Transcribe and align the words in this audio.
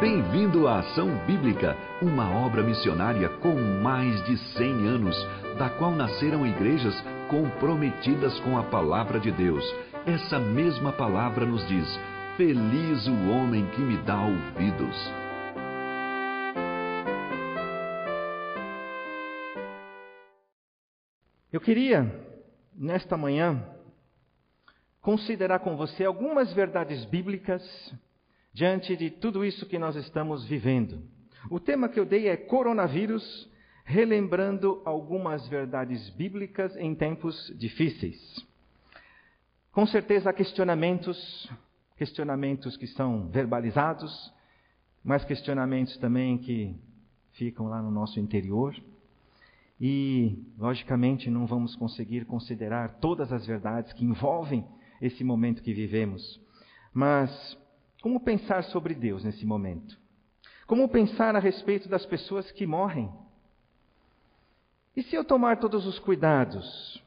Bem-vindo 0.00 0.68
à 0.68 0.78
Ação 0.78 1.08
Bíblica, 1.26 1.76
uma 2.00 2.30
obra 2.30 2.62
missionária 2.62 3.28
com 3.40 3.52
mais 3.82 4.24
de 4.26 4.38
100 4.56 4.86
anos, 4.86 5.16
da 5.58 5.68
qual 5.70 5.90
nasceram 5.90 6.46
igrejas 6.46 6.94
comprometidas 7.28 8.38
com 8.38 8.56
a 8.56 8.62
palavra 8.62 9.18
de 9.18 9.32
Deus. 9.32 9.64
Essa 10.06 10.38
mesma 10.38 10.92
palavra 10.92 11.44
nos 11.44 11.66
diz: 11.66 11.84
Feliz 12.36 13.08
o 13.08 13.28
homem 13.28 13.68
que 13.70 13.80
me 13.80 13.96
dá 14.04 14.22
ouvidos. 14.22 15.12
Eu 21.52 21.60
queria, 21.60 22.24
nesta 22.72 23.16
manhã, 23.16 23.64
considerar 25.00 25.58
com 25.58 25.76
você 25.76 26.04
algumas 26.04 26.52
verdades 26.52 27.04
bíblicas 27.06 27.60
diante 28.58 28.96
de 28.96 29.08
tudo 29.08 29.44
isso 29.44 29.66
que 29.66 29.78
nós 29.78 29.94
estamos 29.94 30.44
vivendo. 30.44 31.00
O 31.48 31.60
tema 31.60 31.88
que 31.88 32.00
eu 32.00 32.04
dei 32.04 32.26
é 32.26 32.36
coronavírus, 32.36 33.48
relembrando 33.84 34.82
algumas 34.84 35.46
verdades 35.46 36.10
bíblicas 36.10 36.76
em 36.76 36.92
tempos 36.92 37.54
difíceis. 37.56 38.18
Com 39.70 39.86
certeza 39.86 40.30
há 40.30 40.32
questionamentos, 40.32 41.48
questionamentos 41.96 42.76
que 42.76 42.88
são 42.88 43.28
verbalizados, 43.28 44.34
mas 45.04 45.24
questionamentos 45.24 45.96
também 45.98 46.36
que 46.36 46.74
ficam 47.34 47.68
lá 47.68 47.80
no 47.80 47.92
nosso 47.92 48.18
interior. 48.18 48.74
E, 49.80 50.36
logicamente, 50.58 51.30
não 51.30 51.46
vamos 51.46 51.76
conseguir 51.76 52.24
considerar 52.24 52.98
todas 52.98 53.32
as 53.32 53.46
verdades 53.46 53.92
que 53.92 54.04
envolvem 54.04 54.66
esse 55.00 55.22
momento 55.22 55.62
que 55.62 55.72
vivemos. 55.72 56.40
Mas 56.92 57.56
como 58.00 58.20
pensar 58.20 58.64
sobre 58.64 58.94
Deus 58.94 59.24
nesse 59.24 59.44
momento? 59.44 59.98
Como 60.66 60.88
pensar 60.88 61.34
a 61.34 61.38
respeito 61.38 61.88
das 61.88 62.04
pessoas 62.06 62.50
que 62.50 62.66
morrem? 62.66 63.10
E 64.96 65.02
se 65.02 65.14
eu 65.14 65.24
tomar 65.24 65.58
todos 65.58 65.86
os 65.86 65.98
cuidados, 65.98 67.02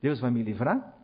Deus 0.00 0.20
vai 0.20 0.30
me 0.30 0.42
livrar? 0.42 0.96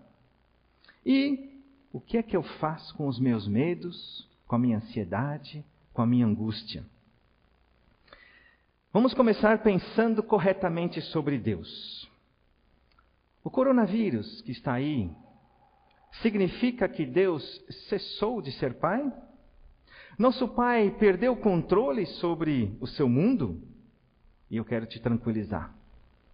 E 1.05 1.61
o 1.93 2.01
que 2.01 2.19
é 2.19 2.23
que 2.23 2.37
eu 2.37 2.43
faço 2.43 2.95
com 2.95 3.07
os 3.07 3.19
meus 3.19 3.47
medos, 3.47 4.29
com 4.47 4.57
a 4.57 4.59
minha 4.59 4.79
ansiedade, 4.79 5.65
com 5.93 6.03
a 6.03 6.07
minha 6.07 6.27
angústia? 6.27 6.85
Vamos 8.93 9.15
começar 9.15 9.63
pensando 9.63 10.23
corretamente 10.23 11.01
sobre 11.01 11.39
Deus. 11.39 12.09
O 13.45 13.51
coronavírus 13.51 14.41
que 14.43 14.53
está 14.53 14.73
aí 14.73 15.11
significa 16.23 16.89
que 16.89 17.05
Deus 17.05 17.43
cessou 17.89 18.43
de 18.43 18.53
ser 18.53 18.75
pai? 18.75 19.13
Nosso 20.19 20.49
pai 20.49 20.91
perdeu 20.99 21.33
o 21.33 21.37
controle 21.37 22.05
sobre 22.07 22.77
o 22.81 22.87
seu 22.87 23.09
mundo? 23.09 23.63
E 24.51 24.57
eu 24.57 24.65
quero 24.65 24.87
te 24.87 25.01
tranquilizar. 25.01 25.75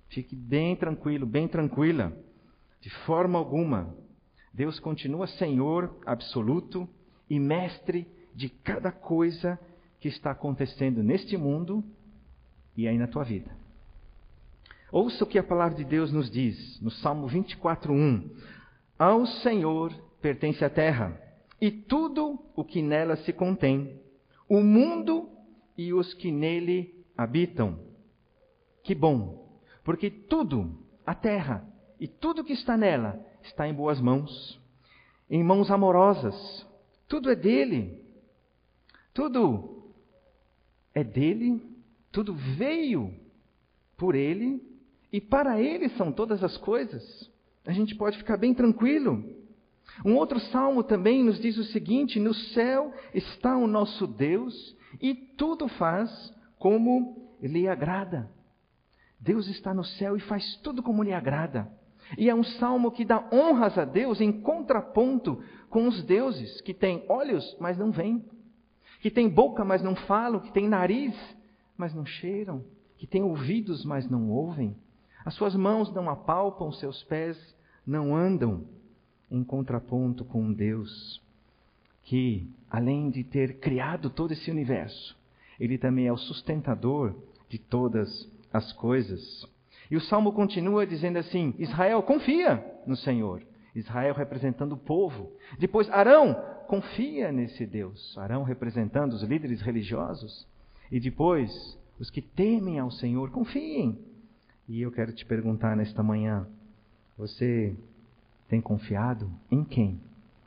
Fique 0.09 0.35
bem 0.37 0.77
tranquilo, 0.77 1.27
bem 1.27 1.49
tranquila. 1.49 2.17
De 2.81 2.91
forma 2.91 3.39
alguma, 3.39 3.95
Deus 4.53 4.79
continua 4.79 5.27
Senhor 5.27 5.99
absoluto 6.07 6.89
e 7.29 7.41
mestre 7.41 8.07
de 8.35 8.49
cada 8.49 8.93
coisa 8.93 9.59
que 10.01 10.09
está 10.09 10.31
acontecendo 10.31 11.03
neste 11.03 11.37
mundo 11.37 11.85
e 12.77 12.87
aí 12.87 12.99
na 12.99 13.07
tua 13.07 13.25
vida. 13.25 13.51
Ouça 14.93 15.25
o 15.25 15.27
que 15.27 15.39
a 15.39 15.43
palavra 15.43 15.77
de 15.77 15.85
Deus 15.85 16.13
nos 16.13 16.31
diz 16.31 16.81
no 16.81 16.91
Salmo 16.91 17.27
24:1. 17.27 18.31
Ao 18.99 19.27
Senhor 19.27 19.93
pertence 20.21 20.65
a 20.65 20.71
terra 20.71 21.21
e 21.61 21.71
tudo 21.71 22.39
o 22.55 22.65
que 22.65 22.81
nela 22.81 23.17
se 23.17 23.33
contém, 23.33 24.01
o 24.49 24.61
mundo 24.61 25.29
e 25.77 25.93
os 25.93 26.15
que 26.15 26.31
nele 26.31 27.05
habitam. 27.17 27.79
Que 28.83 28.95
bom, 28.95 29.59
porque 29.83 30.11
tudo, 30.11 30.79
a 31.05 31.15
terra 31.15 31.67
e 31.99 32.07
tudo 32.07 32.45
que 32.45 32.53
está 32.53 32.77
nela, 32.77 33.25
está 33.43 33.67
em 33.67 33.75
boas 33.75 34.01
mãos, 34.01 34.61
em 35.29 35.43
mãos 35.43 35.71
amorosas. 35.71 36.67
Tudo 37.09 37.31
é 37.31 37.35
dele. 37.35 38.01
Tudo 39.13 39.93
é 40.95 41.03
dele, 41.03 41.63
tudo 42.13 42.35
veio 42.35 43.15
por 43.97 44.15
ele 44.15 44.63
e 45.13 45.21
para 45.21 45.61
ele 45.61 45.89
são 45.91 46.13
todas 46.13 46.43
as 46.43 46.57
coisas 46.57 47.33
a 47.67 47.73
gente 47.73 47.95
pode 47.95 48.19
ficar 48.19 48.37
bem 48.37 48.53
tranquilo. 48.53 49.25
Um 50.05 50.17
outro 50.17 50.41
salmo 50.41 50.83
também 50.83 51.23
nos 51.23 51.39
diz 51.39 51.57
o 51.57 51.65
seguinte: 51.65 52.21
No 52.21 52.35
céu 52.35 52.93
está 53.13 53.57
o 53.57 53.67
nosso 53.67 54.07
Deus 54.07 54.77
e 55.01 55.15
tudo 55.15 55.69
faz 55.69 56.11
como 56.59 57.37
lhe 57.41 57.69
agrada. 57.69 58.31
Deus 59.21 59.47
está 59.49 59.73
no 59.73 59.85
céu 59.85 60.17
e 60.17 60.21
faz 60.21 60.57
tudo 60.57 60.83
como 60.83 61.03
lhe 61.03 61.13
agrada. 61.13 61.71
E 62.19 62.29
é 62.29 62.35
um 62.35 62.45
salmo 62.45 62.91
que 62.91 63.05
dá 63.05 63.27
honras 63.33 63.79
a 63.79 63.85
Deus 63.85 64.21
em 64.21 64.31
contraponto 64.31 65.43
com 65.71 65.89
os 65.89 66.03
deuses 66.03 66.61
que 66.61 66.75
têm 66.75 67.05
olhos, 67.09 67.57
mas 67.59 67.79
não 67.79 67.91
veem, 67.91 68.23
que 69.01 69.11
têm 69.11 69.29
boca, 69.29 69.65
mas 69.65 69.83
não 69.83 69.97
falam, 69.97 70.41
que 70.41 70.53
têm 70.53 70.69
nariz, 70.69 71.15
mas 71.77 71.95
não 71.95 72.05
cheiram, 72.05 72.63
que 72.99 73.07
têm 73.07 73.23
ouvidos, 73.23 73.85
mas 73.85 74.09
não 74.09 74.31
ouvem. 74.31 74.77
As 75.25 75.35
suas 75.35 75.57
mãos 75.57 75.93
não 75.93 76.11
apalpam, 76.11 76.71
seus 76.73 77.03
pés 77.05 77.54
não 77.87 78.17
andam 78.17 78.65
em 79.31 79.43
contraponto 79.43 80.25
com 80.25 80.53
Deus, 80.53 81.21
que, 82.05 82.49
além 82.71 83.11
de 83.11 83.25
ter 83.25 83.59
criado 83.59 84.11
todo 84.11 84.33
esse 84.33 84.51
universo, 84.51 85.17
ele 85.59 85.79
também 85.79 86.07
é 86.07 86.13
o 86.13 86.17
sustentador 86.17 87.15
de 87.49 87.59
todas 87.59 88.31
as 88.53 88.73
coisas. 88.73 89.47
E 89.91 89.97
o 89.97 90.01
salmo 90.01 90.33
continua 90.33 90.87
dizendo 90.87 91.19
assim: 91.19 91.55
Israel, 91.59 92.03
confia 92.03 92.65
no 92.87 92.97
Senhor. 92.97 93.43
Israel 93.75 94.15
representando 94.15 94.73
o 94.73 94.79
povo. 94.79 95.33
Depois, 95.59 95.91
Arão, 95.91 96.35
confia 96.69 97.33
nesse 97.33 97.67
Deus. 97.67 98.17
Arão 98.17 98.45
representando 98.45 99.13
os 99.13 99.23
líderes 99.23 99.61
religiosos. 99.61 100.47
E 100.91 101.01
depois, 101.01 101.79
os 101.99 102.09
que 102.11 102.23
temem 102.23 102.79
ao 102.79 102.91
Senhor, 102.91 103.31
confiem. 103.31 103.99
E 104.69 104.81
eu 104.81 104.93
quero 104.93 105.13
te 105.13 105.25
perguntar 105.27 105.77
nesta 105.77 106.03
manhã: 106.03 106.47
você 107.17 107.75
tem 108.49 108.61
confiado 108.61 109.31
em 109.51 109.65
quem 109.65 110.01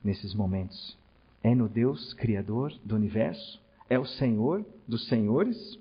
nesses 0.03 0.33
momentos? 0.33 0.97
É 1.43 1.53
no 1.55 1.69
Deus 1.69 2.13
Criador 2.13 2.73
do 2.83 2.95
universo? 2.95 3.61
É 3.89 3.97
o 3.97 4.05
Senhor 4.05 4.65
dos 4.87 5.07
Senhores? 5.07 5.79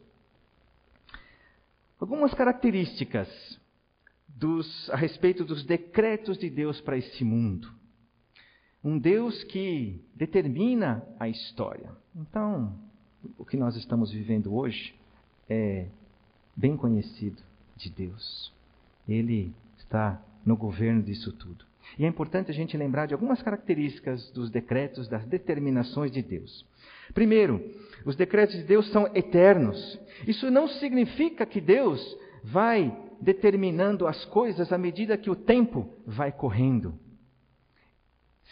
Algumas 1.98 2.32
características 2.34 3.28
dos, 4.28 4.90
a 4.90 4.96
respeito 4.96 5.44
dos 5.44 5.64
decretos 5.64 6.38
de 6.38 6.50
Deus 6.50 6.80
para 6.80 6.98
esse 6.98 7.24
mundo. 7.24 7.72
Um 8.84 8.98
Deus 8.98 9.42
que 9.44 10.00
determina 10.14 11.02
a 11.18 11.28
história. 11.28 11.90
Então, 12.14 12.78
o 13.38 13.44
que 13.44 13.56
nós 13.56 13.74
estamos 13.76 14.12
vivendo 14.12 14.54
hoje 14.54 14.94
é 15.48 15.88
bem 16.54 16.76
conhecido 16.76 17.42
de 17.76 17.90
Deus. 17.90 18.52
Ele 19.08 19.52
está 19.78 20.22
no 20.46 20.56
governo 20.56 21.02
disso 21.02 21.32
tudo. 21.32 21.64
E 21.98 22.04
é 22.04 22.08
importante 22.08 22.50
a 22.50 22.54
gente 22.54 22.76
lembrar 22.76 23.06
de 23.06 23.14
algumas 23.14 23.42
características 23.42 24.30
dos 24.30 24.50
decretos, 24.50 25.08
das 25.08 25.24
determinações 25.26 26.12
de 26.12 26.22
Deus. 26.22 26.64
Primeiro, 27.12 27.62
os 28.04 28.16
decretos 28.16 28.56
de 28.56 28.62
Deus 28.62 28.88
são 28.90 29.06
eternos. 29.14 29.98
Isso 30.26 30.50
não 30.50 30.68
significa 30.68 31.44
que 31.44 31.60
Deus 31.60 32.00
vai 32.44 32.96
determinando 33.20 34.06
as 34.06 34.24
coisas 34.26 34.72
à 34.72 34.78
medida 34.78 35.16
que 35.16 35.30
o 35.30 35.36
tempo 35.36 35.88
vai 36.06 36.30
correndo. 36.30 36.94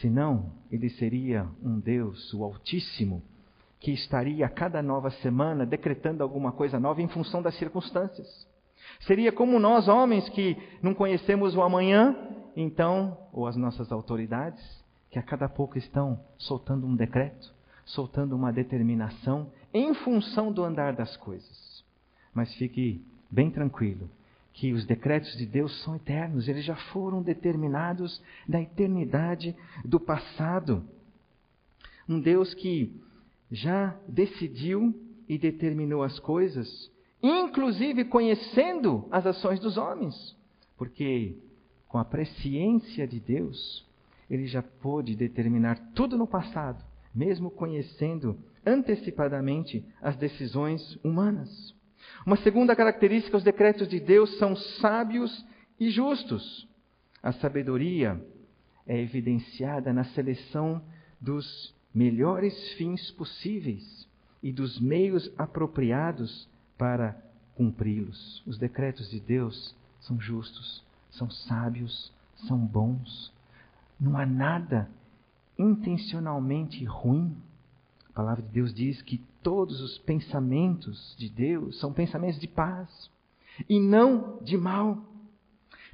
Senão, 0.01 0.53
ele 0.71 0.91
seria 0.91 1.47
um 1.63 1.79
Deus, 1.79 2.33
o 2.35 2.43
Altíssimo, 2.43 3.23
que 3.79 3.93
estaria 3.93 4.47
a 4.47 4.49
cada 4.49 4.83
nova 4.83 5.11
semana 5.11 5.67
decretando 5.67 6.23
alguma 6.23 6.51
coisa 6.51 6.81
nova 6.81 7.03
em 7.03 7.09
função 7.09 7.43
das 7.43 7.57
circunstâncias. 7.59 8.27
Seria 9.01 9.33
como 9.33 9.59
nós, 9.59 9.89
homens, 9.89 10.29
que 10.29 10.57
não 10.83 10.95
conhecemos 10.95 11.55
o 11.55 11.63
amanhã, 11.63 12.17
então, 12.57 13.19
ou 13.33 13.47
as 13.47 13.57
nossas 13.57 13.91
autoridades, 13.91 14.63
que 15.11 15.19
a 15.19 15.23
cada 15.23 15.49
pouco 15.49 15.79
estão 15.79 16.19
soltando 16.39 16.87
um 16.87 16.97
decreto, 16.97 17.55
soltando 17.85 18.35
uma 18.35 18.53
determinação 18.53 19.51
em 19.73 19.93
função 19.95 20.53
do 20.53 20.65
andar 20.65 20.95
das 20.95 21.17
coisas. 21.17 21.85
Mas 22.33 22.53
fique 22.55 23.05
bem 23.31 23.51
tranquilo, 23.51 24.09
que 24.53 24.73
os 24.73 24.87
decretos 24.87 25.37
de 25.37 25.47
Deus 25.47 25.83
são 25.83 25.97
eternos, 25.97 26.49
eles 26.49 26.65
já 26.65 26.77
foram 26.77 27.23
determinados 27.23 28.23
na 28.49 28.61
eternidade 28.61 29.55
do 29.85 29.99
passado. 29.99 30.85
Um 32.09 32.21
Deus 32.21 32.55
que 32.55 32.95
já 33.51 33.97
decidiu 34.09 34.95
e 35.29 35.39
determinou 35.39 36.03
as 36.03 36.19
coisas 36.21 36.91
inclusive 37.27 38.05
conhecendo 38.05 39.09
as 39.11 39.25
ações 39.25 39.59
dos 39.59 39.79
homens, 39.79 40.37
porque 40.77 41.39
com 41.89 41.97
a 41.97 42.05
presciência 42.05 43.07
de 43.07 43.19
Deus, 43.19 43.87
ele 44.29 44.47
já 44.47 44.63
pôde 44.63 45.17
determinar 45.17 45.79
tudo 45.95 46.19
no 46.19 46.27
passado, 46.27 46.85
mesmo 47.15 47.51
conhecendo 47.51 48.39
antecipadamente 48.67 49.83
as 50.03 50.17
decisões 50.17 50.99
humanas. 51.03 51.75
Uma 52.27 52.37
segunda 52.37 52.77
característica, 52.77 53.39
os 53.39 53.43
decretos 53.43 53.89
de 53.89 53.99
Deus 54.01 54.37
são 54.37 54.55
sábios 54.55 55.47
e 55.81 55.89
justos. 55.89 56.69
A 57.23 57.33
sabedoria 57.33 58.23
é 58.87 59.01
evidenciada 59.01 59.95
na 59.95 60.05
seleção 60.05 60.83
dos 61.19 61.75
melhores 61.95 62.73
fins 62.73 63.11
possíveis 63.13 64.07
e 64.43 64.53
dos 64.53 64.79
meios 64.79 65.33
apropriados 65.39 66.53
para 66.77 67.17
cumpri-los. 67.55 68.43
Os 68.47 68.59
decretos 68.59 69.11
de 69.11 69.21
Deus 69.21 69.75
são 70.01 70.21
justos, 70.21 70.83
são 71.11 71.31
sábios, 71.31 72.13
são 72.47 72.59
bons. 72.59 73.33
Não 73.99 74.19
há 74.19 74.27
nada 74.27 74.89
intencionalmente 75.59 76.85
ruim. 76.85 77.37
A 78.11 78.13
palavra 78.13 78.43
de 78.43 78.49
Deus 78.49 78.73
diz 78.73 79.01
que 79.03 79.19
todos 79.43 79.81
os 79.81 79.99
pensamentos 79.99 81.15
de 81.19 81.29
Deus 81.29 81.79
são 81.79 81.93
pensamentos 81.93 82.41
de 82.41 82.49
paz 82.49 82.89
e 83.69 83.79
não 83.79 84.39
de 84.43 84.57
mal. 84.57 84.99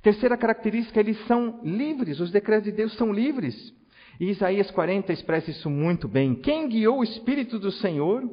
Terceira 0.02 0.36
característica, 0.36 0.98
eles 0.98 1.18
são 1.26 1.60
livres, 1.62 2.20
os 2.20 2.30
decretos 2.30 2.64
de 2.64 2.72
Deus 2.72 2.94
são 2.96 3.12
livres. 3.12 3.74
E 4.18 4.30
Isaías 4.30 4.70
40 4.70 5.12
expressa 5.12 5.50
isso 5.50 5.68
muito 5.68 6.08
bem. 6.08 6.34
Quem 6.34 6.68
guiou 6.68 7.00
o 7.00 7.04
Espírito 7.04 7.58
do 7.58 7.70
Senhor? 7.70 8.28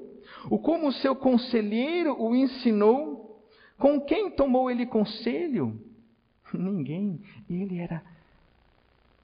O 0.49 0.59
como 0.59 0.87
o 0.87 0.93
seu 0.93 1.15
conselheiro 1.15 2.15
o 2.21 2.35
ensinou? 2.35 3.43
Com 3.77 4.01
quem 4.01 4.31
tomou 4.31 4.71
ele 4.71 4.85
conselho? 4.85 5.79
Ninguém. 6.53 7.21
Ele 7.49 7.79
era 7.79 8.01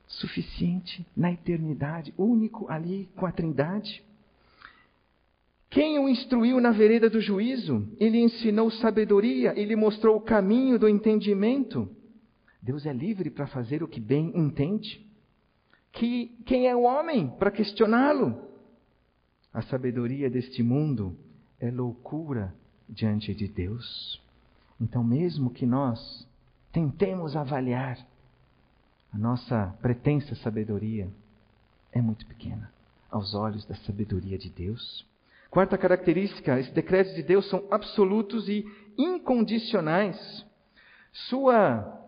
suficiente 0.08 1.06
na 1.16 1.32
eternidade, 1.32 2.14
único 2.18 2.70
ali 2.70 3.10
com 3.16 3.26
a 3.26 3.32
Trindade. 3.32 4.04
Quem 5.70 5.98
o 5.98 6.08
instruiu 6.08 6.62
na 6.62 6.70
vereda 6.70 7.10
do 7.10 7.20
juízo? 7.20 7.88
Ele 8.00 8.20
ensinou 8.20 8.70
sabedoria, 8.70 9.60
ele 9.60 9.76
mostrou 9.76 10.18
o 10.18 10.22
caminho 10.22 10.78
do 10.78 10.88
entendimento. 10.88 11.90
Deus 12.62 12.86
é 12.86 12.94
livre 12.94 13.32
para 13.32 13.48
fazer 13.48 13.82
o 13.82 13.88
que 13.88 14.00
bem 14.00 14.32
entende. 14.36 15.04
Que, 15.92 16.38
quem 16.46 16.68
é 16.68 16.76
o 16.76 16.84
homem 16.84 17.28
para 17.40 17.52
questioná-lo? 17.52 18.53
A 19.54 19.62
sabedoria 19.62 20.32
deste 20.32 20.64
mundo 20.64 21.16
é 21.60 21.70
loucura 21.70 22.56
diante 22.90 23.36
de 23.36 23.48
Deus. 23.48 24.20
Então, 24.82 25.04
mesmo 25.04 25.52
que 25.52 25.66
nós 25.66 26.28
tentemos 26.72 27.36
avaliar 27.36 28.00
a 29.14 29.18
nossa 29.18 29.78
pretensa 29.80 30.34
sabedoria, 30.38 31.08
é 31.92 32.02
muito 32.02 32.26
pequena 32.26 32.74
aos 33.12 33.36
olhos 33.36 33.64
da 33.66 33.76
sabedoria 33.76 34.40
de 34.40 34.50
Deus. 34.50 35.06
Quarta 35.52 35.78
característica: 35.78 36.60
os 36.60 36.72
decretos 36.72 37.14
de 37.14 37.22
Deus 37.22 37.48
são 37.48 37.64
absolutos 37.70 38.50
e 38.50 38.66
incondicionais. 38.98 40.18
Sua 41.30 42.02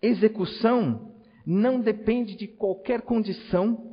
execução 0.00 1.12
não 1.44 1.80
depende 1.80 2.36
de 2.36 2.46
qualquer 2.46 3.02
condição 3.02 3.89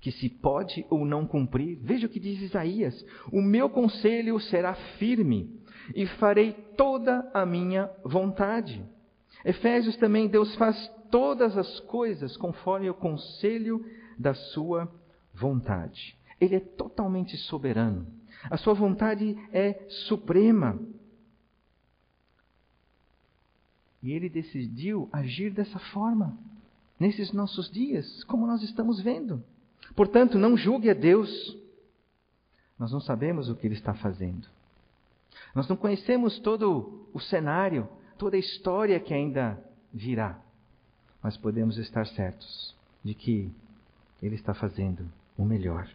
que 0.00 0.10
se 0.10 0.28
pode 0.28 0.84
ou 0.88 1.04
não 1.04 1.26
cumprir. 1.26 1.78
Veja 1.82 2.06
o 2.06 2.10
que 2.10 2.18
diz 2.18 2.40
Isaías: 2.40 3.04
O 3.30 3.40
meu 3.42 3.68
conselho 3.68 4.40
será 4.40 4.74
firme 4.98 5.60
e 5.94 6.06
farei 6.06 6.52
toda 6.76 7.30
a 7.34 7.44
minha 7.44 7.90
vontade. 8.04 8.82
Efésios 9.44 9.96
também, 9.96 10.28
Deus 10.28 10.54
faz 10.56 10.88
todas 11.10 11.56
as 11.56 11.80
coisas 11.80 12.36
conforme 12.36 12.88
o 12.88 12.94
conselho 12.94 13.84
da 14.18 14.34
sua 14.34 14.90
vontade. 15.34 16.16
Ele 16.40 16.56
é 16.56 16.60
totalmente 16.60 17.36
soberano. 17.36 18.06
A 18.50 18.56
sua 18.56 18.72
vontade 18.72 19.36
é 19.52 19.84
suprema. 20.06 20.78
E 24.02 24.12
ele 24.12 24.30
decidiu 24.30 25.10
agir 25.12 25.50
dessa 25.50 25.78
forma, 25.78 26.38
nesses 26.98 27.32
nossos 27.32 27.70
dias, 27.70 28.24
como 28.24 28.46
nós 28.46 28.62
estamos 28.62 29.00
vendo. 29.02 29.44
Portanto, 30.00 30.38
não 30.38 30.56
julgue 30.56 30.88
a 30.88 30.94
Deus. 30.94 31.28
Nós 32.78 32.90
não 32.90 33.02
sabemos 33.02 33.50
o 33.50 33.54
que 33.54 33.66
ele 33.66 33.74
está 33.74 33.92
fazendo. 33.92 34.48
Nós 35.54 35.68
não 35.68 35.76
conhecemos 35.76 36.38
todo 36.38 37.06
o 37.12 37.20
cenário, 37.20 37.86
toda 38.16 38.34
a 38.34 38.40
história 38.40 38.98
que 38.98 39.12
ainda 39.12 39.62
virá. 39.92 40.38
Mas 41.22 41.36
podemos 41.36 41.76
estar 41.76 42.06
certos 42.06 42.74
de 43.04 43.12
que 43.12 43.52
ele 44.22 44.36
está 44.36 44.54
fazendo 44.54 45.06
o 45.36 45.44
melhor. 45.44 45.86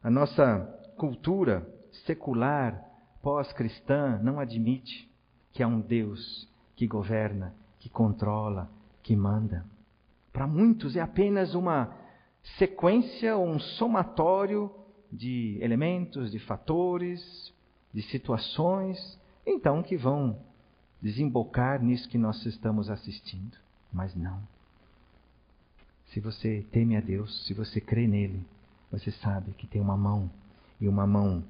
A 0.00 0.08
nossa 0.08 0.60
cultura 0.96 1.68
secular, 2.06 2.80
pós-cristã, 3.20 4.20
não 4.22 4.38
admite 4.38 5.10
que 5.52 5.64
há 5.64 5.66
um 5.66 5.80
Deus 5.80 6.46
que 6.76 6.86
governa, 6.86 7.52
que 7.80 7.88
controla, 7.88 8.70
que 9.02 9.16
manda. 9.16 9.64
Para 10.32 10.46
muitos 10.46 10.94
é 10.94 11.00
apenas 11.00 11.56
uma 11.56 12.06
sequência, 12.58 13.36
um 13.36 13.58
somatório 13.58 14.70
de 15.10 15.58
elementos, 15.60 16.30
de 16.30 16.38
fatores, 16.38 17.52
de 17.92 18.02
situações, 18.02 19.18
então 19.46 19.82
que 19.82 19.96
vão 19.96 20.38
desembocar 21.00 21.82
nisso 21.82 22.08
que 22.08 22.18
nós 22.18 22.44
estamos 22.44 22.90
assistindo. 22.90 23.56
Mas 23.92 24.14
não. 24.14 24.40
Se 26.06 26.20
você 26.20 26.66
teme 26.70 26.96
a 26.96 27.00
Deus, 27.00 27.46
se 27.46 27.54
você 27.54 27.80
crê 27.80 28.06
nele, 28.06 28.44
você 28.90 29.10
sabe 29.10 29.52
que 29.52 29.66
tem 29.66 29.80
uma 29.80 29.96
mão, 29.96 30.30
e 30.80 30.88
uma 30.88 31.06
mão 31.06 31.44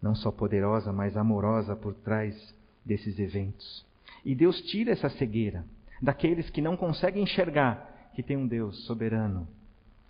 não 0.00 0.14
só 0.14 0.30
poderosa, 0.30 0.92
mas 0.92 1.16
amorosa 1.16 1.76
por 1.76 1.94
trás 1.94 2.54
desses 2.84 3.18
eventos. 3.18 3.84
E 4.24 4.34
Deus 4.34 4.60
tira 4.62 4.92
essa 4.92 5.08
cegueira 5.10 5.64
daqueles 6.00 6.50
que 6.50 6.60
não 6.60 6.76
conseguem 6.76 7.22
enxergar 7.22 8.10
que 8.14 8.22
tem 8.22 8.36
um 8.36 8.46
Deus 8.46 8.84
soberano 8.84 9.46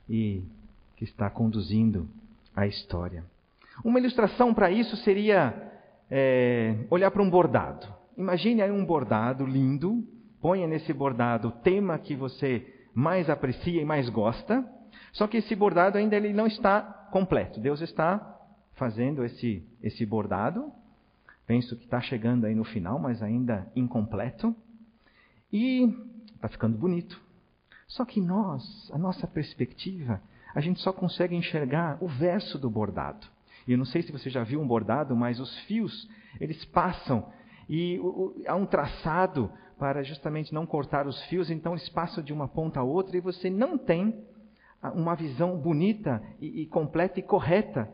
e 0.08 0.43
que 0.96 1.04
está 1.04 1.28
conduzindo 1.31 2.08
a 2.54 2.66
história. 2.66 3.25
Uma 3.84 3.99
ilustração 3.99 4.52
para 4.52 4.70
isso 4.70 4.96
seria 4.99 5.72
é, 6.10 6.76
olhar 6.90 7.10
para 7.10 7.22
um 7.22 7.31
bordado. 7.31 7.87
Imagine 8.16 8.62
aí 8.62 8.70
um 8.70 8.84
bordado 8.84 9.46
lindo, 9.46 10.06
ponha 10.40 10.66
nesse 10.66 10.93
bordado 10.93 11.49
o 11.49 11.52
tema 11.52 11.99
que 11.99 12.14
você 12.14 12.66
mais 12.94 13.31
aprecia 13.31 13.81
e 13.81 13.84
mais 13.84 14.08
gosta, 14.08 14.64
só 15.12 15.26
que 15.26 15.38
esse 15.38 15.54
bordado 15.54 15.96
ainda 15.96 16.16
ele 16.16 16.32
não 16.32 16.46
está 16.46 16.82
completo. 17.10 17.61
Deus 17.61 17.80
está 17.80 18.38
fazendo 18.75 19.25
esse, 19.25 19.66
esse 19.82 20.04
bordado. 20.04 20.73
Penso 21.47 21.76
que 21.76 21.85
está 21.85 22.00
chegando 22.00 22.47
aí 22.47 22.54
no 22.54 22.64
final, 22.64 22.99
mas 22.99 23.23
ainda 23.23 23.71
incompleto. 23.75 24.54
E 25.52 25.94
está 26.35 26.49
ficando 26.49 26.76
bonito. 26.76 27.21
Só 27.92 28.06
que 28.06 28.22
nós, 28.22 28.90
a 28.90 28.96
nossa 28.96 29.26
perspectiva, 29.26 30.18
a 30.54 30.61
gente 30.62 30.80
só 30.80 30.94
consegue 30.94 31.37
enxergar 31.37 31.99
o 32.00 32.08
verso 32.08 32.58
do 32.58 32.70
bordado. 32.70 33.26
E 33.68 33.72
eu 33.72 33.78
não 33.78 33.84
sei 33.84 34.00
se 34.00 34.11
você 34.11 34.30
já 34.30 34.42
viu 34.42 34.62
um 34.62 34.66
bordado, 34.66 35.14
mas 35.14 35.38
os 35.38 35.54
fios, 35.64 36.08
eles 36.40 36.64
passam 36.64 37.30
e 37.68 38.00
há 38.46 38.56
um 38.56 38.64
traçado 38.64 39.52
para 39.78 40.02
justamente 40.02 40.54
não 40.54 40.64
cortar 40.64 41.06
os 41.06 41.22
fios, 41.25 41.50
então 41.50 41.75
eles 41.75 41.88
passam 41.90 42.25
de 42.25 42.32
uma 42.32 42.49
ponta 42.49 42.80
a 42.80 42.82
outra 42.82 43.14
e 43.14 43.20
você 43.20 43.50
não 43.50 43.76
tem 43.76 44.25
uma 44.94 45.14
visão 45.14 45.58
bonita 45.58 46.22
e, 46.40 46.62
e 46.62 46.66
completa 46.66 47.20
e 47.20 47.22
correta, 47.22 47.90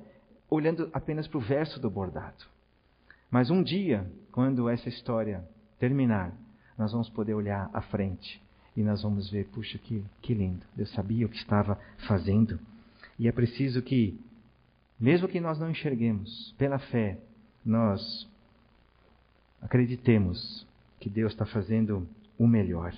olhando 0.48 0.88
apenas 0.92 1.26
para 1.26 1.38
o 1.38 1.40
verso 1.40 1.80
do 1.80 1.90
bordado. 1.90 2.44
Mas 3.28 3.50
um 3.50 3.64
dia, 3.64 4.08
quando 4.30 4.68
essa 4.68 4.88
história 4.88 5.44
terminar, 5.76 6.32
nós 6.78 6.92
vamos 6.92 7.10
poder 7.10 7.34
olhar 7.34 7.68
à 7.72 7.80
frente 7.80 8.46
e 8.78 8.82
nós 8.84 9.02
vamos 9.02 9.28
ver, 9.28 9.44
puxa, 9.48 9.76
que, 9.76 10.04
que 10.22 10.32
lindo. 10.32 10.64
Deus 10.76 10.88
sabia 10.92 11.26
o 11.26 11.28
que 11.28 11.36
estava 11.36 11.76
fazendo. 12.06 12.60
E 13.18 13.26
é 13.26 13.32
preciso 13.32 13.82
que, 13.82 14.16
mesmo 15.00 15.26
que 15.26 15.40
nós 15.40 15.58
não 15.58 15.68
enxerguemos, 15.68 16.54
pela 16.56 16.78
fé, 16.78 17.18
nós 17.66 18.30
acreditemos 19.60 20.64
que 21.00 21.10
Deus 21.10 21.32
está 21.32 21.44
fazendo 21.44 22.06
o 22.38 22.46
melhor. 22.46 22.94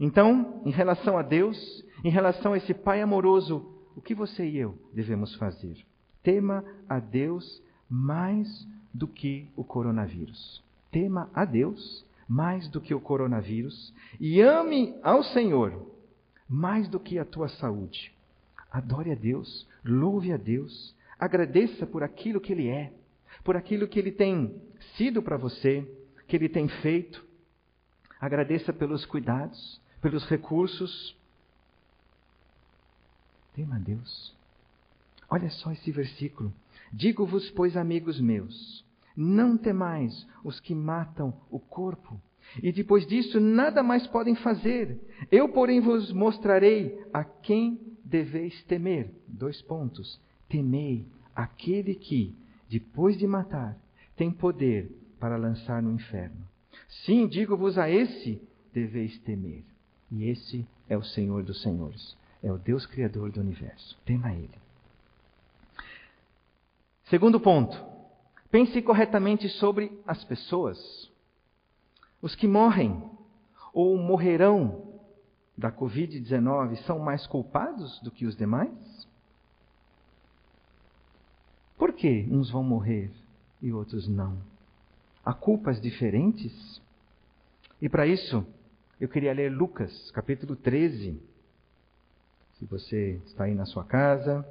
Então, 0.00 0.60
em 0.66 0.72
relação 0.72 1.16
a 1.16 1.22
Deus, 1.22 1.84
em 2.02 2.10
relação 2.10 2.52
a 2.52 2.56
esse 2.56 2.74
Pai 2.74 3.00
amoroso, 3.00 3.72
o 3.94 4.00
que 4.00 4.12
você 4.12 4.44
e 4.44 4.58
eu 4.58 4.76
devemos 4.92 5.36
fazer? 5.36 5.76
Tema 6.20 6.64
a 6.88 6.98
Deus 6.98 7.62
mais 7.88 8.66
do 8.92 9.06
que 9.06 9.46
o 9.54 9.62
coronavírus. 9.62 10.60
Tema 10.90 11.30
a 11.32 11.44
Deus 11.44 12.04
mais 12.30 12.68
do 12.68 12.80
que 12.80 12.94
o 12.94 13.00
coronavírus 13.00 13.92
e 14.20 14.40
ame 14.40 14.94
ao 15.02 15.24
Senhor 15.24 15.90
mais 16.48 16.88
do 16.88 16.98
que 16.98 17.16
a 17.16 17.24
tua 17.24 17.48
saúde. 17.48 18.12
Adore 18.70 19.12
a 19.12 19.14
Deus, 19.14 19.68
louve 19.84 20.32
a 20.32 20.36
Deus, 20.36 20.94
agradeça 21.18 21.86
por 21.86 22.04
aquilo 22.04 22.40
que 22.40 22.52
Ele 22.52 22.68
é, 22.68 22.92
por 23.44 23.56
aquilo 23.56 23.86
que 23.86 23.98
Ele 23.98 24.10
tem 24.10 24.60
sido 24.96 25.22
para 25.22 25.36
você, 25.36 25.84
que 26.26 26.34
Ele 26.34 26.48
tem 26.48 26.68
feito. 26.68 27.24
Agradeça 28.20 28.72
pelos 28.72 29.04
cuidados, 29.06 29.80
pelos 30.00 30.24
recursos. 30.26 31.16
Tema 33.54 33.76
a 33.76 33.78
Deus. 33.78 34.34
Olha 35.28 35.50
só 35.50 35.70
esse 35.70 35.90
versículo. 35.92 36.52
Digo-vos, 36.92 37.48
pois, 37.50 37.76
amigos 37.76 38.20
meus, 38.20 38.84
não 39.20 39.58
temais 39.58 40.26
os 40.42 40.58
que 40.58 40.74
matam 40.74 41.34
o 41.50 41.60
corpo, 41.60 42.20
e 42.62 42.72
depois 42.72 43.06
disso 43.06 43.38
nada 43.38 43.82
mais 43.82 44.06
podem 44.06 44.34
fazer. 44.34 44.98
Eu, 45.30 45.50
porém, 45.50 45.80
vos 45.80 46.12
mostrarei 46.12 46.98
a 47.12 47.22
quem 47.22 47.78
deveis 48.04 48.62
temer. 48.64 49.10
Dois 49.28 49.60
pontos. 49.62 50.20
Temei 50.48 51.06
aquele 51.36 51.94
que, 51.94 52.34
depois 52.68 53.16
de 53.16 53.26
matar, 53.26 53.76
tem 54.16 54.30
poder 54.30 54.90
para 55.20 55.36
lançar 55.36 55.82
no 55.82 55.92
inferno. 55.92 56.48
Sim, 57.04 57.28
digo-vos 57.28 57.78
a 57.78 57.88
esse 57.88 58.42
deveis 58.72 59.16
temer. 59.20 59.62
E 60.10 60.24
esse 60.28 60.66
é 60.88 60.96
o 60.96 61.04
Senhor 61.04 61.44
dos 61.44 61.62
Senhores, 61.62 62.16
é 62.42 62.50
o 62.50 62.58
Deus 62.58 62.84
Criador 62.86 63.30
do 63.30 63.40
universo. 63.40 63.96
Tema 64.04 64.32
Ele. 64.32 64.50
Segundo 67.04 67.38
ponto, 67.38 67.76
pense 68.50 68.82
corretamente 68.82 69.48
sobre 69.48 70.00
as 70.06 70.22
pessoas. 70.24 71.10
Os 72.20 72.34
que 72.34 72.46
morrem 72.46 73.02
ou 73.72 73.96
morrerão 73.96 75.00
da 75.56 75.70
Covid-19 75.70 76.76
são 76.84 76.98
mais 76.98 77.26
culpados 77.26 78.00
do 78.00 78.10
que 78.10 78.26
os 78.26 78.36
demais? 78.36 79.08
Por 81.78 81.92
que 81.92 82.26
uns 82.30 82.50
vão 82.50 82.62
morrer 82.62 83.10
e 83.62 83.72
outros 83.72 84.08
não? 84.08 84.38
Há 85.24 85.32
culpas 85.32 85.80
diferentes? 85.80 86.82
E 87.80 87.88
para 87.88 88.06
isso, 88.06 88.44
eu 89.00 89.08
queria 89.08 89.32
ler 89.32 89.50
Lucas, 89.50 90.10
capítulo 90.10 90.56
13. 90.56 91.20
Se 92.58 92.64
você 92.66 93.20
está 93.24 93.44
aí 93.44 93.54
na 93.54 93.64
sua 93.64 93.84
casa, 93.84 94.46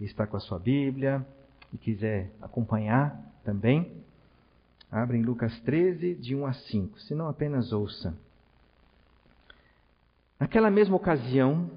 está 0.00 0.26
com 0.26 0.36
a 0.36 0.40
sua 0.40 0.58
Bíblia 0.58 1.26
e 1.72 1.78
quiser 1.78 2.30
acompanhar 2.40 3.20
também, 3.44 3.92
abre 4.90 5.18
em 5.18 5.22
Lucas 5.22 5.58
13, 5.60 6.14
de 6.14 6.34
1 6.34 6.46
a 6.46 6.52
5, 6.52 7.00
se 7.00 7.14
não 7.14 7.28
apenas 7.28 7.72
ouça. 7.72 8.16
Naquela 10.40 10.70
mesma 10.70 10.96
ocasião, 10.96 11.70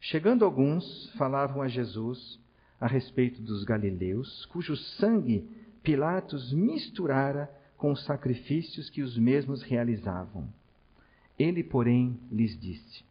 chegando 0.00 0.44
alguns, 0.44 1.10
falavam 1.16 1.62
a 1.62 1.68
Jesus 1.68 2.38
a 2.80 2.86
respeito 2.86 3.40
dos 3.40 3.64
galileus, 3.64 4.44
cujo 4.46 4.76
sangue 4.76 5.48
Pilatos 5.82 6.50
misturara 6.52 7.50
com 7.76 7.92
os 7.92 8.02
sacrifícios 8.04 8.88
que 8.88 9.02
os 9.02 9.18
mesmos 9.18 9.62
realizavam. 9.62 10.48
Ele, 11.38 11.62
porém, 11.62 12.18
lhes 12.32 12.58
disse: 12.58 13.04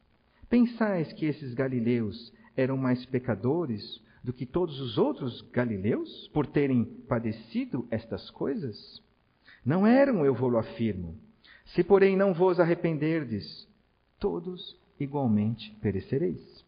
Pensais 0.49 1.13
que 1.13 1.25
esses 1.25 1.53
galileus 1.53 2.33
eram 2.57 2.75
mais 2.75 3.05
pecadores 3.05 4.01
do 4.23 4.31
que 4.31 4.45
todos 4.45 4.79
os 4.79 4.97
outros 4.97 5.41
galileus 5.51 6.29
por 6.29 6.47
terem 6.47 6.85
padecido 6.85 7.85
estas 7.91 8.29
coisas? 8.29 9.01
Não 9.65 9.85
eram, 9.85 10.25
eu 10.25 10.33
vou-lo 10.33 10.57
afirmo. 10.57 11.15
Se, 11.65 11.83
porém, 11.83 12.15
não 12.15 12.33
vos 12.33 12.59
arrependerdes, 12.59 13.67
todos 14.19 14.77
igualmente 14.99 15.71
perecereis. 15.81 16.63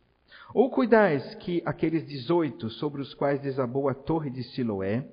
Ou 0.54 0.70
cuidais 0.70 1.36
que 1.36 1.62
aqueles 1.66 2.06
dezoito 2.06 2.70
sobre 2.70 3.02
os 3.02 3.14
quais 3.14 3.42
desabou 3.42 3.90
a 3.90 3.94
torre 3.94 4.30
de 4.30 4.44
Siloé 4.44 5.08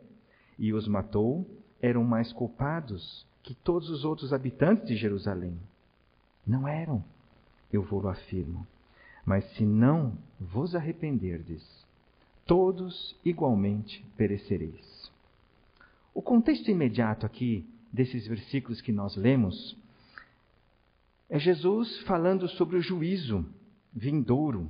e 0.59 0.73
os 0.73 0.87
matou, 0.87 1.47
eram 1.81 2.05
mais 2.05 2.33
culpados 2.33 3.27
que 3.43 3.55
todos 3.55 3.91
os 3.91 4.05
outros 4.05 4.33
habitantes 4.33 4.87
de 4.87 4.97
Jerusalém? 4.97 5.59
Não 6.47 6.67
eram, 6.67 7.05
eu 7.73 7.83
vou-lo 7.83 8.09
afirmo. 8.09 8.67
Mas 9.25 9.45
se 9.53 9.65
não 9.65 10.17
vos 10.41 10.75
arrependerdes, 10.75 11.63
todos 12.47 13.17
igualmente 13.25 14.05
perecereis. 14.17 15.11
O 16.15 16.21
contexto 16.21 16.71
imediato 16.71 17.25
aqui 17.25 17.67
desses 17.93 18.27
versículos 18.27 18.81
que 18.81 18.93
nós 18.93 19.17
lemos 19.17 19.77
é 21.29 21.39
Jesus 21.39 21.99
falando 22.01 22.49
sobre 22.49 22.77
o 22.77 22.83
juízo 22.83 23.45
vindouro 23.93 24.69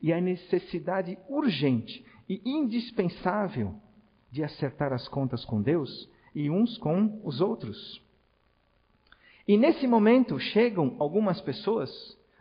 e 0.00 0.12
a 0.12 0.20
necessidade 0.20 1.18
urgente 1.28 2.04
e 2.28 2.40
indispensável 2.44 3.74
de 4.30 4.44
acertar 4.44 4.92
as 4.92 5.08
contas 5.08 5.44
com 5.44 5.62
Deus 5.62 6.08
e 6.34 6.50
uns 6.50 6.76
com 6.78 7.20
os 7.24 7.40
outros. 7.40 8.00
E 9.48 9.56
nesse 9.56 9.86
momento 9.86 10.38
chegam 10.38 10.96
algumas 10.98 11.40
pessoas 11.40 11.90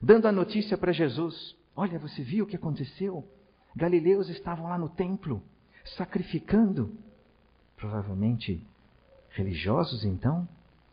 dando 0.01 0.27
a 0.27 0.32
notícia 0.32 0.77
para 0.77 0.91
Jesus: 0.91 1.55
Olha, 1.75 1.98
você 2.00 2.22
viu 2.22 2.46
o 2.46 2.48
que 2.48 2.55
aconteceu? 2.55 3.27
Galileus 3.75 4.29
estavam 4.29 4.67
lá 4.70 4.77
no 4.77 4.89
templo, 4.89 5.41
sacrificando. 5.98 6.96
Provavelmente 7.75 8.65
religiosos, 9.32 10.05
então, 10.05 10.48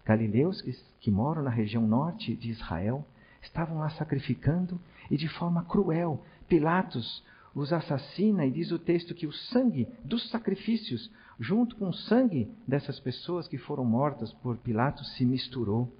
galileus 0.04 0.60
que, 1.00 1.10
moram 1.10 1.42
na 1.42 1.50
região 1.50 1.86
norte 1.86 2.34
de 2.34 2.50
Israel, 2.50 3.06
estavam 3.40 3.78
lá 3.78 3.90
sacrificando 3.90 4.80
e 5.10 5.16
de 5.16 5.28
forma 5.28 5.64
cruel. 5.64 6.20
Pilatos 6.48 7.24
os 7.54 7.72
assassina 7.72 8.46
e 8.46 8.50
diz 8.50 8.72
o 8.72 8.78
texto 8.78 9.14
que 9.14 9.26
o 9.26 9.32
sangue 9.32 9.86
dos 10.04 10.28
sacrifícios, 10.30 11.10
junto 11.38 11.76
com 11.76 11.88
o 11.88 11.94
sangue 11.94 12.50
dessas 12.66 12.98
pessoas 12.98 13.46
que 13.46 13.58
foram 13.58 13.84
mortas 13.84 14.32
por 14.32 14.56
Pilatos, 14.56 15.14
se 15.14 15.24
misturou 15.24 15.92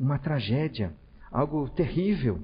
uma 0.00 0.18
tragédia, 0.18 0.92
algo 1.30 1.68
terrível. 1.68 2.42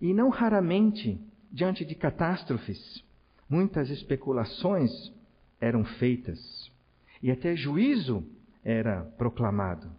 E 0.00 0.14
não 0.14 0.28
raramente, 0.28 1.20
diante 1.50 1.84
de 1.84 1.94
catástrofes, 1.94 3.02
muitas 3.48 3.90
especulações 3.90 5.12
eram 5.60 5.84
feitas 5.84 6.70
e 7.22 7.30
até 7.30 7.56
juízo 7.56 8.24
era 8.64 9.02
proclamado. 9.16 9.90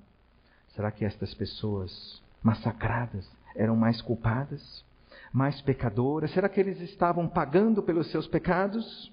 Será 0.76 0.92
que 0.92 1.04
estas 1.04 1.34
pessoas 1.34 2.22
massacradas 2.42 3.30
eram 3.56 3.76
mais 3.76 4.02
culpadas, 4.02 4.86
mais 5.34 5.60
pecadoras? 5.62 6.32
Será 6.32 6.48
que 6.48 6.60
eles 6.60 6.80
estavam 6.82 7.28
pagando 7.28 7.84
pelos 7.84 8.10
seus 8.12 8.28
pecados? 8.28 9.12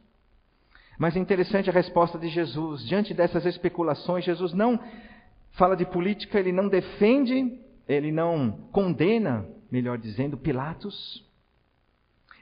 Mas 0.99 1.17
é 1.17 1.19
interessante 1.19 1.69
a 1.69 1.73
resposta 1.73 2.19
de 2.19 2.29
Jesus. 2.29 2.83
Diante 2.87 3.13
dessas 3.13 3.45
especulações, 3.45 4.25
Jesus 4.25 4.53
não 4.53 4.81
fala 5.53 5.77
de 5.77 5.85
política, 5.87 6.39
ele 6.39 6.53
não 6.53 6.69
defende, 6.69 7.59
ele 7.89 8.13
não 8.13 8.53
condena, 8.73 9.47
melhor 9.71 9.99
dizendo, 9.99 10.37
Pilatos. 10.37 11.26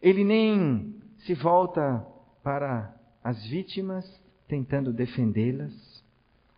Ele 0.04 0.22
nem 0.22 0.94
se 1.20 1.32
volta 1.32 2.06
para 2.42 2.94
as 3.22 3.42
vítimas, 3.46 4.04
tentando 4.46 4.92
defendê-las, 4.92 5.72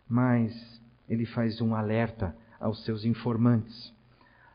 mas 0.05 0.81
ele 1.07 1.25
faz 1.25 1.61
um 1.61 1.73
alerta 1.73 2.35
aos 2.59 2.83
seus 2.83 3.05
informantes, 3.05 3.93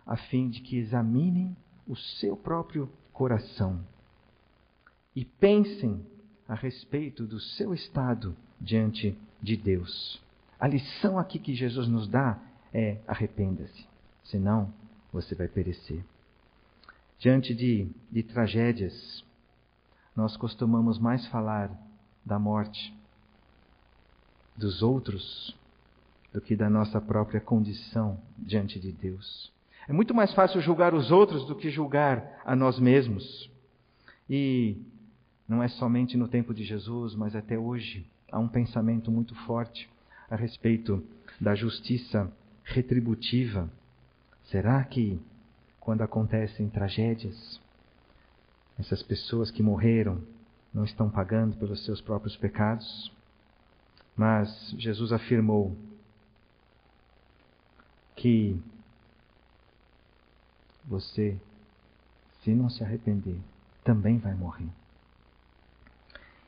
a 0.06 0.14
fim 0.14 0.50
de 0.50 0.60
que 0.60 0.76
examinem 0.76 1.56
o 1.88 1.96
seu 1.96 2.36
próprio 2.36 2.86
coração 3.14 3.82
e 5.16 5.24
pensem 5.24 6.04
a 6.46 6.54
respeito 6.54 7.26
do 7.26 7.40
seu 7.40 7.72
estado 7.72 8.36
diante 8.60 9.16
de 9.40 9.56
Deus. 9.56 10.22
A 10.60 10.68
lição 10.68 11.18
aqui 11.18 11.38
que 11.38 11.54
Jesus 11.54 11.88
nos 11.88 12.06
dá 12.06 12.38
é: 12.74 12.98
arrependa-se, 13.08 13.86
senão 14.22 14.70
você 15.10 15.34
vai 15.34 15.48
perecer. 15.48 16.04
Diante 17.22 17.54
de, 17.54 17.86
de 18.10 18.24
tragédias, 18.24 19.24
nós 20.16 20.36
costumamos 20.36 20.98
mais 20.98 21.24
falar 21.28 21.70
da 22.26 22.36
morte 22.36 22.92
dos 24.56 24.82
outros 24.82 25.56
do 26.32 26.40
que 26.40 26.56
da 26.56 26.68
nossa 26.68 27.00
própria 27.00 27.40
condição 27.40 28.18
diante 28.36 28.80
de 28.80 28.90
Deus. 28.90 29.52
É 29.86 29.92
muito 29.92 30.12
mais 30.12 30.34
fácil 30.34 30.60
julgar 30.60 30.94
os 30.94 31.12
outros 31.12 31.46
do 31.46 31.54
que 31.54 31.70
julgar 31.70 32.40
a 32.44 32.56
nós 32.56 32.80
mesmos. 32.80 33.48
E 34.28 34.76
não 35.48 35.62
é 35.62 35.68
somente 35.68 36.16
no 36.16 36.26
tempo 36.26 36.52
de 36.52 36.64
Jesus, 36.64 37.14
mas 37.14 37.36
até 37.36 37.56
hoje 37.56 38.04
há 38.32 38.40
um 38.40 38.48
pensamento 38.48 39.12
muito 39.12 39.32
forte 39.46 39.88
a 40.28 40.34
respeito 40.34 41.00
da 41.40 41.54
justiça 41.54 42.28
retributiva. 42.64 43.70
Será 44.46 44.82
que, 44.82 45.20
quando 45.84 46.02
acontecem 46.02 46.68
tragédias, 46.68 47.60
essas 48.78 49.02
pessoas 49.02 49.50
que 49.50 49.62
morreram 49.62 50.22
não 50.72 50.84
estão 50.84 51.10
pagando 51.10 51.56
pelos 51.56 51.84
seus 51.84 52.00
próprios 52.00 52.36
pecados? 52.36 53.12
Mas 54.16 54.74
Jesus 54.78 55.12
afirmou 55.12 55.76
que 58.16 58.60
você, 60.84 61.38
se 62.42 62.50
não 62.50 62.68
se 62.68 62.82
arrepender, 62.82 63.38
também 63.84 64.18
vai 64.18 64.34
morrer. 64.34 64.68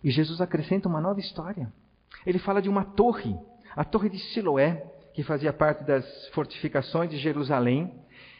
E 0.02 0.10
Jesus 0.10 0.40
acrescenta 0.40 0.88
uma 0.88 1.00
nova 1.00 1.20
história. 1.20 1.72
Ele 2.26 2.38
fala 2.38 2.60
de 2.60 2.68
uma 2.68 2.84
torre 2.84 3.36
a 3.76 3.84
torre 3.84 4.08
de 4.08 4.18
Siloé, 4.18 4.86
que 5.12 5.22
fazia 5.22 5.52
parte 5.52 5.84
das 5.84 6.28
fortificações 6.28 7.10
de 7.10 7.18
Jerusalém. 7.18 7.92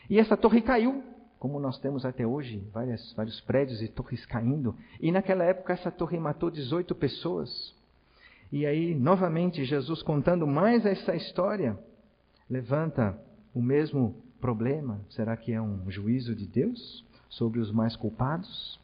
E 0.09 0.19
essa 0.19 0.37
torre 0.37 0.61
caiu 0.61 1.03
como 1.45 1.61
nós 1.61 1.79
temos 1.79 2.07
até 2.07 2.27
hoje, 2.27 2.67
várias, 2.73 3.13
vários 3.13 3.39
prédios 3.43 3.83
e 3.83 3.89
torres 3.89 4.25
caindo. 4.25 4.75
E 4.99 5.13
naquela 5.13 5.45
época 5.45 5.75
essa 5.75 5.91
torre 5.91 6.19
matou 6.19 6.51
18 6.51 6.95
pessoas. 6.95 7.75
E 8.51 8.65
aí, 8.65 8.95
novamente, 8.95 9.63
Jesus 9.63 10.03
contando 10.03 10.47
mais 10.47 10.87
essa 10.87 11.15
história, 11.15 11.79
levanta 12.49 13.19
o 13.55 13.61
mesmo 13.61 14.17
problema. 14.41 15.03
Será 15.11 15.37
que 15.37 15.53
é 15.53 15.61
um 15.61 15.91
juízo 15.91 16.35
de 16.35 16.47
Deus 16.47 17.05
sobre 17.29 17.61
os 17.61 17.71
mais 17.71 17.95
culpados? 17.95 18.81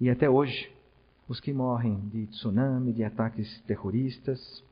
E 0.00 0.08
até 0.08 0.30
hoje, 0.30 0.72
os 1.26 1.40
que 1.40 1.52
morrem 1.52 1.98
de 2.10 2.28
tsunami, 2.28 2.92
de 2.92 3.02
ataques 3.02 3.60
terroristas 3.62 4.62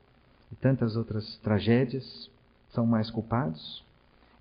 e 0.49 0.55
tantas 0.55 0.95
outras 0.95 1.37
tragédias 1.39 2.31
são 2.69 2.85
mais 2.85 3.11
culpados? 3.11 3.83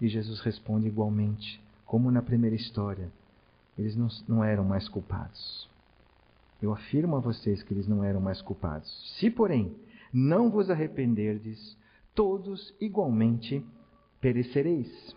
E 0.01 0.09
Jesus 0.09 0.41
responde 0.41 0.87
igualmente: 0.87 1.63
como 1.85 2.11
na 2.11 2.23
primeira 2.23 2.57
história, 2.57 3.11
eles 3.79 3.97
não, 3.97 4.09
não 4.29 4.45
eram 4.45 4.65
mais 4.65 4.89
culpados. 4.89 5.69
Eu 6.63 6.73
afirmo 6.73 7.17
a 7.17 7.21
vocês 7.21 7.63
que 7.63 7.75
eles 7.75 7.87
não 7.87 8.03
eram 8.03 8.21
mais 8.21 8.41
culpados. 8.41 8.91
Se, 9.19 9.31
porém, 9.31 9.77
não 10.13 10.51
vos 10.51 10.71
arrependerdes, 10.71 11.77
todos 12.15 12.75
igualmente 12.81 13.65
perecereis. 14.21 15.15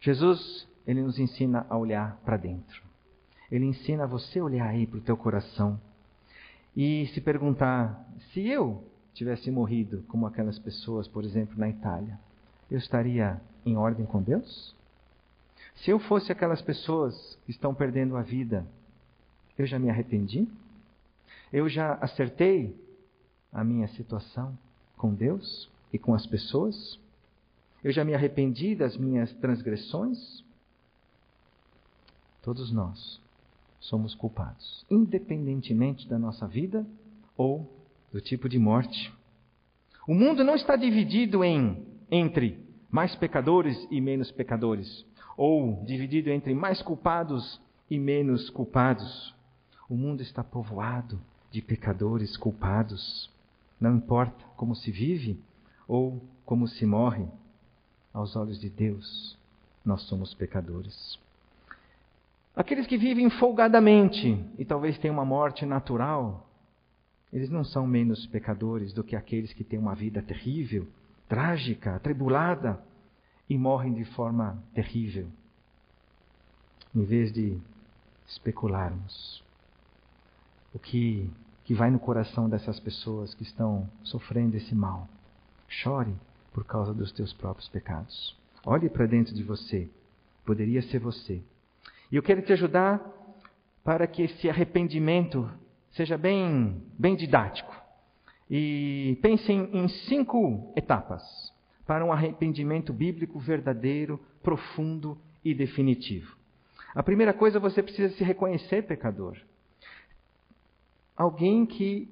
Jesus, 0.00 0.68
ele 0.86 1.02
nos 1.02 1.18
ensina 1.18 1.66
a 1.68 1.76
olhar 1.76 2.16
para 2.24 2.36
dentro. 2.36 2.82
Ele 3.50 3.66
ensina 3.66 4.04
a 4.04 4.06
você 4.06 4.40
olhar 4.40 4.68
aí 4.68 4.86
para 4.86 4.98
o 4.98 5.02
teu 5.02 5.16
coração 5.16 5.80
e 6.76 7.06
se 7.08 7.20
perguntar: 7.20 8.08
se 8.32 8.46
eu 8.46 8.84
tivesse 9.12 9.50
morrido 9.50 10.04
como 10.08 10.26
aquelas 10.26 10.58
pessoas, 10.58 11.08
por 11.08 11.24
exemplo, 11.24 11.58
na 11.58 11.68
Itália, 11.68 12.18
eu 12.70 12.78
estaria 12.78 13.40
em 13.64 13.76
ordem 13.76 14.06
com 14.06 14.22
Deus? 14.22 14.74
Se 15.76 15.90
eu 15.90 15.98
fosse 15.98 16.30
aquelas 16.30 16.62
pessoas 16.62 17.38
que 17.44 17.50
estão 17.50 17.74
perdendo 17.74 18.16
a 18.16 18.22
vida, 18.22 18.66
eu 19.58 19.66
já 19.66 19.78
me 19.78 19.90
arrependi? 19.90 20.46
Eu 21.52 21.68
já 21.68 21.94
acertei 21.94 22.74
a 23.52 23.64
minha 23.64 23.88
situação 23.88 24.56
com 24.96 25.12
Deus 25.12 25.68
e 25.92 25.98
com 25.98 26.14
as 26.14 26.26
pessoas? 26.26 26.98
Eu 27.82 27.92
já 27.92 28.04
me 28.04 28.14
arrependi 28.14 28.74
das 28.74 28.96
minhas 28.96 29.32
transgressões? 29.34 30.44
Todos 32.42 32.70
nós 32.70 33.20
somos 33.80 34.14
culpados, 34.14 34.84
independentemente 34.90 36.06
da 36.06 36.18
nossa 36.18 36.46
vida 36.46 36.86
ou 37.36 37.66
do 38.12 38.20
tipo 38.20 38.48
de 38.48 38.58
morte. 38.58 39.12
O 40.06 40.14
mundo 40.14 40.44
não 40.44 40.54
está 40.54 40.76
dividido 40.76 41.42
em 41.42 41.89
entre 42.10 42.58
mais 42.90 43.14
pecadores 43.14 43.86
e 43.90 44.00
menos 44.00 44.30
pecadores, 44.30 45.06
ou 45.36 45.82
dividido 45.84 46.30
entre 46.30 46.54
mais 46.54 46.82
culpados 46.82 47.60
e 47.88 47.98
menos 47.98 48.50
culpados. 48.50 49.34
O 49.88 49.94
mundo 49.94 50.22
está 50.22 50.42
povoado 50.42 51.20
de 51.50 51.62
pecadores 51.62 52.36
culpados. 52.36 53.30
Não 53.80 53.96
importa 53.96 54.44
como 54.56 54.74
se 54.74 54.90
vive 54.90 55.38
ou 55.86 56.22
como 56.44 56.66
se 56.66 56.84
morre, 56.84 57.26
aos 58.12 58.34
olhos 58.34 58.58
de 58.60 58.68
Deus, 58.68 59.38
nós 59.84 60.02
somos 60.02 60.34
pecadores. 60.34 61.18
Aqueles 62.54 62.86
que 62.86 62.98
vivem 62.98 63.30
folgadamente 63.30 64.44
e 64.58 64.64
talvez 64.64 64.98
tenham 64.98 65.14
uma 65.14 65.24
morte 65.24 65.64
natural, 65.64 66.48
eles 67.32 67.48
não 67.48 67.64
são 67.64 67.86
menos 67.86 68.26
pecadores 68.26 68.92
do 68.92 69.04
que 69.04 69.14
aqueles 69.14 69.52
que 69.52 69.62
têm 69.62 69.78
uma 69.78 69.94
vida 69.94 70.20
terrível 70.20 70.86
trágica, 71.30 71.94
atribulada 71.94 72.82
e 73.48 73.56
morrem 73.56 73.94
de 73.94 74.04
forma 74.04 74.60
terrível. 74.74 75.28
Em 76.92 77.04
vez 77.04 77.32
de 77.32 77.56
especularmos 78.26 79.40
o 80.74 80.78
que, 80.78 81.30
que 81.64 81.72
vai 81.72 81.88
no 81.88 82.00
coração 82.00 82.48
dessas 82.48 82.80
pessoas 82.80 83.32
que 83.32 83.44
estão 83.44 83.88
sofrendo 84.02 84.56
esse 84.56 84.74
mal, 84.74 85.08
chore 85.68 86.14
por 86.52 86.64
causa 86.64 86.92
dos 86.92 87.12
teus 87.12 87.32
próprios 87.32 87.68
pecados. 87.68 88.36
Olhe 88.66 88.88
para 88.88 89.06
dentro 89.06 89.32
de 89.32 89.44
você. 89.44 89.88
Poderia 90.44 90.82
ser 90.82 90.98
você. 90.98 91.40
E 92.10 92.16
eu 92.16 92.24
quero 92.24 92.42
te 92.42 92.52
ajudar 92.52 93.00
para 93.84 94.04
que 94.08 94.22
esse 94.22 94.50
arrependimento 94.50 95.48
seja 95.92 96.18
bem, 96.18 96.82
bem 96.98 97.14
didático. 97.14 97.79
E 98.50 99.16
pensem 99.22 99.70
em 99.72 99.86
cinco 99.88 100.72
etapas 100.76 101.22
para 101.86 102.04
um 102.04 102.12
arrependimento 102.12 102.92
bíblico 102.92 103.38
verdadeiro, 103.38 104.18
profundo 104.42 105.16
e 105.44 105.54
definitivo. 105.54 106.36
A 106.94 107.02
primeira 107.02 107.32
coisa, 107.32 107.60
você 107.60 107.82
precisa 107.82 108.14
se 108.16 108.24
reconhecer 108.24 108.82
pecador. 108.82 109.36
Alguém 111.16 111.64
que 111.64 112.08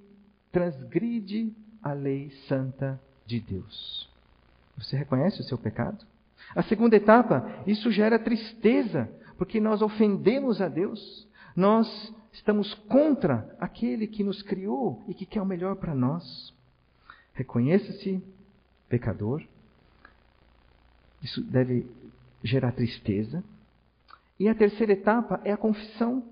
transgride 0.53 1.53
a 1.83 1.93
lei 1.93 2.31
santa 2.47 3.01
de 3.27 3.41
Deus. 3.41 4.09
Você 4.77 4.97
reconhece 4.97 5.41
o 5.41 5.45
seu 5.45 5.59
pecado? 5.59 6.07
A 6.55 6.63
segunda 6.63 6.97
etapa, 6.97 7.63
isso 7.67 7.91
gera 7.91 8.19
tristeza, 8.19 9.11
porque 9.37 9.61
nós 9.61 9.83
ofendemos 9.83 10.61
a 10.61 10.69
Deus. 10.69 11.27
Nós 11.55 12.15
Estamos 12.39 12.73
contra 12.89 13.53
aquele 13.59 14.07
que 14.07 14.23
nos 14.23 14.43
criou 14.43 15.03
e 15.09 15.13
que 15.13 15.27
quer 15.27 15.43
o 15.43 15.47
melhor 15.47 15.75
para 15.75 15.93
nós. 15.93 16.55
Reconheça-se 17.35 18.23
pecador. 18.89 19.45
Isso 21.21 21.43
deve 21.43 21.85
gerar 22.43 22.71
tristeza. 22.73 23.43
E 24.39 24.49
a 24.49 24.55
terceira 24.55 24.93
etapa 24.93 25.41
é 25.45 25.53
a 25.53 25.57
confissão. 25.57 26.23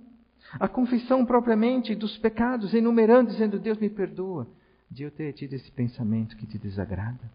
A 0.52 0.68
confissão 0.68 1.26
propriamente 1.26 1.92
dos 1.96 2.16
pecados, 2.18 2.72
enumerando, 2.72 3.32
dizendo: 3.32 3.58
Deus 3.58 3.76
me 3.78 3.90
perdoa 3.90 4.46
de 4.88 5.02
eu 5.02 5.10
ter 5.10 5.32
tido 5.32 5.54
esse 5.54 5.70
pensamento 5.72 6.36
que 6.36 6.46
te 6.46 6.56
desagrada. 6.56 7.30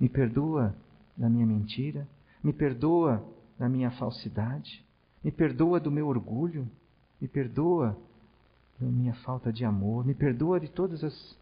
Me 0.00 0.08
perdoa 0.08 0.74
da 1.14 1.28
minha 1.28 1.46
mentira. 1.46 2.08
Me 2.42 2.54
perdoa 2.54 3.22
da 3.58 3.68
minha 3.68 3.90
falsidade. 3.90 4.82
Me 5.22 5.30
perdoa 5.30 5.78
do 5.78 5.90
meu 5.90 6.08
orgulho. 6.08 6.66
Me 7.20 7.28
perdoa 7.28 7.96
da 8.80 8.86
minha 8.86 9.14
falta 9.14 9.52
de 9.52 9.64
amor. 9.64 10.04
Me 10.04 10.14
perdoa 10.14 10.60
de 10.60 10.68
todas 10.68 11.02
as, 11.02 11.36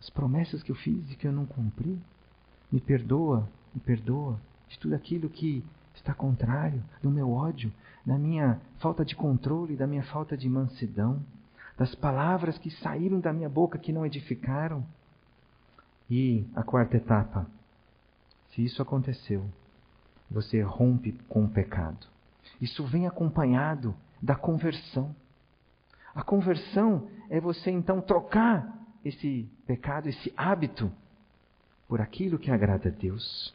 as 0.00 0.10
promessas 0.10 0.62
que 0.62 0.70
eu 0.70 0.76
fiz 0.76 1.10
e 1.10 1.16
que 1.16 1.26
eu 1.26 1.32
não 1.32 1.46
cumpri. 1.46 1.98
Me 2.70 2.80
perdoa, 2.80 3.48
me 3.74 3.80
perdoa 3.80 4.38
de 4.68 4.78
tudo 4.78 4.94
aquilo 4.94 5.28
que 5.28 5.64
está 5.94 6.14
contrário 6.14 6.82
do 7.02 7.10
meu 7.10 7.30
ódio, 7.30 7.72
da 8.04 8.18
minha 8.18 8.60
falta 8.78 9.04
de 9.04 9.14
controle, 9.14 9.76
da 9.76 9.86
minha 9.86 10.02
falta 10.04 10.36
de 10.36 10.48
mansidão, 10.48 11.22
das 11.76 11.94
palavras 11.94 12.58
que 12.58 12.70
saíram 12.70 13.20
da 13.20 13.32
minha 13.32 13.48
boca 13.48 13.78
que 13.78 13.92
não 13.92 14.04
edificaram. 14.04 14.84
E 16.10 16.46
a 16.54 16.62
quarta 16.62 16.96
etapa, 16.96 17.46
se 18.50 18.64
isso 18.64 18.82
aconteceu, 18.82 19.44
você 20.30 20.62
rompe 20.62 21.12
com 21.28 21.44
o 21.44 21.48
pecado. 21.48 22.06
Isso 22.60 22.84
vem 22.84 23.06
acompanhado 23.06 23.94
da 24.20 24.34
conversão. 24.34 25.14
A 26.14 26.22
conversão 26.22 27.08
é 27.30 27.40
você 27.40 27.70
então 27.70 28.00
trocar 28.00 28.80
esse 29.04 29.48
pecado, 29.66 30.08
esse 30.08 30.32
hábito, 30.36 30.92
por 31.88 32.00
aquilo 32.00 32.38
que 32.38 32.50
agrada 32.50 32.88
a 32.88 32.92
Deus. 32.92 33.54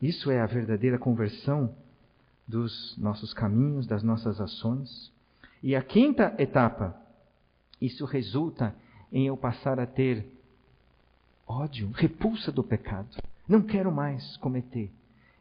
Isso 0.00 0.30
é 0.30 0.40
a 0.40 0.46
verdadeira 0.46 0.98
conversão 0.98 1.74
dos 2.46 2.96
nossos 2.96 3.32
caminhos, 3.34 3.86
das 3.86 4.02
nossas 4.02 4.40
ações. 4.40 5.12
E 5.62 5.74
a 5.74 5.82
quinta 5.82 6.34
etapa, 6.38 6.96
isso 7.80 8.04
resulta 8.04 8.74
em 9.12 9.26
eu 9.26 9.36
passar 9.36 9.80
a 9.80 9.86
ter 9.86 10.26
ódio, 11.46 11.90
repulsa 11.94 12.52
do 12.52 12.62
pecado. 12.62 13.16
Não 13.48 13.62
quero 13.62 13.90
mais 13.90 14.36
cometer. 14.38 14.90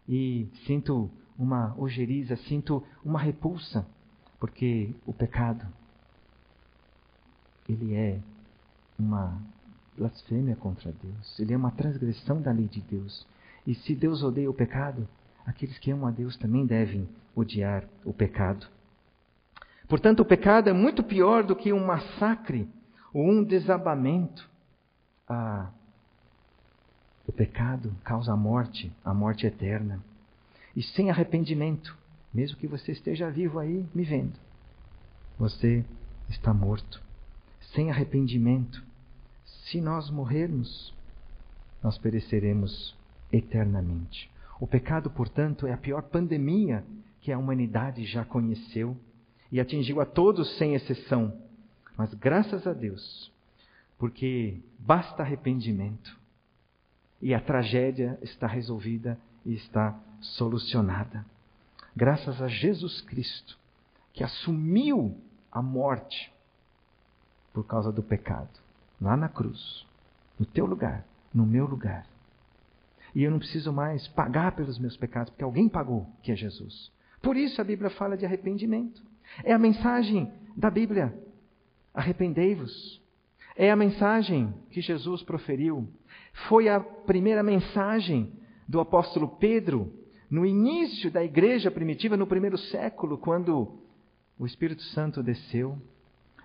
E 0.07 0.47
sinto 0.65 1.09
uma 1.38 1.75
ojeriza, 1.77 2.35
sinto 2.38 2.83
uma 3.03 3.19
repulsa, 3.19 3.85
porque 4.39 4.93
o 5.05 5.13
pecado 5.13 5.65
ele 7.67 7.95
é 7.95 8.19
uma 8.97 9.41
blasfêmia 9.97 10.56
contra 10.56 10.91
Deus, 10.91 11.39
ele 11.39 11.54
é 11.54 11.58
uma 11.58 11.71
transgressão 11.71 12.41
da 12.41 12.51
lei 12.51 12.67
de 12.67 12.82
Deus. 12.82 13.25
E 13.65 13.73
se 13.73 13.95
Deus 13.95 14.23
odeia 14.23 14.49
o 14.49 14.54
pecado, 14.54 15.08
aqueles 15.45 15.78
que 15.80 15.91
amam 15.91 16.08
a 16.08 16.12
Deus 16.12 16.38
também 16.38 16.65
devem 16.65 17.08
odiar 17.36 17.84
o 18.04 18.13
pecado. 18.13 18.67
Portanto, 19.88 20.21
o 20.21 20.25
pecado 20.25 20.69
é 20.69 20.73
muito 20.73 21.04
pior 21.04 21.43
do 21.43 21.56
que 21.56 21.71
um 21.71 21.86
massacre 21.86 22.67
ou 23.13 23.30
um 23.30 23.43
desabamento. 23.43 24.49
Ah, 25.28 25.69
o 27.28 27.32
pecado 27.32 27.95
causa 28.04 28.34
a 28.34 28.38
morte, 28.38 28.91
a 29.04 29.13
morte 29.13 29.45
eterna. 29.45 30.04
E 30.75 30.84
sem 30.84 31.10
arrependimento, 31.10 31.97
mesmo 32.34 32.58
que 32.58 32.67
você 32.67 32.91
esteja 32.91 33.30
vivo 33.30 33.60
aí 33.60 33.86
me 33.93 34.04
vendo, 34.04 34.38
você 35.38 35.86
está 36.30 36.54
morto 36.54 37.01
sem 37.75 37.91
arrependimento, 37.91 38.83
se 39.43 39.81
nós 39.81 40.09
morrermos, 40.09 40.93
nós 41.83 41.97
pereceremos 41.97 42.95
eternamente. 43.31 44.31
O 44.59 44.65
pecado, 44.65 45.09
portanto, 45.09 45.67
é 45.67 45.73
a 45.73 45.77
pior 45.77 46.03
pandemia 46.03 46.83
que 47.19 47.31
a 47.31 47.38
humanidade 47.38 48.05
já 48.05 48.23
conheceu 48.23 48.97
e 49.51 49.59
atingiu 49.59 49.99
a 49.99 50.05
todos 50.05 50.57
sem 50.57 50.73
exceção. 50.73 51.38
Mas 51.97 52.13
graças 52.13 52.65
a 52.65 52.73
Deus, 52.73 53.31
porque 53.99 54.59
basta 54.79 55.21
arrependimento 55.21 56.17
e 57.21 57.33
a 57.33 57.41
tragédia 57.41 58.17
está 58.21 58.47
resolvida 58.47 59.19
e 59.45 59.53
está 59.53 59.99
solucionada. 60.21 61.25
Graças 61.95 62.41
a 62.41 62.47
Jesus 62.47 63.01
Cristo, 63.01 63.57
que 64.13 64.23
assumiu 64.23 65.17
a 65.51 65.61
morte 65.61 66.35
por 67.56 67.65
causa 67.65 67.89
do 67.89 68.04
pecado, 68.04 68.50
lá 69.00 69.15
na 69.15 69.30
cruz, 69.30 69.88
no 70.38 70.46
teu 70.46 70.65
lugar, 70.65 71.06
no 71.34 71.46
meu 71.46 71.65
lugar. 71.65 72.06
E 73.15 73.24
eu 73.24 73.32
não 73.32 73.39
preciso 73.39 73.72
mais 73.72 74.06
pagar 74.10 74.52
pelos 74.58 74.78
meus 74.78 74.98
pecados, 74.98 75.30
porque 75.30 75.44
alguém 75.44 75.70
pagou, 75.70 76.06
que 76.22 76.34
é 76.34 76.36
Jesus. 76.36 76.91
Por 77.22 77.38
isso 77.38 77.62
a 77.62 77.63
Bíblia 77.63 77.89
fala 77.91 78.18
de 78.18 78.26
arrependimento. 78.26 79.02
É 79.41 79.54
a 79.54 79.58
mensagem 79.58 80.30
da 80.56 80.70
Bíblia. 80.70 81.18
Arrependei-vos. 81.94 83.02
É 83.56 83.72
a 83.72 83.76
mensagem 83.78 84.54
que 84.70 84.82
Jesus 84.82 85.24
proferiu. 85.24 85.88
Foi 86.50 86.68
a 86.68 86.82
primeira 86.82 87.41
mensagem 87.41 88.34
do 88.68 88.82
apóstolo 88.82 89.30
Pedro 89.38 89.94
no 90.30 90.46
início 90.46 91.10
da 91.10 91.24
igreja 91.24 91.72
primitiva, 91.72 92.18
no 92.18 92.28
primeiro 92.28 92.58
século, 92.58 93.18
quando 93.18 93.80
o 94.38 94.46
Espírito 94.46 94.84
Santo 94.84 95.24
desceu 95.24 95.82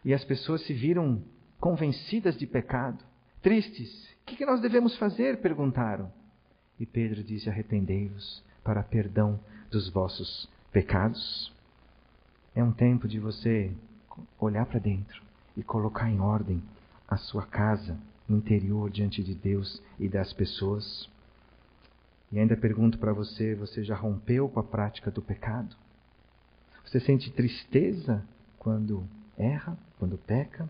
e 0.04 0.14
as 0.14 0.24
pessoas 0.24 0.62
se 0.66 0.72
viram 0.72 1.22
convencidas 1.58 2.36
de 2.36 2.46
pecado, 2.46 3.04
tristes. 3.42 4.08
O 4.22 4.24
que 4.26 4.46
nós 4.46 4.60
devemos 4.60 4.96
fazer? 4.96 5.40
perguntaram. 5.40 6.10
E 6.78 6.86
Pedro 6.86 7.22
disse: 7.22 7.48
Arrependei-vos 7.48 8.42
para 8.64 8.82
perdão 8.82 9.38
dos 9.70 9.88
vossos 9.90 10.48
pecados. 10.72 11.52
É 12.54 12.64
um 12.64 12.72
tempo 12.72 13.06
de 13.06 13.18
você 13.18 13.72
olhar 14.38 14.66
para 14.66 14.78
dentro 14.78 15.22
e 15.56 15.62
colocar 15.62 16.10
em 16.10 16.20
ordem 16.20 16.62
a 17.06 17.16
sua 17.16 17.44
casa 17.44 17.98
interior 18.28 18.90
diante 18.90 19.22
de 19.22 19.34
Deus 19.34 19.82
e 19.98 20.08
das 20.08 20.32
pessoas. 20.32 21.08
E 22.32 22.38
ainda 22.38 22.56
pergunto 22.56 22.98
para 22.98 23.12
você: 23.12 23.54
você 23.54 23.84
já 23.84 23.94
rompeu 23.94 24.48
com 24.48 24.60
a 24.60 24.64
prática 24.64 25.10
do 25.10 25.20
pecado? 25.20 25.76
Você 26.84 27.00
sente 27.00 27.30
tristeza 27.30 28.24
quando 28.58 29.06
erra, 29.40 29.76
quando 29.98 30.18
peca? 30.18 30.68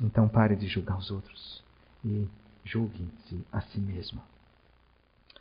Então 0.00 0.28
pare 0.28 0.56
de 0.56 0.66
julgar 0.66 0.98
os 0.98 1.10
outros 1.10 1.62
e 2.04 2.26
julgue-se 2.64 3.44
a 3.52 3.60
si 3.60 3.78
mesmo. 3.78 4.20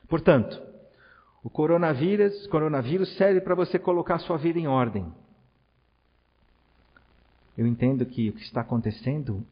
Portanto, 0.08 0.62
o 1.44 1.50
coronavírus, 1.50 2.46
coronavírus 2.48 3.16
serve 3.16 3.42
para 3.42 3.56
você 3.56 3.80
colocar 3.80 4.20
sua 4.20 4.38
vida 4.38 4.60
em 4.60 4.68
ordem. 4.68 5.12
Eu 7.58 7.66
entendo 7.66 8.06
que 8.06 8.30
o 8.30 8.34
que 8.34 8.42
está 8.42 8.62
acontecendo 8.62 9.46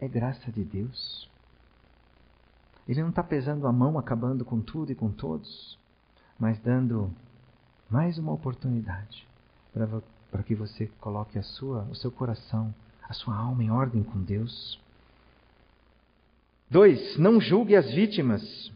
é 0.00 0.08
graça 0.08 0.50
de 0.50 0.64
Deus. 0.64 1.30
Ele 2.88 3.02
não 3.02 3.10
está 3.10 3.22
pesando 3.22 3.66
a 3.66 3.72
mão, 3.72 3.98
acabando 3.98 4.44
com 4.44 4.60
tudo 4.60 4.92
e 4.92 4.94
com 4.94 5.10
todos, 5.10 5.78
mas 6.38 6.58
dando 6.60 7.12
mais 7.90 8.18
uma 8.18 8.32
oportunidade 8.32 9.26
para 10.36 10.42
que 10.42 10.54
você 10.54 10.86
coloque 11.00 11.38
a 11.38 11.42
sua, 11.42 11.84
o 11.84 11.94
seu 11.94 12.12
coração, 12.12 12.74
a 13.08 13.14
sua 13.14 13.34
alma 13.34 13.64
em 13.64 13.70
ordem 13.70 14.02
com 14.02 14.22
Deus. 14.22 14.78
Dois, 16.70 17.16
não 17.16 17.40
julgue 17.40 17.74
as 17.74 17.90
vítimas, 17.90 18.70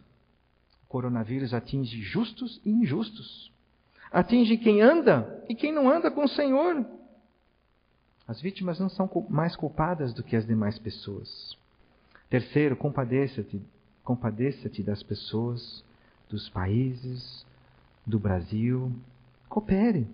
coronavírus 0.88 1.52
atinge 1.52 2.00
justos 2.00 2.62
e 2.64 2.70
injustos. 2.70 3.52
Atinge 4.10 4.56
quem 4.56 4.80
anda 4.80 5.44
e 5.50 5.54
quem 5.54 5.70
não 5.70 5.90
anda 5.90 6.10
com 6.10 6.24
o 6.24 6.28
Senhor. 6.28 6.86
As 8.26 8.40
vítimas 8.40 8.80
não 8.80 8.88
são 8.88 9.10
mais 9.28 9.54
culpadas 9.54 10.14
do 10.14 10.22
que 10.22 10.36
as 10.36 10.46
demais 10.46 10.78
pessoas. 10.78 11.58
Terceiro, 12.30 12.74
compadeça-te 12.74 13.60
compadeça-te 14.02 14.82
das 14.82 15.02
pessoas, 15.02 15.84
dos 16.26 16.48
países, 16.48 17.44
do 18.06 18.18
Brasil. 18.18 18.90
Coopere 19.46 20.08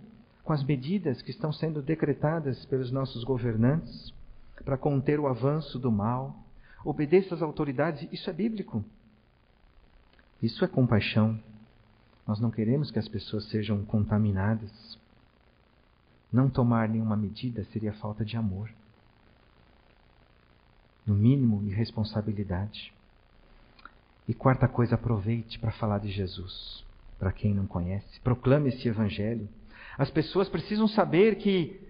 com 0.47 0.53
as 0.53 0.63
medidas 0.63 1.21
que 1.21 1.33
estão 1.33 1.53
sendo 1.53 1.83
decretadas 1.83 2.65
pelos 2.67 2.93
nossos 2.93 3.25
governantes 3.25 4.15
para 4.65 4.79
conter 4.79 5.19
o 5.19 5.27
avanço 5.27 5.77
do 5.77 5.91
mal. 5.91 6.37
Obedeça 6.85 7.35
às 7.35 7.43
autoridades, 7.43 8.09
isso 8.13 8.31
é 8.31 8.33
bíblico. 8.33 8.85
Isso 10.41 10.65
é 10.65 10.69
compaixão. 10.69 11.37
Nós 12.25 12.39
não 12.39 12.53
queremos 12.53 12.93
que 12.93 12.99
as 12.99 13.09
pessoas 13.09 13.45
sejam 13.49 13.85
contaminadas. 13.85 14.97
Não 16.33 16.49
tomar 16.49 16.89
nenhuma 16.89 17.17
medida 17.17 17.65
seria 17.73 17.93
falta 17.95 18.25
de 18.25 18.37
amor. 18.37 18.71
No 21.05 21.15
mínimo, 21.17 21.65
irresponsabilidade. 21.65 22.93
E 24.29 24.35
quarta 24.35 24.69
coisa, 24.69 24.95
aproveite 24.95 25.59
para 25.59 25.73
falar 25.73 25.99
de 25.99 26.11
Jesus. 26.13 26.85
Para 27.19 27.33
quem 27.33 27.53
não 27.53 27.67
conhece, 27.67 28.21
proclame 28.21 28.69
esse 28.69 28.87
evangelho. 28.87 29.49
As 29.99 30.11
pessoas 30.11 30.49
precisam 30.49 30.87
saber 30.87 31.37
que, 31.37 31.81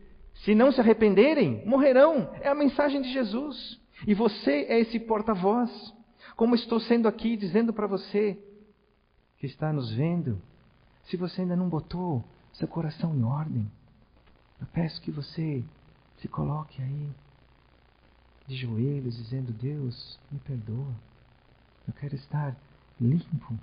se 0.44 0.54
não 0.54 0.70
se 0.70 0.80
arrependerem, 0.80 1.64
morrerão. 1.66 2.30
É 2.40 2.48
a 2.48 2.54
mensagem 2.54 3.02
de 3.02 3.12
Jesus. 3.12 3.80
E 4.06 4.14
você 4.14 4.66
é 4.68 4.80
esse 4.80 5.00
porta-voz. 5.00 5.70
Como 6.36 6.54
estou 6.54 6.78
sendo 6.78 7.08
aqui 7.08 7.36
dizendo 7.36 7.72
para 7.72 7.86
você 7.86 8.38
que 9.38 9.46
está 9.46 9.72
nos 9.72 9.92
vendo, 9.92 10.40
se 11.04 11.16
você 11.16 11.42
ainda 11.42 11.56
não 11.56 11.68
botou 11.68 12.22
seu 12.52 12.68
coração 12.68 13.14
em 13.14 13.22
ordem, 13.22 13.70
eu 14.60 14.66
peço 14.72 15.00
que 15.02 15.10
você 15.10 15.62
se 16.18 16.28
coloque 16.28 16.80
aí 16.80 17.08
de 18.46 18.56
joelhos, 18.56 19.16
dizendo: 19.16 19.52
Deus, 19.52 20.18
me 20.30 20.38
perdoa. 20.40 20.94
Eu 21.86 21.94
quero 21.94 22.14
estar 22.14 22.56
limpo, 23.00 23.58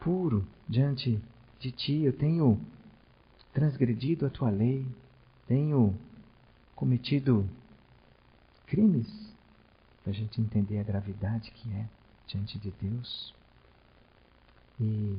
puro 0.00 0.46
diante 0.68 1.20
de 1.58 1.72
Ti. 1.72 2.02
Eu 2.02 2.12
tenho 2.12 2.60
transgredido 3.58 4.24
a 4.24 4.30
Tua 4.30 4.50
lei, 4.50 4.86
tenho 5.48 5.98
cometido 6.76 7.44
crimes, 8.66 9.08
para 10.04 10.12
a 10.12 10.14
gente 10.14 10.40
entender 10.40 10.78
a 10.78 10.84
gravidade 10.84 11.50
que 11.50 11.68
é 11.72 11.88
diante 12.28 12.56
de 12.56 12.72
Deus. 12.80 13.34
E 14.80 15.18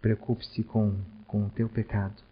preocupe-se 0.00 0.62
com, 0.62 0.96
com 1.26 1.46
o 1.46 1.50
teu 1.50 1.68
pecado, 1.68 2.22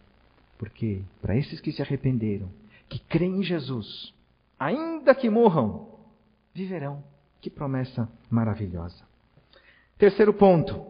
porque 0.57 1.03
para 1.21 1.37
esses 1.37 1.61
que 1.61 1.73
se 1.73 1.83
arrependeram, 1.83 2.49
que 2.89 3.01
creem 3.01 3.41
em 3.41 3.43
Jesus, 3.43 4.15
ainda 4.57 5.17
que 5.17 5.29
morram, 5.29 5.99
viverão. 6.55 7.03
Que 7.41 7.51
promessa 7.51 8.09
maravilhosa. 8.31 9.05
Terceiro 9.99 10.33
ponto. 10.33 10.87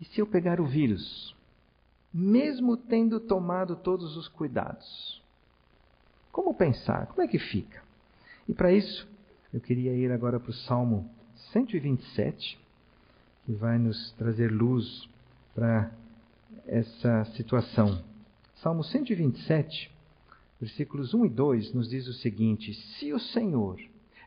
E 0.00 0.04
se 0.06 0.20
eu 0.20 0.26
pegar 0.26 0.60
o 0.60 0.66
vírus, 0.66 1.35
mesmo 2.18 2.78
tendo 2.78 3.20
tomado 3.20 3.76
todos 3.76 4.16
os 4.16 4.26
cuidados? 4.26 5.22
Como 6.32 6.54
pensar? 6.54 7.08
Como 7.08 7.20
é 7.20 7.28
que 7.28 7.38
fica? 7.38 7.82
E 8.48 8.54
para 8.54 8.72
isso, 8.72 9.06
eu 9.52 9.60
queria 9.60 9.92
ir 9.92 10.10
agora 10.10 10.40
para 10.40 10.50
o 10.50 10.54
Salmo 10.54 11.10
127, 11.52 12.58
que 13.44 13.52
vai 13.52 13.78
nos 13.78 14.12
trazer 14.12 14.50
luz 14.50 15.06
para 15.54 15.92
essa 16.66 17.26
situação. 17.36 18.02
Salmo 18.56 18.82
127, 18.82 19.94
versículos 20.58 21.12
1 21.12 21.26
e 21.26 21.28
2 21.28 21.74
nos 21.74 21.86
diz 21.86 22.08
o 22.08 22.14
seguinte: 22.14 22.72
Se 22.72 23.12
o 23.12 23.18
Senhor 23.18 23.78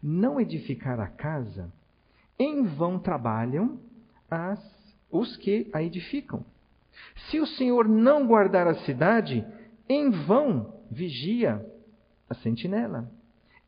não 0.01 0.39
edificar 0.39 0.99
a 0.99 1.07
casa, 1.07 1.71
em 2.37 2.63
vão 2.63 2.99
trabalham 2.99 3.79
as, 4.29 4.59
os 5.09 5.35
que 5.37 5.67
a 5.73 5.81
edificam. 5.81 6.45
Se 7.29 7.39
o 7.39 7.45
Senhor 7.45 7.87
não 7.87 8.25
guardar 8.25 8.67
a 8.67 8.75
cidade, 8.85 9.45
em 9.87 10.09
vão 10.09 10.73
vigia 10.89 11.65
a 12.29 12.33
sentinela. 12.35 13.09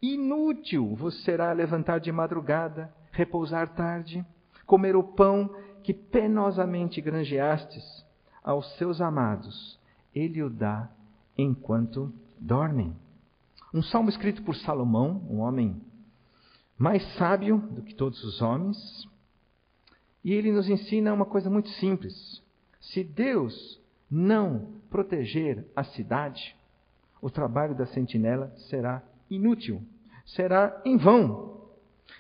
Inútil 0.01 0.95
vos 0.95 1.23
será 1.23 1.51
levantar 1.51 1.99
de 1.99 2.11
madrugada, 2.11 2.91
repousar 3.11 3.69
tarde, 3.75 4.25
comer 4.65 4.95
o 4.95 5.03
pão 5.03 5.49
que 5.83 5.93
penosamente 5.93 7.01
granjeastes 7.01 7.83
aos 8.43 8.65
seus 8.77 9.01
amados. 9.01 9.79
Ele 10.13 10.41
o 10.41 10.49
dá 10.49 10.89
enquanto 11.37 12.11
dormem. 12.39 12.95
Um 13.73 13.81
salmo 13.81 14.09
escrito 14.09 14.43
por 14.43 14.55
Salomão, 14.55 15.25
um 15.29 15.39
homem 15.39 15.81
mais 16.77 17.03
sábio 17.15 17.57
do 17.57 17.83
que 17.83 17.93
todos 17.93 18.23
os 18.23 18.41
homens, 18.41 19.07
e 20.23 20.33
ele 20.33 20.51
nos 20.51 20.67
ensina 20.67 21.13
uma 21.13 21.25
coisa 21.25 21.49
muito 21.49 21.69
simples. 21.69 22.40
Se 22.81 23.03
Deus 23.03 23.79
não 24.09 24.81
proteger 24.89 25.65
a 25.75 25.83
cidade, 25.83 26.55
o 27.21 27.29
trabalho 27.29 27.75
da 27.75 27.85
sentinela 27.85 28.53
será 28.69 29.01
inútil, 29.29 29.81
será 30.25 30.81
em 30.83 30.97
vão. 30.97 31.61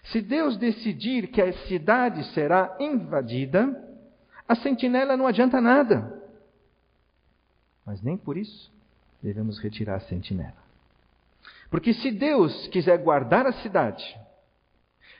Se 0.03 0.21
Deus 0.21 0.57
decidir 0.57 1.27
que 1.27 1.41
a 1.41 1.51
cidade 1.67 2.23
será 2.33 2.77
invadida, 2.79 3.89
a 4.47 4.55
sentinela 4.55 5.17
não 5.17 5.27
adianta 5.27 5.59
nada. 5.59 6.21
Mas 7.85 8.01
nem 8.01 8.15
por 8.15 8.37
isso 8.37 8.71
devemos 9.21 9.59
retirar 9.59 9.95
a 9.95 10.01
sentinela. 10.01 10.61
Porque 11.69 11.93
se 11.93 12.11
Deus 12.11 12.67
quiser 12.67 12.97
guardar 12.99 13.45
a 13.45 13.53
cidade, 13.53 14.03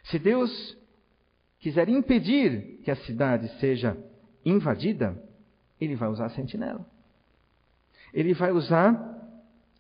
se 0.04 0.20
Deus 0.20 0.78
quiser 1.60 1.90
impedir 1.90 2.80
que 2.84 2.92
a 2.92 2.96
cidade 2.96 3.48
seja 3.60 3.98
invadida, 4.44 5.18
ele 5.82 5.96
vai 5.96 6.08
usar 6.08 6.28
a 6.28 6.30
sentinela. 6.30 6.86
Ele 8.14 8.34
vai 8.36 8.52
usar 8.52 9.20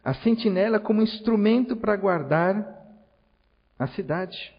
a 0.03 0.13
sentinela 0.15 0.79
como 0.79 1.03
instrumento 1.03 1.77
para 1.77 1.95
guardar 1.95 2.81
a 3.77 3.87
cidade. 3.87 4.53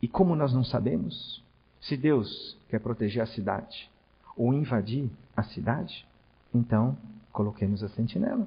E 0.00 0.06
como 0.06 0.36
nós 0.36 0.54
não 0.54 0.62
sabemos 0.62 1.42
se 1.80 1.96
Deus 1.96 2.56
quer 2.68 2.78
proteger 2.78 3.22
a 3.22 3.26
cidade 3.26 3.90
ou 4.36 4.54
invadir 4.54 5.10
a 5.36 5.42
cidade, 5.42 6.06
então 6.54 6.96
coloquemos 7.32 7.82
a 7.82 7.88
sentinela. 7.88 8.46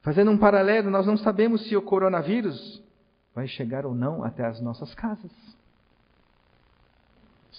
Fazendo 0.00 0.30
um 0.30 0.38
paralelo, 0.38 0.90
nós 0.90 1.06
não 1.06 1.18
sabemos 1.18 1.68
se 1.68 1.76
o 1.76 1.82
coronavírus 1.82 2.82
vai 3.34 3.46
chegar 3.46 3.84
ou 3.84 3.94
não 3.94 4.24
até 4.24 4.46
as 4.46 4.60
nossas 4.60 4.94
casas. 4.94 5.30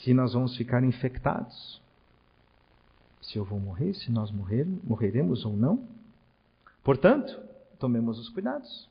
Se 0.04 0.14
nós 0.14 0.34
vamos 0.34 0.56
ficar 0.56 0.84
infectados. 0.84 1.82
Se 3.22 3.38
eu 3.38 3.44
vou 3.44 3.60
morrer, 3.60 3.94
se 3.94 4.12
nós 4.12 4.32
morrer, 4.32 4.66
morreremos 4.84 5.46
ou 5.46 5.56
não. 5.56 5.88
Portanto, 6.84 7.40
tomemos 7.78 8.18
os 8.18 8.30
cuidados. 8.30 8.90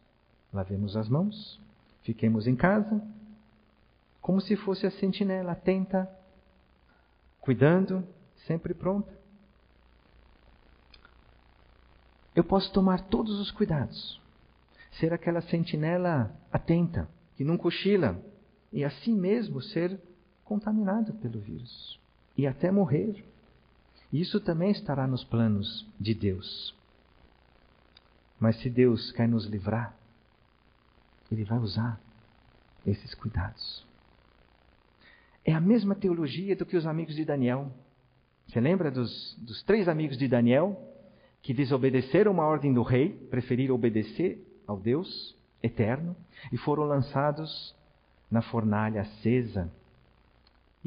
Lavemos 0.52 0.96
as 0.96 1.08
mãos. 1.08 1.58
Fiquemos 2.02 2.46
em 2.46 2.54
casa. 2.54 3.02
Como 4.20 4.40
se 4.40 4.54
fosse 4.56 4.86
a 4.86 4.90
sentinela 4.90 5.52
atenta, 5.52 6.10
cuidando, 7.40 8.06
sempre 8.46 8.74
pronta. 8.74 9.16
Eu 12.36 12.44
posso 12.44 12.70
tomar 12.72 13.08
todos 13.08 13.40
os 13.40 13.50
cuidados, 13.50 14.20
ser 14.92 15.12
aquela 15.12 15.40
sentinela 15.40 16.32
atenta, 16.52 17.08
que 17.34 17.42
não 17.42 17.56
cochila, 17.56 18.22
e 18.72 18.84
assim 18.84 19.14
mesmo 19.14 19.60
ser 19.60 19.98
contaminado 20.48 21.12
pelo 21.14 21.38
vírus 21.38 22.00
e 22.36 22.46
até 22.46 22.70
morrer. 22.70 23.22
Isso 24.10 24.40
também 24.40 24.70
estará 24.70 25.06
nos 25.06 25.22
planos 25.22 25.86
de 26.00 26.14
Deus. 26.14 26.74
Mas 28.40 28.58
se 28.60 28.70
Deus 28.70 29.12
quer 29.12 29.28
nos 29.28 29.44
livrar, 29.44 29.94
Ele 31.30 31.44
vai 31.44 31.58
usar 31.58 32.00
esses 32.86 33.14
cuidados. 33.14 33.86
É 35.44 35.52
a 35.52 35.60
mesma 35.60 35.94
teologia 35.94 36.56
do 36.56 36.64
que 36.64 36.76
os 36.76 36.86
amigos 36.86 37.14
de 37.14 37.24
Daniel. 37.24 37.70
Você 38.46 38.60
lembra 38.60 38.90
dos, 38.90 39.36
dos 39.38 39.62
três 39.64 39.86
amigos 39.86 40.16
de 40.16 40.26
Daniel 40.26 40.80
que 41.42 41.52
desobedeceram 41.52 42.32
uma 42.32 42.46
ordem 42.46 42.72
do 42.72 42.82
rei, 42.82 43.10
preferiram 43.30 43.74
obedecer 43.74 44.42
ao 44.66 44.78
Deus 44.78 45.36
eterno 45.62 46.16
e 46.50 46.56
foram 46.56 46.84
lançados 46.84 47.74
na 48.30 48.40
fornalha 48.40 49.02
acesa. 49.02 49.70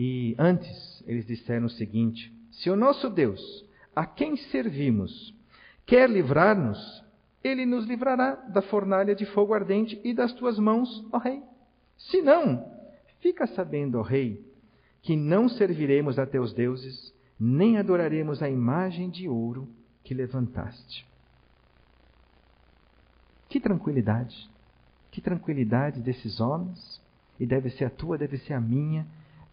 E 0.04 0.34
antes 0.40 1.04
eles 1.06 1.28
disseram 1.28 1.68
o 1.68 1.70
seguinte: 1.70 2.34
Se 2.50 2.72
o 2.72 2.76
nosso 2.76 3.08
Deus, 3.08 3.40
a 3.96 4.04
quem 4.04 4.36
servimos, 4.36 5.32
quer 5.86 6.10
livrar-nos, 6.10 7.06
ele 7.44 7.68
nos 7.68 7.86
livrará 7.86 8.34
da 8.34 8.64
fornalha 8.64 9.14
de 9.14 9.28
fogo 9.28 9.54
ardente 9.54 10.02
e 10.04 10.12
das 10.12 10.34
tuas 10.34 10.58
mãos, 10.58 11.08
ó 11.12 11.20
rei. 11.20 11.44
Se 12.00 12.20
não, 12.20 12.68
fica 13.20 13.46
sabendo, 13.46 14.00
ó 14.00 14.02
rei, 14.02 14.44
que 15.04 15.16
não 15.16 15.48
serviremos 15.48 16.18
a 16.18 16.26
teus 16.26 16.52
deuses, 16.52 17.14
nem 17.40 17.78
adoraremos 17.78 18.42
a 18.42 18.50
imagem 18.50 19.08
de 19.08 19.30
ouro 19.30 19.70
que 20.04 20.16
levantaste. 20.16 21.06
Que 23.48 23.60
tranquilidade, 23.60 24.50
que 25.12 25.22
tranquilidade 25.22 26.02
desses 26.02 26.40
homens, 26.40 27.00
e 27.40 27.46
deve 27.46 27.70
ser 27.70 27.86
a 27.86 27.90
tua, 27.92 28.18
deve 28.18 28.40
ser 28.40 28.54
a 28.54 28.62
minha, 28.62 29.06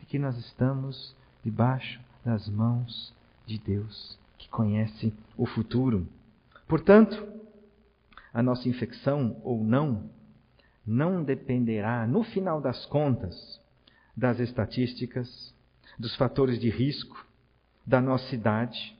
que 0.08 0.18
nós 0.18 0.36
estamos 0.38 1.14
debaixo 1.44 2.00
das 2.24 2.48
mãos 2.48 3.14
de 3.46 3.58
Deus, 3.58 4.18
que 4.36 4.48
conhece 4.48 5.12
o 5.36 5.46
futuro. 5.46 6.06
Portanto, 6.66 7.26
a 8.32 8.42
nossa 8.42 8.68
infecção 8.68 9.40
ou 9.42 9.62
não, 9.62 10.10
não 10.86 11.22
dependerá, 11.22 12.06
no 12.06 12.24
final 12.24 12.60
das 12.60 12.84
contas, 12.86 13.60
das 14.16 14.40
estatísticas, 14.40 15.54
dos 15.98 16.14
fatores 16.16 16.58
de 16.58 16.70
risco, 16.70 17.26
da 17.86 18.00
nossa 18.00 18.34
idade, 18.34 18.96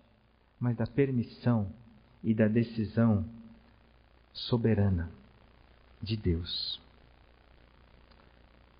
mas 0.60 0.76
da 0.76 0.86
permissão 0.86 1.70
e 2.22 2.34
da 2.34 2.48
decisão 2.48 3.24
soberana 4.32 5.10
de 6.02 6.16
Deus. 6.16 6.80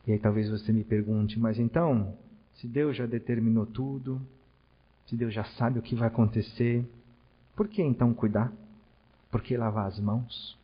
E 0.08 0.12
aí 0.12 0.18
talvez 0.18 0.48
você 0.48 0.72
me 0.72 0.82
pergunte, 0.82 1.38
mas 1.38 1.58
então, 1.58 2.16
se 2.54 2.66
Deus 2.66 2.96
já 2.96 3.04
determinou 3.04 3.66
tudo, 3.66 4.18
se 5.06 5.14
Deus 5.14 5.34
já 5.34 5.44
sabe 5.44 5.78
o 5.78 5.82
que 5.82 5.94
vai 5.94 6.08
acontecer, 6.08 6.82
por 7.54 7.68
que 7.68 7.82
então 7.82 8.14
cuidar? 8.14 8.50
Por 9.30 9.42
que 9.42 9.54
lavar 9.54 9.86
as 9.86 10.00
mãos? 10.00 10.58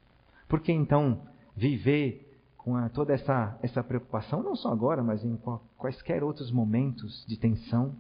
Por 0.49 0.61
que 0.61 0.73
então 0.73 1.21
viver 1.55 2.27
com 2.57 2.75
a, 2.75 2.89
toda 2.89 3.13
essa, 3.13 3.59
essa 3.63 3.85
preocupação, 3.85 4.43
não 4.43 4.57
só 4.57 4.73
agora, 4.73 5.03
mas 5.03 5.23
em 5.23 5.39
quaisquer 5.77 6.25
outros 6.25 6.51
momentos 6.51 7.23
de 7.29 7.37
tensão? 7.37 7.95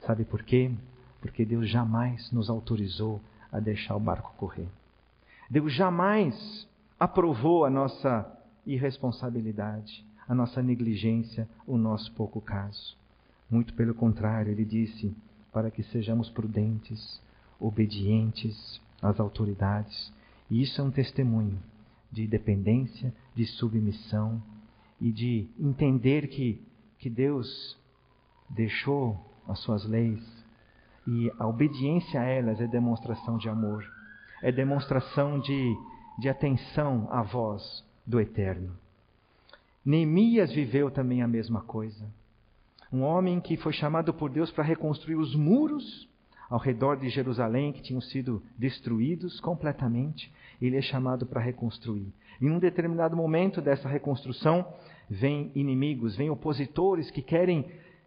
Sabe 0.00 0.24
por 0.24 0.42
quê? 0.42 0.72
Porque 1.20 1.44
Deus 1.44 1.70
jamais 1.70 2.32
nos 2.32 2.50
autorizou 2.50 3.20
a 3.52 3.60
deixar 3.60 3.94
o 3.94 4.00
barco 4.00 4.34
correr. 4.36 4.66
Deus 5.48 5.72
jamais 5.72 6.66
aprovou 6.98 7.64
a 7.64 7.70
nossa 7.70 8.28
irresponsabilidade, 8.66 10.07
a 10.28 10.34
nossa 10.34 10.62
negligência, 10.62 11.48
o 11.66 11.78
nosso 11.78 12.12
pouco 12.12 12.40
caso. 12.40 12.96
Muito 13.50 13.72
pelo 13.74 13.94
contrário, 13.94 14.52
ele 14.52 14.64
disse 14.64 15.14
para 15.52 15.70
que 15.70 15.82
sejamos 15.84 16.28
prudentes, 16.28 17.20
obedientes 17.58 18.80
às 19.00 19.18
autoridades. 19.18 20.12
E 20.50 20.62
isso 20.62 20.80
é 20.80 20.84
um 20.84 20.90
testemunho 20.90 21.58
de 22.12 22.26
dependência, 22.26 23.12
de 23.34 23.46
submissão 23.46 24.42
e 25.00 25.10
de 25.10 25.48
entender 25.58 26.28
que, 26.28 26.62
que 26.98 27.08
Deus 27.08 27.78
deixou 28.50 29.18
as 29.46 29.58
suas 29.60 29.84
leis 29.84 30.22
e 31.06 31.32
a 31.38 31.46
obediência 31.46 32.20
a 32.20 32.24
elas 32.24 32.60
é 32.60 32.66
demonstração 32.66 33.38
de 33.38 33.48
amor, 33.48 33.82
é 34.42 34.52
demonstração 34.52 35.40
de, 35.40 35.74
de 36.18 36.28
atenção 36.28 37.08
à 37.10 37.22
voz 37.22 37.82
do 38.06 38.20
Eterno. 38.20 38.76
Neemias 39.84 40.52
viveu 40.52 40.90
também 40.90 41.22
a 41.22 41.28
mesma 41.28 41.62
coisa. 41.62 42.04
Um 42.92 43.02
homem 43.02 43.40
que 43.40 43.56
foi 43.56 43.72
chamado 43.72 44.12
por 44.14 44.30
Deus 44.30 44.50
para 44.50 44.64
reconstruir 44.64 45.16
os 45.16 45.34
muros 45.34 46.08
ao 46.48 46.58
redor 46.58 46.96
de 46.96 47.08
Jerusalém 47.10 47.72
que 47.72 47.82
tinham 47.82 48.00
sido 48.00 48.42
destruídos 48.56 49.38
completamente. 49.40 50.32
Ele 50.60 50.76
é 50.76 50.82
chamado 50.82 51.26
para 51.26 51.40
reconstruir. 51.40 52.12
Em 52.40 52.50
um 52.50 52.58
determinado 52.58 53.16
momento 53.16 53.60
dessa 53.60 53.88
reconstrução, 53.88 54.66
vêm 55.08 55.50
inimigos, 55.54 56.16
vêm 56.16 56.30
opositores 56.30 57.10
que 57.10 57.22
querem 57.22 57.66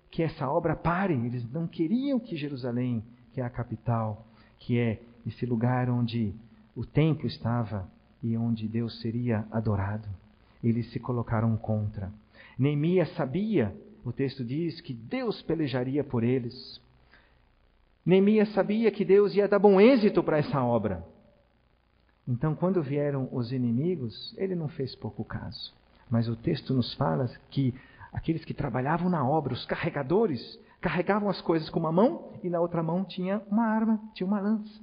que 0.10 0.24
essa 0.24 0.50
obra 0.50 0.76
pare. 0.76 1.14
Eles 1.14 1.50
não 1.52 1.68
queriam 1.68 2.20
que 2.20 2.36
Jerusalém, 2.36 3.04
que 3.34 3.42
é 3.42 3.44
a 3.44 3.50
capital, 3.50 4.26
que 4.60 4.80
é 4.80 5.00
esse 5.26 5.46
lugar 5.46 5.90
onde 5.90 6.34
o 6.76 6.86
templo 6.86 7.28
estava 7.28 7.90
e 8.24 8.38
onde 8.38 8.68
Deus 8.68 9.00
seria 9.02 9.46
adorado, 9.52 10.08
eles 10.64 10.90
se 10.92 11.00
colocaram 11.00 11.56
contra. 11.58 12.12
Neemias 12.58 13.14
sabia, 13.16 13.76
o 14.04 14.12
texto 14.12 14.44
diz, 14.44 14.82
que 14.82 14.94
Deus 14.94 15.42
pelejaria 15.42 16.04
por 16.04 16.24
eles. 16.24 16.82
Neemias 18.06 18.52
sabia 18.54 18.92
que 18.92 19.06
Deus 19.06 19.36
ia 19.36 19.48
dar 19.48 19.60
bom 19.60 19.80
êxito 19.80 20.24
para 20.24 20.38
essa 20.38 20.64
obra. 20.64 21.06
Então, 22.28 22.56
quando 22.56 22.82
vieram 22.82 23.28
os 23.32 23.52
inimigos, 23.52 24.34
ele 24.38 24.56
não 24.56 24.68
fez 24.68 24.96
pouco 24.96 25.24
caso. 25.24 25.74
Mas 26.10 26.28
o 26.28 26.36
texto 26.36 26.74
nos 26.74 26.94
fala 26.94 27.30
que 27.50 27.74
aqueles 28.12 28.46
que 28.46 28.54
trabalhavam 28.54 29.10
na 29.10 29.28
obra, 29.28 29.54
os 29.54 29.66
carregadores, 29.66 30.60
carregavam 30.80 31.30
as 31.30 31.42
coisas 31.42 31.70
com 31.70 31.80
uma 31.80 31.92
mão 31.92 32.34
e 32.44 32.50
na 32.50 32.60
outra 32.60 32.84
mão 32.84 33.04
tinha 33.04 33.42
uma 33.50 33.66
arma, 33.66 34.00
tinha 34.14 34.28
uma 34.28 34.40
lança. 34.40 34.80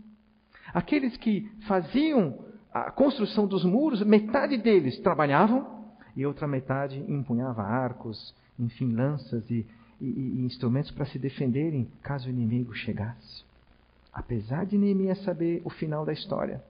Aqueles 0.73 1.17
que 1.17 1.51
faziam 1.67 2.39
a 2.87 2.91
construção 2.91 3.47
dos 3.47 3.65
muros, 3.65 4.03
metade 4.03 4.57
deles 4.57 4.99
trabalhavam 5.01 5.79
e 6.17 6.27
outra 6.27 6.47
metade 6.47 6.99
empunhava 7.09 7.63
arcos, 7.63 8.35
enfim, 8.59 8.93
lanças 8.93 9.49
e, 9.51 9.67
e, 10.01 10.07
e 10.07 10.45
instrumentos 10.45 10.91
para 10.91 11.07
se 11.07 11.19
defenderem 11.19 11.89
caso 12.03 12.29
o 12.29 12.31
inimigo 12.31 12.75
chegasse. 12.75 13.45
Apesar 14.13 14.67
de 14.67 14.77
Neemias 14.77 15.23
saber 15.23 15.63
o 15.65 15.71
final 15.71 16.05
da 16.05 16.13
história, 16.13 16.63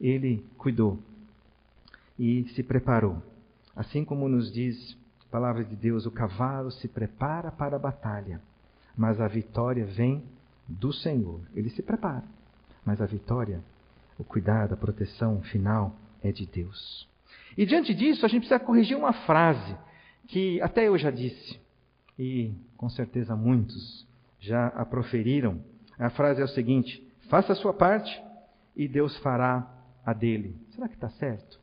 ele 0.00 0.44
cuidou 0.58 0.98
e 2.18 2.44
se 2.54 2.62
preparou. 2.62 3.22
Assim 3.74 4.04
como 4.04 4.28
nos 4.28 4.52
diz 4.52 4.96
palavra 5.30 5.64
de 5.64 5.74
Deus: 5.74 6.06
o 6.06 6.12
cavalo 6.12 6.70
se 6.70 6.86
prepara 6.86 7.50
para 7.50 7.74
a 7.74 7.78
batalha, 7.78 8.40
mas 8.96 9.20
a 9.20 9.26
vitória 9.26 9.84
vem 9.84 10.22
do 10.68 10.92
Senhor. 10.92 11.40
Ele 11.56 11.70
se 11.70 11.82
prepara, 11.82 12.24
mas 12.84 13.00
a 13.00 13.06
vitória, 13.06 13.60
o 14.18 14.24
cuidado, 14.24 14.74
a 14.74 14.76
proteção 14.76 15.40
final 15.42 15.96
é 16.22 16.32
de 16.32 16.46
Deus. 16.46 17.08
E 17.56 17.64
diante 17.66 17.94
disso, 17.94 18.24
a 18.24 18.28
gente 18.28 18.46
precisa 18.46 18.60
corrigir 18.60 18.96
uma 18.96 19.12
frase 19.12 19.76
que 20.26 20.60
até 20.60 20.88
eu 20.88 20.96
já 20.96 21.10
disse, 21.10 21.60
e 22.18 22.52
com 22.76 22.88
certeza 22.88 23.36
muitos 23.36 24.06
já 24.40 24.68
a 24.68 24.84
proferiram. 24.84 25.60
A 25.98 26.10
frase 26.10 26.40
é 26.40 26.44
o 26.44 26.48
seguinte: 26.48 27.06
faça 27.28 27.52
a 27.52 27.56
sua 27.56 27.72
parte 27.72 28.22
e 28.76 28.88
Deus 28.88 29.16
fará 29.18 29.68
a 30.04 30.12
dele. 30.12 30.56
Será 30.70 30.88
que 30.88 30.94
está 30.94 31.08
certo? 31.10 31.58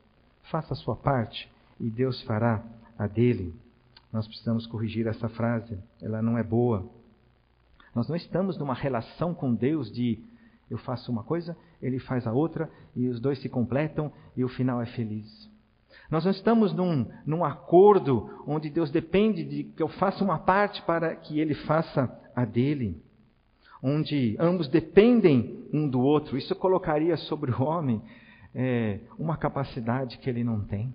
Faça 0.50 0.74
a 0.74 0.76
sua 0.76 0.96
parte 0.96 1.50
e 1.78 1.90
Deus 1.90 2.22
fará 2.22 2.62
a 2.98 3.06
dele. 3.06 3.54
Nós 4.12 4.26
precisamos 4.26 4.66
corrigir 4.66 5.06
essa 5.06 5.28
frase, 5.28 5.78
ela 6.00 6.20
não 6.20 6.36
é 6.36 6.42
boa. 6.42 6.88
Nós 7.94 8.08
não 8.08 8.16
estamos 8.16 8.58
numa 8.58 8.74
relação 8.74 9.34
com 9.34 9.54
Deus 9.54 9.90
de 9.90 10.18
eu 10.72 10.78
faço 10.78 11.12
uma 11.12 11.22
coisa, 11.22 11.54
ele 11.82 11.98
faz 11.98 12.26
a 12.26 12.32
outra, 12.32 12.70
e 12.96 13.06
os 13.06 13.20
dois 13.20 13.38
se 13.40 13.48
completam 13.48 14.10
e 14.34 14.42
o 14.42 14.48
final 14.48 14.80
é 14.80 14.86
feliz. 14.86 15.50
Nós 16.10 16.24
não 16.24 16.30
estamos 16.30 16.72
num, 16.72 17.06
num 17.26 17.44
acordo 17.44 18.30
onde 18.46 18.70
Deus 18.70 18.90
depende 18.90 19.44
de 19.44 19.64
que 19.64 19.82
eu 19.82 19.88
faça 19.88 20.24
uma 20.24 20.38
parte 20.38 20.80
para 20.82 21.14
que 21.14 21.38
ele 21.38 21.54
faça 21.54 22.10
a 22.34 22.46
dele. 22.46 23.02
Onde 23.82 24.34
ambos 24.38 24.66
dependem 24.66 25.66
um 25.72 25.86
do 25.86 26.00
outro. 26.00 26.38
Isso 26.38 26.54
colocaria 26.54 27.16
sobre 27.18 27.50
o 27.50 27.62
homem 27.62 28.00
é, 28.54 29.00
uma 29.18 29.36
capacidade 29.36 30.16
que 30.18 30.30
ele 30.30 30.42
não 30.42 30.60
tem. 30.60 30.94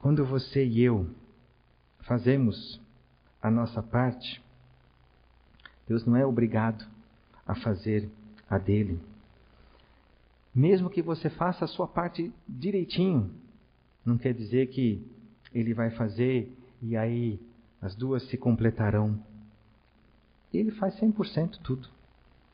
Quando 0.00 0.24
você 0.24 0.64
e 0.64 0.82
eu 0.82 1.08
fazemos 2.00 2.80
a 3.40 3.50
nossa 3.50 3.80
parte, 3.80 4.42
Deus 5.90 6.06
não 6.06 6.14
é 6.16 6.24
obrigado 6.24 6.86
a 7.44 7.52
fazer 7.52 8.08
a 8.48 8.58
dele. 8.58 9.00
Mesmo 10.54 10.88
que 10.88 11.02
você 11.02 11.28
faça 11.28 11.64
a 11.64 11.68
sua 11.68 11.88
parte 11.88 12.32
direitinho, 12.48 13.28
não 14.06 14.16
quer 14.16 14.32
dizer 14.32 14.68
que 14.68 15.04
ele 15.52 15.74
vai 15.74 15.90
fazer 15.90 16.56
e 16.80 16.96
aí 16.96 17.40
as 17.82 17.96
duas 17.96 18.22
se 18.28 18.36
completarão. 18.36 19.20
Ele 20.54 20.70
faz 20.70 20.94
100% 21.00 21.58
tudo. 21.60 21.88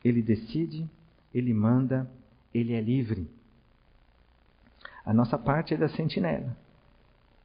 Ele 0.03 0.23
decide, 0.23 0.89
ele 1.31 1.53
manda, 1.53 2.09
ele 2.51 2.73
é 2.73 2.81
livre. 2.81 3.29
A 5.05 5.13
nossa 5.13 5.37
parte 5.37 5.75
é 5.75 5.77
da 5.77 5.89
sentinela 5.89 6.57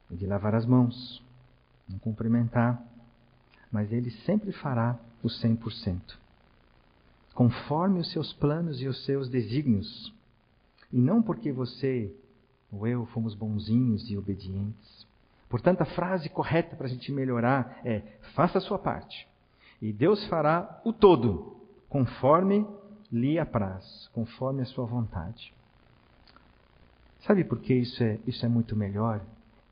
de 0.09 0.25
lavar 0.25 0.55
as 0.55 0.65
mãos, 0.65 1.23
não 1.87 1.99
cumprimentar, 1.99 2.83
mas 3.71 3.91
ele 3.91 4.09
sempre 4.25 4.51
fará 4.51 4.99
o 5.23 5.27
100%, 5.27 5.99
conforme 7.33 7.99
os 7.99 8.11
seus 8.11 8.33
planos 8.33 8.81
e 8.81 8.87
os 8.87 9.03
seus 9.05 9.29
desígnios, 9.29 10.13
e 10.91 10.99
não 10.99 11.21
porque 11.21 11.51
você 11.51 12.13
ou 12.71 12.85
eu 12.85 13.05
fomos 13.07 13.33
bonzinhos 13.33 14.09
e 14.09 14.17
obedientes. 14.17 15.07
Portanto, 15.49 15.81
a 15.81 15.85
frase 15.85 16.29
correta 16.29 16.75
para 16.75 16.87
a 16.87 16.89
gente 16.89 17.11
melhorar 17.11 17.79
é: 17.85 18.01
faça 18.35 18.57
a 18.57 18.61
sua 18.61 18.77
parte, 18.77 19.27
e 19.81 19.93
Deus 19.93 20.25
fará 20.27 20.81
o 20.83 20.91
todo, 20.91 21.57
conforme 21.87 22.67
lhe 23.11 23.39
apraz, 23.39 24.09
conforme 24.13 24.61
a 24.61 24.65
sua 24.65 24.85
vontade. 24.85 25.53
Sabe 27.21 27.43
por 27.43 27.59
que 27.59 27.73
isso 27.73 28.03
é, 28.03 28.19
isso 28.27 28.45
é 28.45 28.49
muito 28.49 28.75
melhor? 28.75 29.21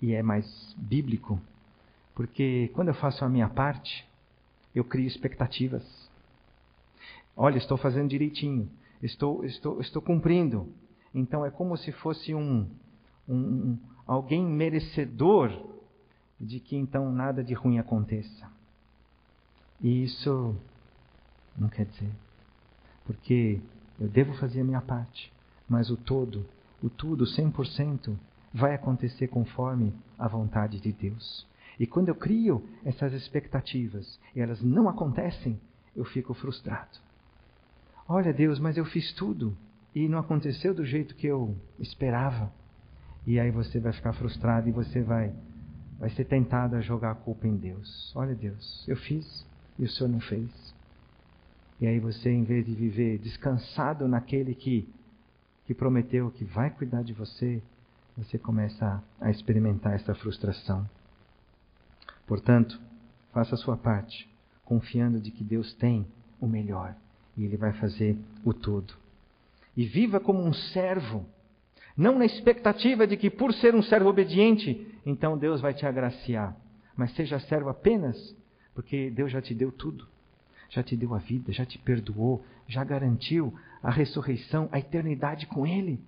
e 0.02 0.14
é 0.14 0.24
mais 0.24 0.76
bíblico, 0.78 1.40
porque 2.16 2.72
quando 2.74 2.88
eu 2.88 2.94
faço 2.96 3.24
a 3.24 3.30
minha 3.30 3.48
parte, 3.48 4.08
eu 4.74 4.84
crio 4.84 5.08
expectativas. 5.08 5.84
Olha, 7.36 7.58
estou 7.58 7.78
fazendo 7.78 8.10
direitinho, 8.10 8.70
estou, 9.02 9.44
estou, 9.46 9.82
estou 9.82 10.02
cumprindo. 10.02 10.68
Então 11.14 11.46
é 11.46 11.52
como 11.52 11.78
se 11.78 11.92
fosse 11.92 12.34
um, 12.34 12.68
um, 13.28 13.78
alguém 14.06 14.46
merecedor 14.46 15.52
de 16.40 16.60
que 16.60 16.76
então 16.76 17.12
nada 17.12 17.44
de 17.44 17.54
ruim 17.54 17.80
aconteça. 17.80 18.50
E 19.82 20.04
isso 20.04 20.56
não 21.58 21.70
quer 21.70 21.86
dizer, 21.86 22.12
porque 23.06 23.60
eu 24.00 24.08
devo 24.08 24.34
fazer 24.36 24.62
a 24.62 24.64
minha 24.64 24.82
parte, 24.82 25.32
mas 25.68 25.90
o 25.90 25.98
todo, 25.98 26.46
o 26.82 26.90
tudo, 26.90 27.26
100%, 27.26 28.16
vai 28.54 28.74
acontecer 28.74 29.28
conforme 29.28 29.94
a 30.18 30.28
vontade 30.28 30.80
de 30.80 30.92
Deus. 30.92 31.46
E 31.82 31.88
quando 31.88 32.10
eu 32.10 32.16
crio 32.16 32.64
essas 32.86 33.12
expectativas 33.12 34.20
e 34.36 34.40
elas 34.40 34.62
não 34.62 34.88
acontecem, 34.88 35.60
eu 35.96 36.06
fico 36.06 36.32
frustrado. 36.32 37.00
Olha, 38.08 38.32
Deus, 38.32 38.60
mas 38.60 38.78
eu 38.78 38.86
fiz 38.86 39.12
tudo 39.14 39.58
e 39.96 40.08
não 40.08 40.20
aconteceu 40.20 40.76
do 40.76 40.86
jeito 40.86 41.16
que 41.16 41.26
eu 41.26 41.58
esperava. 41.80 42.54
E 43.26 43.40
aí 43.40 43.50
você 43.50 43.80
vai 43.80 43.92
ficar 43.94 44.14
frustrado 44.14 44.70
e 44.70 44.72
você 44.72 45.02
vai 45.02 45.34
vai 45.98 46.12
ser 46.12 46.26
tentado 46.26 46.76
a 46.76 46.82
jogar 46.82 47.12
a 47.14 47.16
culpa 47.16 47.48
em 47.48 47.58
Deus. 47.58 48.14
Olha, 48.16 48.36
Deus, 48.36 48.86
eu 48.88 48.96
fiz 48.96 49.44
e 49.80 49.84
o 49.84 49.90
Senhor 49.90 50.10
não 50.10 50.20
fez. 50.20 50.76
E 51.80 51.88
aí 51.88 52.00
você, 52.00 52.30
em 52.30 52.44
vez 52.44 52.64
de 52.64 52.76
viver 52.76 53.18
descansado 53.18 54.08
naquele 54.08 54.54
que 54.54 54.88
que 55.66 55.74
prometeu 55.74 56.30
que 56.30 56.46
vai 56.46 56.70
cuidar 56.70 57.02
de 57.02 57.14
você, 57.14 57.60
você 58.16 58.38
começa 58.38 59.04
a 59.20 59.32
experimentar 59.32 59.94
essa 59.94 60.14
frustração. 60.14 60.88
Portanto, 62.32 62.80
faça 63.34 63.56
a 63.56 63.58
sua 63.58 63.76
parte, 63.76 64.26
confiando 64.64 65.20
de 65.20 65.32
que 65.32 65.44
Deus 65.44 65.74
tem 65.74 66.08
o 66.40 66.48
melhor 66.48 66.96
e 67.36 67.44
Ele 67.44 67.58
vai 67.58 67.74
fazer 67.74 68.18
o 68.46 68.54
todo. 68.54 68.94
E 69.76 69.86
viva 69.86 70.18
como 70.18 70.42
um 70.42 70.54
servo, 70.54 71.26
não 71.98 72.18
na 72.18 72.24
expectativa 72.24 73.06
de 73.06 73.18
que 73.18 73.30
por 73.30 73.54
ser 73.56 73.76
um 73.76 73.84
servo 73.84 74.08
obediente, 74.08 74.88
então 75.06 75.38
Deus 75.38 75.60
vai 75.60 75.74
te 75.74 75.86
agraciar, 75.86 76.56
mas 76.96 77.14
seja 77.16 77.38
servo 77.38 77.68
apenas 77.68 78.34
porque 78.74 79.10
Deus 79.10 79.30
já 79.30 79.42
te 79.42 79.54
deu 79.54 79.70
tudo. 79.70 80.08
Já 80.70 80.82
te 80.82 80.96
deu 80.96 81.14
a 81.14 81.18
vida, 81.18 81.52
já 81.52 81.66
te 81.66 81.78
perdoou, 81.80 82.46
já 82.66 82.82
garantiu 82.82 83.54
a 83.84 83.92
ressurreição, 83.92 84.70
a 84.72 84.80
eternidade 84.80 85.48
com 85.48 85.68
Ele. 85.68 86.00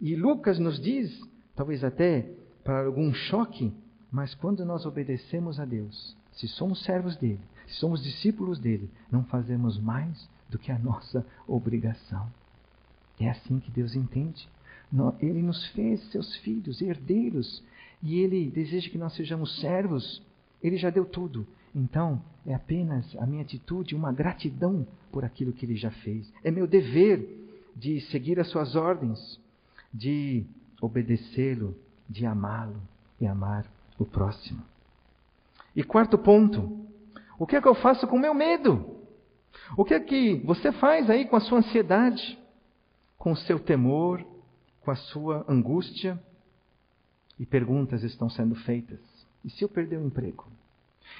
E 0.00 0.16
Lucas 0.16 0.58
nos 0.58 0.80
diz 0.80 1.16
talvez 1.54 1.84
até 1.84 2.28
para 2.64 2.84
algum 2.84 3.14
choque, 3.14 3.72
mas 4.10 4.34
quando 4.34 4.64
nós 4.64 4.86
obedecemos 4.86 5.60
a 5.60 5.64
Deus, 5.64 6.16
se 6.32 6.48
somos 6.48 6.82
servos 6.84 7.16
dele, 7.16 7.40
se 7.66 7.74
somos 7.74 8.02
discípulos 8.02 8.58
dele, 8.58 8.90
não 9.10 9.24
fazemos 9.24 9.78
mais 9.78 10.28
do 10.48 10.58
que 10.58 10.72
a 10.72 10.78
nossa 10.78 11.26
obrigação. 11.46 12.30
É 13.20 13.28
assim 13.28 13.60
que 13.60 13.70
Deus 13.70 13.94
entende. 13.94 14.48
Ele 15.20 15.42
nos 15.42 15.66
fez 15.68 16.00
seus 16.10 16.34
filhos, 16.36 16.80
herdeiros, 16.80 17.62
e 18.02 18.20
ele 18.20 18.50
deseja 18.50 18.88
que 18.88 18.96
nós 18.96 19.14
sejamos 19.14 19.60
servos. 19.60 20.22
Ele 20.62 20.76
já 20.76 20.88
deu 20.88 21.04
tudo. 21.04 21.46
Então, 21.74 22.22
é 22.46 22.54
apenas 22.54 23.04
a 23.16 23.26
minha 23.26 23.42
atitude, 23.42 23.94
uma 23.94 24.12
gratidão 24.12 24.86
por 25.12 25.24
aquilo 25.24 25.52
que 25.52 25.66
ele 25.66 25.76
já 25.76 25.90
fez. 25.90 26.32
É 26.42 26.50
meu 26.50 26.66
dever 26.66 27.28
de 27.76 28.00
seguir 28.02 28.40
as 28.40 28.48
suas 28.48 28.74
ordens, 28.74 29.38
de 29.92 30.46
obedecê-lo, 30.80 31.76
de 32.08 32.24
amá-lo 32.24 32.80
e 33.20 33.26
amar 33.26 33.66
o 33.98 34.04
próximo. 34.04 34.62
E 35.74 35.82
quarto 35.82 36.18
ponto, 36.18 36.86
o 37.38 37.46
que 37.46 37.56
é 37.56 37.60
que 37.60 37.68
eu 37.68 37.74
faço 37.74 38.06
com 38.06 38.16
o 38.16 38.20
meu 38.20 38.34
medo? 38.34 38.96
O 39.76 39.84
que 39.84 39.94
é 39.94 40.00
que 40.00 40.36
você 40.44 40.72
faz 40.72 41.10
aí 41.10 41.26
com 41.26 41.36
a 41.36 41.40
sua 41.40 41.58
ansiedade, 41.58 42.38
com 43.16 43.32
o 43.32 43.36
seu 43.36 43.58
temor, 43.58 44.24
com 44.80 44.90
a 44.90 44.96
sua 44.96 45.44
angústia? 45.48 46.20
E 47.38 47.46
perguntas 47.46 48.02
estão 48.02 48.28
sendo 48.28 48.54
feitas. 48.54 49.00
E 49.44 49.50
se 49.50 49.62
eu 49.62 49.68
perder 49.68 49.98
o 49.98 50.06
emprego? 50.06 50.46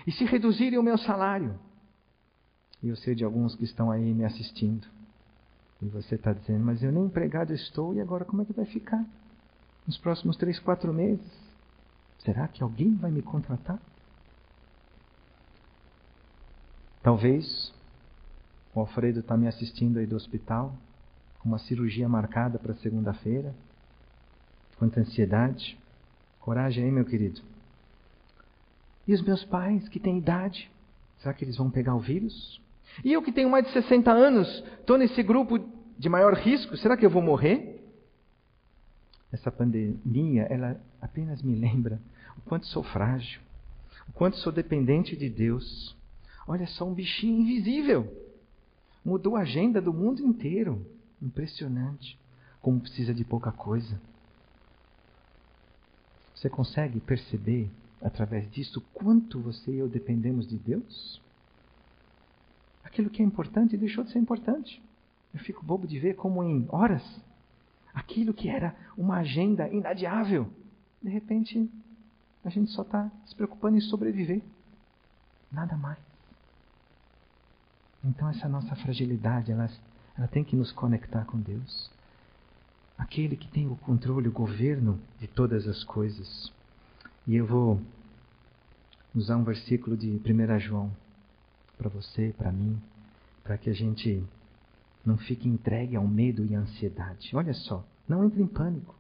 E 0.07 0.13
se 0.13 0.25
reduzirem 0.25 0.79
o 0.79 0.83
meu 0.83 0.99
salário? 0.99 1.59
E 2.83 2.89
eu 2.89 2.97
sei 2.97 3.15
de 3.15 3.25
alguns 3.25 3.55
que 3.55 3.65
estão 3.65 3.91
aí 3.91 4.13
me 4.13 4.25
assistindo. 4.25 4.87
E 5.81 5.87
você 5.87 6.17
está 6.17 6.33
dizendo, 6.33 6.65
mas 6.65 6.83
eu 6.83 6.91
nem 6.91 7.05
empregado 7.05 7.53
estou, 7.53 7.95
e 7.95 8.01
agora 8.01 8.25
como 8.25 8.43
é 8.43 8.45
que 8.45 8.53
vai 8.53 8.65
ficar? 8.65 9.05
nos 9.89 9.97
próximos 9.97 10.37
três, 10.37 10.59
quatro 10.59 10.93
meses? 10.93 11.48
Será 12.19 12.49
que 12.49 12.63
alguém 12.63 12.95
vai 12.95 13.11
me 13.11 13.23
contratar? 13.23 13.79
Talvez 17.03 17.73
o 18.75 18.81
Alfredo 18.81 19.21
está 19.21 19.37
me 19.37 19.49
assistindo 19.49 19.99
aí 19.99 20.07
do 20.07 20.17
hospital, 20.17 20.75
com 21.39 21.49
uma 21.49 21.59
cirurgia 21.59 22.09
marcada 22.09 22.59
para 22.59 22.75
segunda-feira. 22.75 23.55
Quanta 24.79 25.01
ansiedade. 25.01 25.79
Coragem 26.41 26.85
aí, 26.85 26.91
meu 26.91 27.05
querido. 27.05 27.41
E 29.07 29.15
os 29.15 29.23
meus 29.23 29.45
pais, 29.45 29.89
que 29.89 29.99
têm 29.99 30.19
idade, 30.19 30.71
será 31.19 31.33
que 31.33 31.45
eles 31.45 31.57
vão 31.57 31.71
pegar 31.71 31.95
o 31.95 32.01
vírus? 32.01 32.61
E 33.05 33.13
eu 33.13 33.23
que 33.23 33.33
tenho 33.33 33.51
mais 33.51 33.67
de 33.67 33.73
60 33.73 34.11
anos, 34.11 34.63
estou 34.81 34.99
nesse 34.99 35.23
grupo 35.23 35.59
de 35.99 36.09
maior 36.09 36.35
risco, 36.35 36.77
será 36.77 36.97
que 36.97 37.05
eu 37.05 37.11
vou 37.11 37.23
morrer? 37.23 37.68
Essa 39.33 39.51
pandemia, 39.51 40.45
ela 40.45 40.81
apenas 41.01 41.43
me 41.43 41.55
lembra 41.55 42.01
o 42.37 42.41
quanto 42.43 42.67
sou 42.67 42.83
frágil, 42.83 43.41
o 44.09 44.13
quanto 44.13 44.37
sou 44.39 44.53
dependente 44.53 45.17
de 45.17 45.29
Deus. 45.29 45.97
Olha 46.47 46.67
só 46.67 46.89
um 46.89 46.95
bichinho 46.95 47.43
invisível. 47.43 48.11
Mudou 49.05 49.37
a 49.37 49.41
agenda 49.41 49.83
do 49.83 49.93
mundo 49.93 50.23
inteiro. 50.23 50.85
Impressionante. 51.21 52.19
Como 52.61 52.81
precisa 52.81 53.13
de 53.13 53.25
pouca 53.25 53.53
coisa. 53.53 54.01
Você 56.35 56.49
consegue 56.49 57.01
perceber 57.01 57.71
através 58.01 58.51
disso 58.51 58.81
quanto 58.95 59.41
você 59.41 59.73
e 59.73 59.79
eu 59.79 59.89
dependemos 59.89 60.49
de 60.49 60.57
Deus? 60.57 61.21
Aquilo 62.83 63.11
que 63.11 63.21
é 63.21 63.25
importante 63.25 63.77
deixou 63.77 64.05
de 64.05 64.13
ser 64.13 64.19
importante. 64.19 64.83
Eu 65.35 65.41
fico 65.41 65.65
bobo 65.65 65.87
de 65.87 65.99
ver 65.99 66.15
como 66.15 66.43
em 66.43 66.67
horas 66.71 67.03
aquilo 67.99 68.33
que 68.33 68.49
era 68.49 68.75
uma 68.97 69.19
agenda 69.19 69.69
inadiável, 69.69 70.49
de 71.03 71.11
repente 71.11 71.69
a 72.45 72.49
gente 72.49 72.71
só 72.71 72.83
está 72.83 73.11
se 73.27 73.35
preocupando 73.35 73.77
em 73.77 73.81
sobreviver. 73.81 74.41
Nada 75.51 75.77
mais. 75.77 75.99
Então 78.05 78.29
essa 78.29 78.49
nossa 78.49 78.77
fragilidade, 78.77 79.51
ela, 79.51 79.69
ela 80.17 80.29
tem 80.29 80.45
que 80.45 80.55
nos 80.55 80.71
conectar 80.71 81.25
com 81.25 81.41
Deus. 81.41 81.91
Aquele 82.97 83.37
que 83.37 83.49
tem 83.49 83.67
o 83.67 83.77
controle, 83.77 84.29
o 84.29 84.33
governo 84.33 85.01
de 85.19 85.27
todas 85.27 85.67
as 85.67 85.83
coisas. 85.85 86.53
E 87.27 87.35
eu 87.35 87.47
vou 87.47 87.81
usar 89.15 89.37
um 89.37 89.45
versículo 89.45 89.97
de 89.97 90.09
1 90.09 90.59
João 90.61 90.91
para 91.77 91.89
você, 91.89 92.35
para 92.37 92.53
mim, 92.53 92.81
para 93.43 93.59
que 93.59 93.71
a 93.71 93.75
gente 93.75 94.25
não 95.09 95.17
fique 95.17 95.49
entregue 95.49 95.97
ao 95.97 96.07
medo 96.07 96.45
e 96.45 96.55
à 96.55 96.61
ansiedade. 96.61 97.35
Olha 97.35 97.55
só, 97.55 97.85
não 98.07 98.25
entre 98.25 98.43
em 98.43 98.47
pânico. 98.47 98.95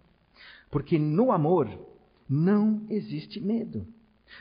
Porque 0.70 0.98
no 0.98 1.30
amor 1.30 1.68
não 2.28 2.82
existe 2.88 3.40
medo. 3.40 3.86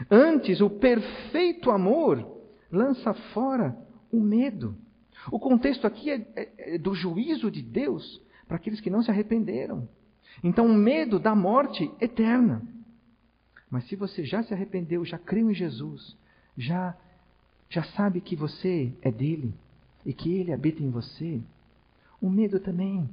Antes, 0.10 0.62
o 0.62 0.70
perfeito 0.70 1.70
amor 1.70 2.26
lança 2.72 3.14
fora 3.34 3.78
o 4.12 4.20
medo. 4.20 4.76
O 5.32 5.40
contexto 5.40 5.86
aqui 5.86 6.10
é, 6.10 6.16
é, 6.36 6.76
é 6.76 6.78
do 6.78 6.94
juízo 6.94 7.52
de 7.52 7.62
Deus 7.62 8.22
para 8.48 8.58
aqueles 8.58 8.80
que 8.80 8.90
não 8.90 9.02
se 9.02 9.12
arrependeram. 9.12 9.88
Então, 10.44 10.66
o 10.66 10.74
medo 10.74 11.20
da 11.20 11.36
morte 11.36 11.92
eterna. 12.00 12.62
Mas 13.70 13.86
se 13.88 13.96
você 13.96 14.24
já 14.24 14.42
se 14.44 14.54
arrependeu, 14.54 15.04
já 15.04 15.18
creu 15.18 15.52
em 15.52 15.54
Jesus, 15.54 16.16
já 16.58 16.96
já 17.70 17.84
sabe 17.84 18.22
que 18.22 18.34
você 18.34 18.94
é 19.02 19.12
dele 19.12 19.54
e 20.06 20.14
que 20.14 20.34
ele 20.34 20.54
habita 20.54 20.82
em 20.82 20.90
você, 20.90 21.42
o 22.22 22.30
medo 22.30 22.60
também 22.60 23.10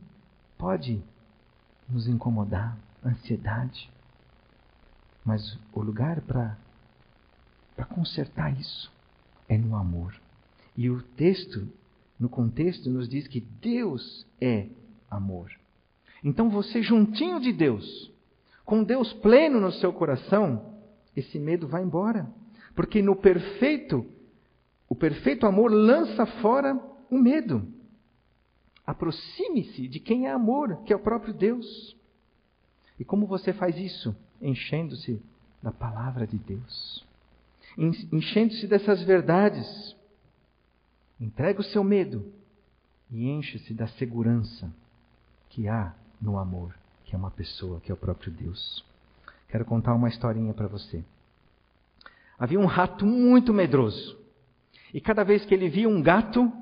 pode 0.56 1.02
nos 1.88 2.08
incomodar, 2.08 2.76
ansiedade. 3.04 3.90
Mas 5.24 5.58
o 5.72 5.80
lugar 5.80 6.20
para 6.22 6.56
consertar 7.86 8.58
isso 8.58 8.92
é 9.48 9.56
no 9.56 9.76
amor. 9.76 10.14
E 10.76 10.90
o 10.90 11.02
texto, 11.02 11.68
no 12.18 12.28
contexto, 12.28 12.90
nos 12.90 13.08
diz 13.08 13.26
que 13.28 13.40
Deus 13.40 14.26
é 14.40 14.68
amor. 15.10 15.50
Então 16.22 16.50
você, 16.50 16.82
juntinho 16.82 17.38
de 17.38 17.52
Deus, 17.52 18.10
com 18.64 18.82
Deus 18.82 19.12
pleno 19.14 19.60
no 19.60 19.72
seu 19.72 19.92
coração, 19.92 20.74
esse 21.14 21.38
medo 21.38 21.68
vai 21.68 21.82
embora. 21.82 22.26
Porque 22.74 23.00
no 23.02 23.14
perfeito, 23.14 24.06
o 24.88 24.94
perfeito 24.94 25.46
amor 25.46 25.70
lança 25.70 26.26
fora 26.40 26.74
o 27.10 27.18
medo. 27.18 27.66
Aproxime-se 28.86 29.88
de 29.88 29.98
quem 29.98 30.26
é 30.26 30.30
amor, 30.30 30.82
que 30.84 30.92
é 30.92 30.96
o 30.96 31.00
próprio 31.00 31.32
Deus. 31.32 31.96
E 32.98 33.04
como 33.04 33.26
você 33.26 33.52
faz 33.52 33.76
isso? 33.76 34.14
Enchendo-se 34.40 35.20
da 35.62 35.72
palavra 35.72 36.26
de 36.26 36.36
Deus. 36.36 37.04
Enchendo-se 37.76 38.66
dessas 38.66 39.02
verdades. 39.02 39.96
Entrega 41.20 41.60
o 41.60 41.64
seu 41.64 41.82
medo 41.82 42.30
e 43.10 43.28
enche-se 43.30 43.72
da 43.72 43.86
segurança 43.86 44.70
que 45.48 45.68
há 45.68 45.94
no 46.20 46.38
amor, 46.38 46.74
que 47.04 47.14
é 47.14 47.18
uma 47.18 47.30
pessoa, 47.30 47.80
que 47.80 47.90
é 47.90 47.94
o 47.94 47.98
próprio 47.98 48.32
Deus. 48.32 48.84
Quero 49.48 49.64
contar 49.64 49.94
uma 49.94 50.08
historinha 50.08 50.52
para 50.52 50.66
você. 50.66 51.04
Havia 52.38 52.58
um 52.58 52.66
rato 52.66 53.06
muito 53.06 53.54
medroso. 53.54 54.18
E 54.92 55.00
cada 55.00 55.22
vez 55.22 55.44
que 55.44 55.54
ele 55.54 55.68
via 55.68 55.88
um 55.88 56.02
gato, 56.02 56.52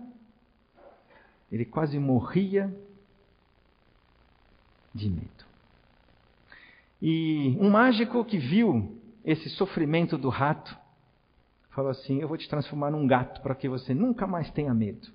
ele 1.53 1.67
quase 1.67 1.99
morria 1.99 2.75
de 4.95 5.11
medo. 5.11 5.45
E 7.01 7.57
um 7.61 7.71
mágico 7.71 8.25
que 8.25 8.39
viu 8.39 8.99
esse 9.23 9.51
sofrimento 9.51 10.17
do 10.17 10.31
rato 10.31 10.75
falou 11.71 11.91
assim: 11.91 12.21
Eu 12.21 12.29
vou 12.29 12.39
te 12.39 12.49
transformar 12.49 12.91
num 12.91 13.07
gato 13.07 13.43
para 13.43 13.55
que 13.55 13.69
você 13.69 13.93
nunca 13.93 14.27
mais 14.27 14.51
tenha 14.51 14.73
medo. 14.73 15.09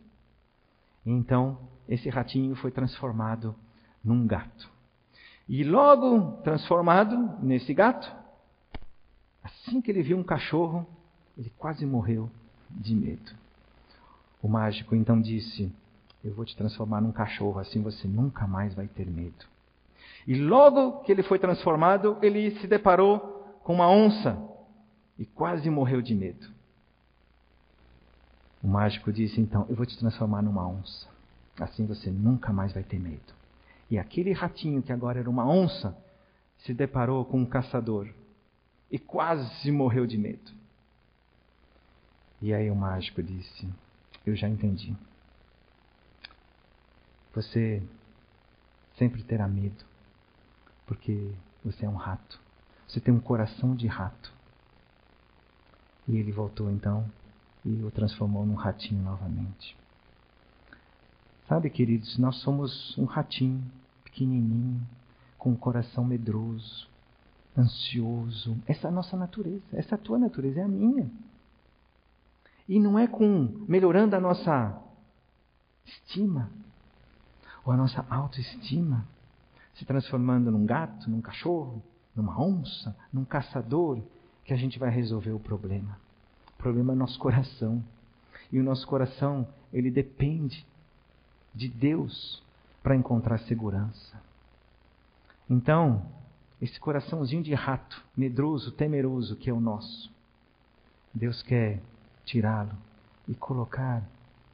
E 1.04 1.12
então, 1.12 1.58
esse 1.90 2.08
ratinho 2.10 2.56
foi 2.56 2.70
transformado 2.70 3.56
num 4.04 4.28
gato. 4.28 4.70
E 5.50 5.64
logo 5.64 6.34
transformado 6.44 7.40
nesse 7.42 7.74
gato, 7.74 8.14
assim 9.42 9.82
que 9.82 9.90
ele 9.90 10.04
viu 10.04 10.18
um 10.18 10.24
cachorro, 10.24 10.86
ele 11.38 11.52
quase 11.58 11.86
morreu 11.86 12.30
de 12.70 12.94
medo. 12.94 13.32
O 14.42 14.48
mágico 14.48 14.94
então 14.94 15.22
disse: 15.22 15.72
eu 16.24 16.34
vou 16.34 16.46
te 16.46 16.56
transformar 16.56 17.02
num 17.02 17.12
cachorro, 17.12 17.60
assim 17.60 17.82
você 17.82 18.08
nunca 18.08 18.48
mais 18.48 18.74
vai 18.74 18.88
ter 18.88 19.06
medo. 19.08 19.46
E 20.26 20.36
logo 20.36 21.00
que 21.02 21.12
ele 21.12 21.24
foi 21.24 21.40
transformado, 21.40 22.18
ele 22.22 22.52
se 22.60 22.68
deparou 22.68 23.20
com 23.64 23.74
uma 23.74 23.90
onça 23.90 24.38
e 25.18 25.26
quase 25.26 25.70
morreu 25.70 26.02
de 26.02 26.14
medo. 26.14 26.48
O 28.62 28.68
mágico 28.68 29.12
disse 29.14 29.40
então: 29.40 29.66
Eu 29.70 29.76
vou 29.76 29.86
te 29.86 29.98
transformar 29.98 30.42
numa 30.42 30.68
onça, 30.68 31.08
assim 31.60 31.86
você 31.86 32.10
nunca 32.12 32.52
mais 32.52 32.74
vai 32.74 32.84
ter 32.84 33.00
medo. 33.00 33.38
E 33.90 33.98
aquele 33.98 34.34
ratinho 34.34 34.84
que 34.84 34.92
agora 34.92 35.20
era 35.20 35.30
uma 35.30 35.48
onça 35.48 35.98
se 36.60 36.74
deparou 36.74 37.24
com 37.24 37.40
um 37.40 37.46
caçador 37.46 38.10
e 38.92 39.00
quase 39.00 39.72
morreu 39.72 40.06
de 40.06 40.18
medo. 40.18 40.52
E 42.42 42.54
aí 42.54 42.70
o 42.70 42.76
mágico 42.76 43.24
disse: 43.24 43.68
Eu 44.26 44.36
já 44.36 44.50
entendi. 44.50 44.96
Você 47.38 47.84
sempre 48.98 49.22
terá 49.22 49.48
medo, 49.48 49.86
porque 50.88 51.32
você 51.64 51.86
é 51.86 51.90
um 51.90 51.96
rato. 51.96 52.40
Você 52.88 53.00
tem 53.00 53.14
um 53.14 53.20
coração 53.20 53.76
de 53.76 53.86
rato. 53.86 54.34
E 56.08 56.18
ele 56.18 56.32
voltou 56.32 56.72
então 56.72 57.08
e 57.64 57.84
o 57.84 57.92
transformou 57.92 58.44
num 58.44 58.56
ratinho 58.56 59.04
novamente. 59.04 59.78
Sabe, 61.48 61.70
queridos, 61.70 62.18
nós 62.18 62.38
somos 62.38 62.98
um 62.98 63.06
ratinho 63.06 63.64
pequenininho, 64.04 64.82
com 65.38 65.52
um 65.52 65.56
coração 65.56 66.04
medroso, 66.04 66.90
ansioso. 67.56 68.58
Essa 68.66 68.88
é 68.88 68.90
a 68.90 68.94
nossa 68.94 69.16
natureza, 69.16 69.64
essa 69.74 69.94
é 69.94 69.96
a 69.96 70.02
tua 70.02 70.18
natureza, 70.18 70.62
é 70.62 70.64
a 70.64 70.68
minha. 70.68 71.08
E 72.68 72.80
não 72.80 72.98
é 72.98 73.06
com 73.06 73.64
melhorando 73.68 74.16
a 74.16 74.20
nossa 74.20 74.82
estima, 75.86 76.50
ou 77.68 77.74
a 77.74 77.78
nossa 77.78 78.06
autoestima 78.10 79.06
se 79.74 79.84
transformando 79.84 80.50
num 80.50 80.66
gato, 80.66 81.10
num 81.10 81.20
cachorro, 81.20 81.84
numa 82.16 82.42
onça, 82.42 82.96
num 83.12 83.26
caçador, 83.26 84.02
que 84.46 84.54
a 84.54 84.56
gente 84.56 84.80
vai 84.80 84.90
resolver 84.90 85.32
o 85.32 85.40
problema. 85.40 86.00
O 86.54 86.58
problema 86.58 86.94
é 86.94 86.96
nosso 86.96 87.20
coração. 87.20 87.84
E 88.50 88.58
o 88.58 88.64
nosso 88.64 88.88
coração, 88.88 89.46
ele 89.74 89.92
depende 89.92 90.66
de 91.54 91.68
Deus 91.68 92.42
para 92.82 92.96
encontrar 92.96 93.38
segurança. 93.40 94.18
Então, 95.50 96.06
esse 96.62 96.80
coraçãozinho 96.80 97.44
de 97.44 97.54
rato, 97.54 98.02
medroso, 98.16 98.72
temeroso 98.72 99.36
que 99.36 99.50
é 99.50 99.54
o 99.54 99.60
nosso, 99.60 100.10
Deus 101.14 101.44
quer 101.44 101.82
tirá-lo 102.24 102.78
e 103.28 103.36
colocar 103.36 104.02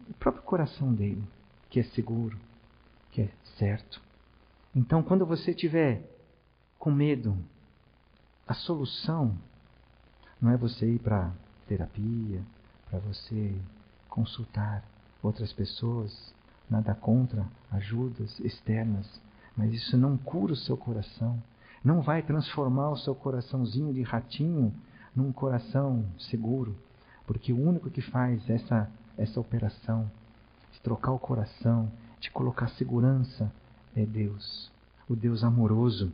o 0.09 0.13
próprio 0.15 0.43
coração 0.43 0.91
dele, 0.91 1.23
que 1.69 1.79
é 1.79 1.83
seguro, 1.83 2.35
que 3.13 3.21
é 3.21 3.29
certo. 3.57 4.01
Então, 4.75 5.03
quando 5.03 5.25
você 5.25 5.53
tiver 5.53 6.01
com 6.79 6.91
medo, 6.91 7.37
a 8.47 8.55
solução 8.55 9.37
não 10.41 10.51
é 10.51 10.57
você 10.57 10.85
ir 10.85 10.99
para 10.99 11.31
terapia, 11.67 12.41
para 12.89 12.99
você 12.99 13.55
consultar 14.09 14.83
outras 15.21 15.53
pessoas, 15.53 16.33
nada 16.69 16.95
contra 16.95 17.45
ajudas 17.71 18.39
externas, 18.39 19.21
mas 19.55 19.71
isso 19.71 19.95
não 19.95 20.17
cura 20.17 20.53
o 20.53 20.57
seu 20.57 20.75
coração, 20.75 21.41
não 21.83 22.01
vai 22.01 22.23
transformar 22.23 22.89
o 22.89 22.97
seu 22.97 23.13
coraçãozinho 23.13 23.93
de 23.93 24.01
ratinho 24.01 24.73
num 25.15 25.31
coração 25.31 26.03
seguro, 26.17 26.75
porque 27.27 27.53
o 27.53 27.61
único 27.61 27.91
que 27.91 28.01
faz 28.01 28.49
essa 28.49 28.89
essa 29.15 29.39
operação 29.39 30.09
de 30.71 30.81
trocar 30.81 31.11
o 31.11 31.19
coração 31.19 31.91
de 32.23 32.31
colocar 32.31 32.69
segurança 32.69 33.53
é 33.93 34.05
Deus, 34.05 34.71
o 35.09 35.15
Deus 35.15 35.43
amoroso. 35.43 36.09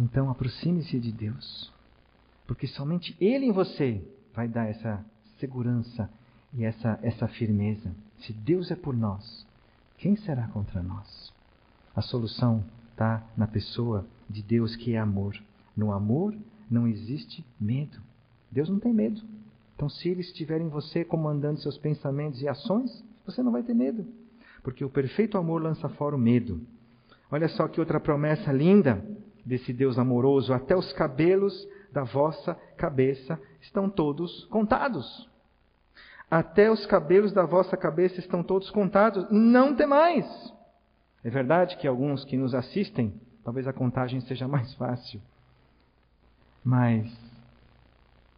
Então 0.00 0.30
aproxime-se 0.30 0.98
de 0.98 1.12
Deus, 1.12 1.70
porque 2.46 2.66
somente 2.66 3.14
Ele 3.20 3.44
em 3.44 3.52
você 3.52 4.02
vai 4.34 4.48
dar 4.48 4.66
essa 4.70 5.04
segurança 5.38 6.10
e 6.54 6.64
essa, 6.64 6.98
essa 7.02 7.28
firmeza. 7.28 7.94
Se 8.20 8.32
Deus 8.32 8.70
é 8.70 8.74
por 8.74 8.96
nós, 8.96 9.46
quem 9.98 10.16
será 10.16 10.48
contra 10.48 10.82
nós? 10.82 11.30
A 11.94 12.00
solução 12.00 12.64
está 12.90 13.22
na 13.36 13.46
pessoa 13.46 14.06
de 14.30 14.42
Deus 14.42 14.74
que 14.76 14.94
é 14.94 14.98
amor. 14.98 15.38
No 15.76 15.92
amor 15.92 16.34
não 16.70 16.88
existe 16.88 17.44
medo. 17.60 18.00
Deus 18.50 18.70
não 18.70 18.80
tem 18.80 18.94
medo. 18.94 19.20
Então, 19.78 19.88
se 19.88 20.08
Ele 20.08 20.22
estiver 20.22 20.60
em 20.60 20.68
você 20.68 21.04
comandando 21.04 21.60
seus 21.60 21.78
pensamentos 21.78 22.42
e 22.42 22.48
ações, 22.48 22.90
você 23.24 23.44
não 23.44 23.52
vai 23.52 23.62
ter 23.62 23.74
medo. 23.74 24.04
Porque 24.60 24.84
o 24.84 24.90
perfeito 24.90 25.38
amor 25.38 25.62
lança 25.62 25.88
fora 25.90 26.16
o 26.16 26.18
medo. 26.18 26.60
Olha 27.30 27.46
só 27.46 27.68
que 27.68 27.78
outra 27.78 28.00
promessa 28.00 28.50
linda 28.50 29.00
desse 29.46 29.72
Deus 29.72 29.96
amoroso: 29.96 30.52
até 30.52 30.76
os 30.76 30.92
cabelos 30.94 31.54
da 31.92 32.02
vossa 32.02 32.56
cabeça 32.76 33.40
estão 33.60 33.88
todos 33.88 34.46
contados. 34.46 35.28
Até 36.28 36.68
os 36.68 36.84
cabelos 36.84 37.32
da 37.32 37.46
vossa 37.46 37.76
cabeça 37.76 38.18
estão 38.18 38.42
todos 38.42 38.70
contados. 38.70 39.30
Não 39.30 39.76
temais. 39.76 40.26
É 41.22 41.30
verdade 41.30 41.76
que 41.76 41.86
alguns 41.86 42.24
que 42.24 42.36
nos 42.36 42.52
assistem, 42.52 43.14
talvez 43.44 43.68
a 43.68 43.72
contagem 43.72 44.20
seja 44.22 44.48
mais 44.48 44.74
fácil. 44.74 45.20
Mas 46.64 47.16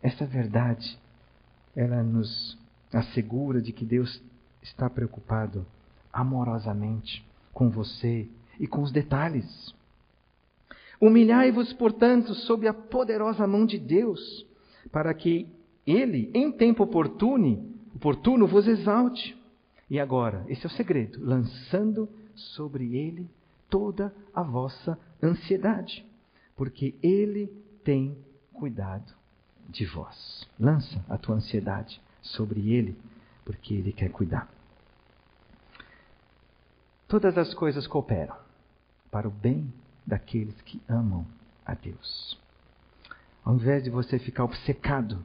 essa 0.02 0.26
verdade, 0.26 1.00
ela 1.74 2.02
nos 2.02 2.58
assegura 2.92 3.60
de 3.60 3.72
que 3.72 3.84
Deus 3.84 4.22
está 4.62 4.90
preocupado 4.90 5.66
amorosamente 6.12 7.24
com 7.52 7.70
você 7.70 8.28
e 8.58 8.66
com 8.66 8.82
os 8.82 8.92
detalhes. 8.92 9.74
Humilhai-vos, 11.00 11.72
portanto, 11.72 12.34
sob 12.34 12.66
a 12.66 12.74
poderosa 12.74 13.46
mão 13.46 13.64
de 13.64 13.78
Deus, 13.78 14.46
para 14.92 15.14
que 15.14 15.48
Ele, 15.86 16.30
em 16.34 16.52
tempo 16.52 16.82
oportuno, 16.82 17.74
oportuno 17.94 18.46
vos 18.46 18.66
exalte. 18.66 19.36
E 19.88 19.98
agora, 19.98 20.44
esse 20.48 20.64
é 20.64 20.68
o 20.68 20.72
segredo, 20.72 21.18
lançando 21.24 22.08
sobre 22.34 22.96
Ele 22.96 23.30
toda 23.70 24.14
a 24.34 24.42
vossa 24.42 24.98
ansiedade, 25.22 26.04
porque 26.54 26.94
Ele 27.02 27.46
tem 27.82 28.16
cuidado 28.52 29.19
de 29.70 29.86
vós. 29.86 30.48
Lança 30.58 31.02
a 31.08 31.16
tua 31.16 31.36
ansiedade 31.36 32.00
sobre 32.20 32.72
Ele, 32.72 32.98
porque 33.44 33.74
Ele 33.74 33.92
quer 33.92 34.10
cuidar. 34.10 34.48
Todas 37.08 37.36
as 37.36 37.54
coisas 37.54 37.86
cooperam 37.86 38.36
para 39.10 39.26
o 39.26 39.30
bem 39.30 39.72
daqueles 40.06 40.60
que 40.62 40.80
amam 40.88 41.26
a 41.64 41.74
Deus. 41.74 42.38
Ao 43.44 43.54
invés 43.54 43.82
de 43.82 43.90
você 43.90 44.18
ficar 44.18 44.44
obcecado 44.44 45.24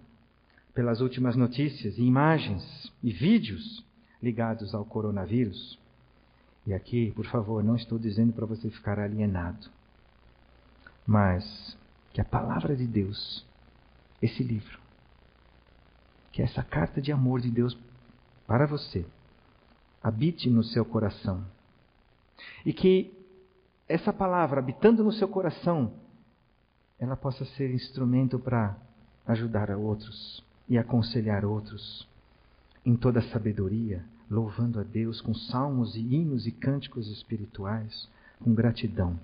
pelas 0.74 1.00
últimas 1.02 1.36
notícias, 1.36 1.98
imagens 1.98 2.92
e 3.04 3.12
vídeos 3.12 3.86
ligados 4.22 4.74
ao 4.74 4.84
coronavírus, 4.86 5.78
e 6.66 6.74
aqui, 6.74 7.12
por 7.16 7.26
favor, 7.28 7.64
não 7.64 7.76
estou 7.76 8.00
dizendo 8.00 8.34
para 8.34 8.46
você 8.46 8.70
ficar 8.72 9.00
alienado, 9.00 9.68
mas 11.06 11.78
que 12.12 12.20
a 12.20 12.26
palavra 12.26 12.76
de 12.76 12.88
Deus, 12.88 13.46
esse 14.22 14.44
livro, 14.44 14.80
que 16.32 16.42
essa 16.42 16.64
carta 16.64 17.02
de 17.02 17.12
amor 17.12 17.42
de 17.42 17.50
Deus 17.50 17.78
para 18.48 18.66
você, 18.66 19.06
habite 20.02 20.50
no 20.50 20.64
seu 20.64 20.86
coração. 20.86 21.44
E 22.66 22.74
que 22.74 23.12
essa 23.88 24.14
palavra, 24.14 24.60
habitando 24.60 25.04
no 25.04 25.12
seu 25.12 25.28
coração, 25.28 25.94
ela 27.00 27.16
possa 27.16 27.46
ser 27.46 27.74
instrumento 27.74 28.40
para 28.40 28.78
ajudar 29.28 29.72
a 29.72 29.78
outros 29.78 30.44
e 30.68 30.78
aconselhar 30.78 31.44
outros 31.46 32.08
em 32.86 32.96
toda 32.96 33.20
a 33.20 33.30
sabedoria, 33.30 34.04
louvando 34.30 34.80
a 34.80 34.84
Deus 34.84 35.22
com 35.22 35.34
salmos 35.34 35.96
e 35.96 36.00
hinos 36.00 36.46
e 36.46 36.52
cânticos 36.52 37.08
espirituais, 37.08 38.08
com 38.44 38.54
gratidão 38.54 39.20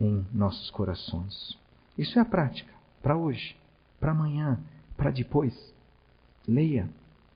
em 0.00 0.26
nossos 0.32 0.70
corações. 0.70 1.58
Isso 1.96 2.18
é 2.18 2.22
a 2.22 2.24
prática 2.24 2.72
para 3.02 3.16
hoje, 3.16 3.56
para 4.06 4.12
amanhã, 4.12 4.60
para 4.96 5.10
depois. 5.10 5.52
Leia 6.46 6.88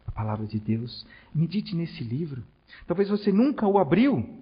a 0.06 0.12
palavra 0.12 0.46
de 0.46 0.60
Deus, 0.60 1.04
medite 1.34 1.74
nesse 1.74 2.04
livro. 2.04 2.44
Talvez 2.86 3.08
você 3.08 3.32
nunca 3.32 3.66
o 3.66 3.76
abriu. 3.76 4.40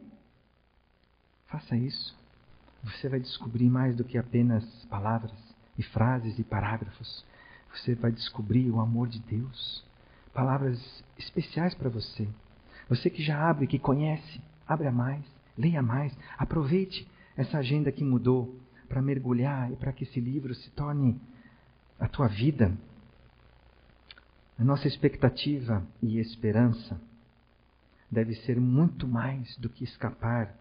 Faça 1.46 1.74
isso. 1.74 2.14
Você 2.84 3.08
vai 3.08 3.18
descobrir 3.18 3.70
mais 3.70 3.96
do 3.96 4.04
que 4.04 4.18
apenas 4.18 4.62
palavras 4.90 5.32
e 5.78 5.82
frases 5.82 6.38
e 6.38 6.44
parágrafos. 6.44 7.24
Você 7.72 7.94
vai 7.94 8.12
descobrir 8.12 8.70
o 8.70 8.78
amor 8.78 9.08
de 9.08 9.20
Deus 9.20 9.82
palavras 10.34 10.78
especiais 11.18 11.74
para 11.74 11.88
você. 11.88 12.28
Você 12.90 13.08
que 13.08 13.22
já 13.22 13.48
abre, 13.48 13.66
que 13.66 13.78
conhece, 13.78 14.38
abra 14.66 14.92
mais, 14.92 15.24
leia 15.56 15.80
mais, 15.80 16.14
aproveite 16.36 17.08
essa 17.38 17.56
agenda 17.56 17.90
que 17.90 18.04
mudou 18.04 18.54
para 18.86 19.00
mergulhar 19.00 19.72
e 19.72 19.76
para 19.76 19.94
que 19.94 20.04
esse 20.04 20.20
livro 20.20 20.54
se 20.54 20.70
torne 20.72 21.18
a 21.98 22.08
tua 22.08 22.28
vida. 22.28 22.72
A 24.58 24.64
nossa 24.64 24.88
expectativa 24.88 25.86
e 26.02 26.18
esperança 26.18 27.00
deve 28.10 28.34
ser 28.34 28.60
muito 28.60 29.06
mais 29.06 29.56
do 29.56 29.68
que 29.68 29.84
escapar 29.84 30.54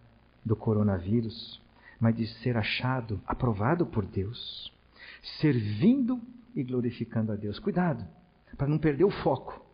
do 0.44 0.54
coronavírus, 0.54 1.60
mas 2.00 2.16
de 2.16 2.26
ser 2.42 2.56
achado, 2.56 3.20
aprovado 3.26 3.86
por 3.86 4.04
Deus, 4.04 4.72
servindo 5.40 6.20
e 6.54 6.62
glorificando 6.62 7.32
a 7.32 7.36
Deus. 7.36 7.58
Cuidado, 7.58 8.06
para 8.56 8.68
não 8.68 8.78
perder 8.78 9.04
o 9.04 9.10
foco 9.10 9.68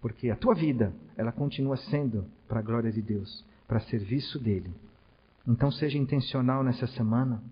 porque 0.00 0.30
a 0.30 0.36
tua 0.36 0.54
vida, 0.54 0.92
ela 1.16 1.32
continua 1.32 1.76
sendo 1.76 2.24
para 2.46 2.60
a 2.60 2.62
glória 2.62 2.90
de 2.90 3.02
Deus, 3.02 3.44
para 3.66 3.80
serviço 3.80 4.38
dele. 4.38 4.72
Então 5.46 5.70
seja 5.70 5.98
intencional 5.98 6.62
nessa 6.62 6.86
semana. 6.86 7.42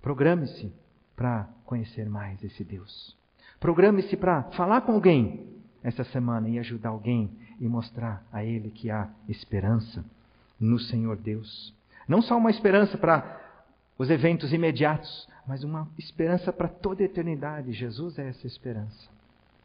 Programe-se 0.00 0.72
para 1.18 1.48
conhecer 1.66 2.08
mais 2.08 2.42
esse 2.44 2.62
Deus. 2.62 3.16
Programe-se 3.58 4.16
para 4.16 4.44
falar 4.52 4.82
com 4.82 4.92
alguém 4.92 5.48
essa 5.82 6.04
semana 6.04 6.48
e 6.48 6.60
ajudar 6.60 6.90
alguém 6.90 7.28
e 7.58 7.66
mostrar 7.66 8.24
a 8.32 8.44
ele 8.44 8.70
que 8.70 8.88
há 8.88 9.10
esperança 9.28 10.04
no 10.60 10.78
Senhor 10.78 11.16
Deus. 11.16 11.74
Não 12.06 12.22
só 12.22 12.38
uma 12.38 12.50
esperança 12.50 12.96
para 12.96 13.36
os 13.98 14.08
eventos 14.10 14.52
imediatos, 14.52 15.28
mas 15.44 15.64
uma 15.64 15.88
esperança 15.98 16.52
para 16.52 16.68
toda 16.68 17.02
a 17.02 17.06
eternidade. 17.06 17.72
Jesus 17.72 18.16
é 18.16 18.28
essa 18.28 18.46
esperança. 18.46 19.08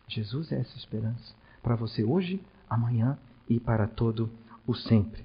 Jesus 0.07 0.51
é 0.51 0.59
essa 0.59 0.75
esperança 0.75 1.35
para 1.61 1.75
você 1.75 2.03
hoje, 2.03 2.41
amanhã 2.67 3.15
e 3.47 3.59
para 3.59 3.87
todo 3.87 4.27
o 4.65 4.73
sempre. 4.73 5.23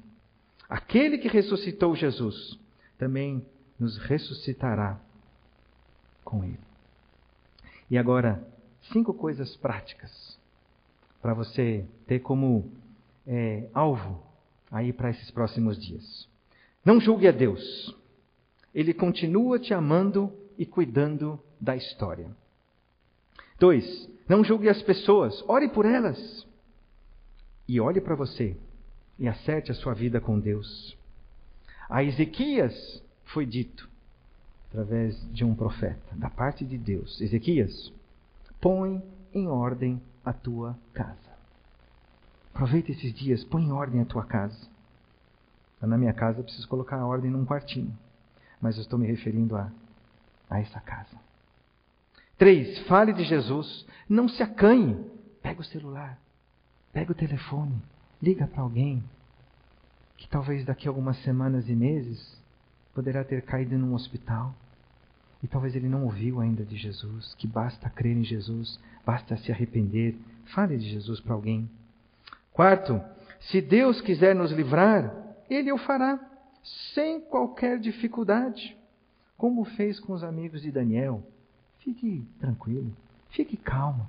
Aquele 0.69 1.17
que 1.17 1.29
ressuscitou 1.29 1.97
Jesus 1.97 2.59
também 2.99 3.43
nos 3.81 3.97
ressuscitará 3.97 5.01
com 6.29 6.45
ele. 6.45 6.61
E 7.91 7.97
agora, 7.97 8.47
cinco 8.93 9.15
coisas 9.15 9.57
práticas 9.57 10.39
para 11.23 11.33
você 11.33 11.87
ter 12.07 12.19
como 12.19 12.71
é, 13.27 13.67
alvo 13.73 14.23
aí 14.71 14.93
para 14.93 15.09
esses 15.09 15.31
próximos 15.31 15.83
dias. 15.83 16.29
Não 16.85 17.01
julgue 17.01 17.27
a 17.27 17.33
Deus. 17.33 17.97
Ele 18.75 18.93
continua 18.93 19.59
te 19.59 19.73
amando 19.73 20.31
e 20.59 20.67
cuidando 20.67 21.41
da 21.59 21.75
história. 21.75 22.31
Dois, 23.59 24.07
não 24.29 24.45
julgue 24.45 24.69
as 24.69 24.83
pessoas, 24.83 25.43
ore 25.49 25.71
por 25.71 25.87
elas. 25.87 26.47
E 27.67 27.81
olhe 27.81 28.03
para 28.03 28.15
você 28.15 28.55
e 29.19 29.27
acerte 29.27 29.73
a 29.73 29.75
sua 29.75 29.95
vida 29.95 30.21
com 30.21 30.39
Deus. 30.39 30.95
A 31.89 32.05
Ezequias 32.05 33.03
foi 33.25 33.47
dito, 33.47 33.89
através 34.69 35.17
de 35.33 35.45
um 35.45 35.55
profeta, 35.55 36.15
da 36.15 36.31
parte 36.31 36.65
de 36.65 36.77
Deus: 36.79 37.21
Ezequias, 37.21 37.93
põe 38.61 39.03
em 39.33 39.49
ordem 39.49 40.01
a 40.25 40.33
tua 40.33 40.79
casa. 40.93 41.17
Aproveita 42.53 42.91
esses 42.91 43.13
dias, 43.15 43.45
põe 43.45 43.65
em 43.65 43.73
ordem 43.73 44.01
a 44.01 44.05
tua 44.05 44.25
casa. 44.25 44.69
Na 45.81 45.97
minha 45.97 46.13
casa 46.13 46.41
eu 46.41 46.45
preciso 46.45 46.67
colocar 46.69 46.97
a 46.97 47.07
ordem 47.07 47.31
num 47.31 47.47
quartinho, 47.47 47.97
mas 48.61 48.77
eu 48.77 48.83
estou 48.83 48.99
me 48.99 49.07
referindo 49.07 49.57
a, 49.57 49.71
a 50.51 50.61
essa 50.61 50.81
casa. 50.81 51.17
Três, 52.37 52.79
fale 52.87 53.13
de 53.13 53.25
Jesus. 53.25 53.87
Não 54.09 54.29
se 54.29 54.43
acanhe. 54.43 54.97
Pega 55.43 55.61
o 55.61 55.65
celular. 55.65 56.19
Pega 56.93 57.13
o 57.13 57.15
telefone. 57.15 57.81
Liga 58.21 58.47
para 58.47 58.63
alguém 58.63 59.03
que 60.17 60.29
talvez 60.29 60.65
daqui 60.65 60.89
a 60.89 60.91
algumas 60.91 61.17
semanas 61.23 61.69
e 61.69 61.75
meses 61.75 62.41
poderá 62.99 63.23
ter 63.23 63.43
caído 63.43 63.79
num 63.79 63.95
hospital. 63.95 64.53
E 65.41 65.47
talvez 65.47 65.77
ele 65.77 65.89
não 65.89 66.03
ouviu 66.03 66.41
ainda 66.41 66.65
de 66.65 66.77
Jesus, 66.77 67.33
que 67.39 67.47
basta 67.47 67.89
crer 67.89 68.17
em 68.17 68.25
Jesus, 68.25 68.77
basta 69.07 69.37
se 69.37 69.53
arrepender. 69.53 70.19
Fale 70.47 70.77
de 70.77 70.91
Jesus 70.91 71.21
para 71.21 71.33
alguém. 71.33 71.71
Quarto, 72.53 73.01
se 73.39 73.61
Deus 73.61 74.01
quiser 74.01 74.35
nos 74.35 74.51
livrar, 74.51 75.15
Ele 75.49 75.71
o 75.71 75.79
fará, 75.79 76.19
sem 76.93 77.21
qualquer 77.21 77.79
dificuldade. 77.79 78.77
como 79.37 79.65
fez 79.65 80.01
com 80.01 80.13
os 80.13 80.25
amigos 80.25 80.63
de 80.63 80.73
Daniel. 80.73 81.23
Fique 81.79 82.27
tranquilo, 82.41 82.91
fique 83.31 83.57
calmo, 83.57 84.09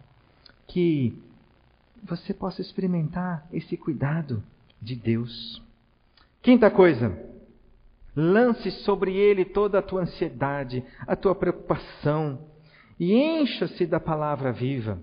que 0.66 1.16
você 2.02 2.34
possa 2.34 2.60
experimentar 2.62 3.48
esse 3.54 3.78
cuidado 3.78 4.42
de 4.82 4.96
Deus. 4.96 5.62
Quinta 6.42 6.72
coisa, 6.72 7.29
lance 8.20 8.70
sobre 8.84 9.16
ele 9.16 9.46
toda 9.46 9.80
a 9.80 9.82
tua 9.82 10.02
ansiedade, 10.02 10.84
a 11.08 11.16
tua 11.16 11.34
preocupação 11.34 12.46
e 13.00 13.14
encha-se 13.14 13.86
da 13.86 14.00
palavra 14.00 14.52
viva. 14.52 15.02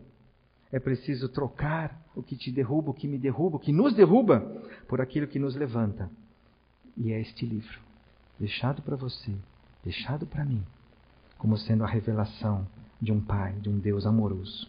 É 0.70 0.78
preciso 0.78 1.28
trocar 1.28 1.98
o 2.14 2.22
que 2.22 2.36
te 2.36 2.50
derruba, 2.50 2.90
o 2.90 2.94
que 2.94 3.08
me 3.08 3.18
derruba, 3.18 3.56
o 3.56 3.60
que 3.60 3.72
nos 3.72 3.94
derruba, 3.94 4.40
por 4.86 5.00
aquilo 5.00 5.26
que 5.26 5.38
nos 5.38 5.54
levanta. 5.54 6.10
E 6.96 7.12
é 7.12 7.20
este 7.20 7.46
livro, 7.46 7.78
deixado 8.38 8.82
para 8.82 8.96
você, 8.96 9.32
deixado 9.82 10.26
para 10.26 10.44
mim, 10.44 10.64
como 11.38 11.56
sendo 11.56 11.84
a 11.84 11.86
revelação 11.86 12.66
de 13.00 13.12
um 13.12 13.20
Pai, 13.20 13.52
de 13.54 13.68
um 13.68 13.78
Deus 13.78 14.06
amoroso. 14.06 14.68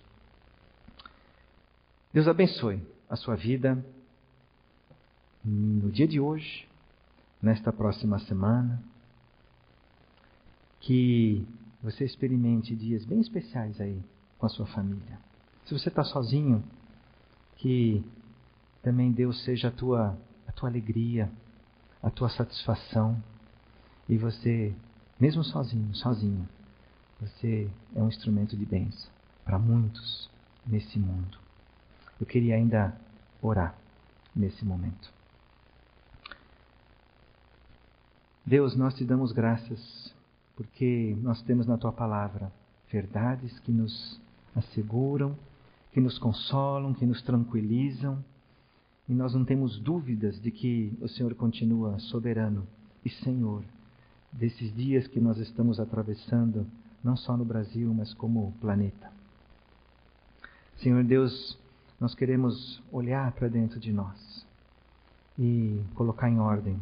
Deus 2.14 2.28
abençoe 2.28 2.82
a 3.10 3.16
sua 3.16 3.36
vida 3.36 3.84
no 5.44 5.90
dia 5.90 6.08
de 6.08 6.20
hoje, 6.20 6.67
nesta 7.42 7.72
próxima 7.72 8.20
semana. 8.20 8.82
Que 10.80 11.46
você 11.82 12.06
experimente 12.06 12.76
dias 12.76 13.06
bem 13.06 13.20
especiais 13.20 13.80
aí 13.82 14.02
com 14.38 14.46
a 14.46 14.50
sua 14.50 14.66
família. 14.68 15.20
Se 15.66 15.74
você 15.74 15.90
está 15.90 16.04
sozinho, 16.04 16.64
que 17.58 18.04
também 18.82 19.12
Deus 19.12 19.44
seja 19.44 19.68
a 19.68 19.72
tua, 19.72 20.18
a 20.48 20.52
tua 20.52 20.70
alegria, 20.70 21.32
a 22.02 22.10
tua 22.10 22.30
satisfação. 22.30 23.22
E 24.08 24.18
você, 24.18 24.74
mesmo 25.20 25.44
sozinho, 25.44 25.94
sozinho, 25.96 26.48
você 27.20 27.70
é 27.96 28.02
um 28.02 28.08
instrumento 28.08 28.56
de 28.56 28.66
bênção 28.66 29.12
para 29.44 29.60
muitos 29.60 30.30
nesse 30.66 31.00
mundo. 31.00 31.38
Eu 32.20 32.26
queria 32.26 32.56
ainda 32.56 32.96
orar 33.42 33.76
nesse 34.36 34.64
momento. 34.64 35.17
Deus, 38.48 38.78
nós 38.78 38.94
te 38.94 39.04
damos 39.04 39.34
graças 39.34 40.16
porque 40.56 41.18
nós 41.22 41.42
temos 41.42 41.68
na 41.68 41.78
tua 41.78 41.92
palavra 41.92 42.50
verdades 42.90 43.60
que 43.60 43.74
nos 43.74 44.22
asseguram, 44.56 45.36
que 45.92 46.00
nos 46.00 46.18
consolam, 46.18 46.94
que 46.94 47.06
nos 47.06 47.22
tranquilizam, 47.24 48.24
e 49.06 49.14
nós 49.14 49.34
não 49.34 49.44
temos 49.44 49.78
dúvidas 49.78 50.42
de 50.42 50.50
que 50.50 50.98
o 51.02 51.10
Senhor 51.10 51.36
continua 51.36 52.00
soberano 52.00 52.66
e 53.04 53.10
Senhor 53.10 53.66
desses 54.32 54.74
dias 54.74 55.08
que 55.08 55.20
nós 55.20 55.38
estamos 55.40 55.78
atravessando, 55.78 56.66
não 57.04 57.18
só 57.18 57.36
no 57.36 57.44
Brasil, 57.44 57.94
mas 57.94 58.14
como 58.14 58.54
planeta. 58.62 59.12
Senhor 60.78 61.04
Deus, 61.04 61.60
nós 62.00 62.16
queremos 62.16 62.82
olhar 62.94 63.30
para 63.34 63.50
dentro 63.50 63.78
de 63.78 63.92
nós 63.92 64.48
e 65.38 65.82
colocar 65.96 66.30
em 66.30 66.40
ordem. 66.40 66.80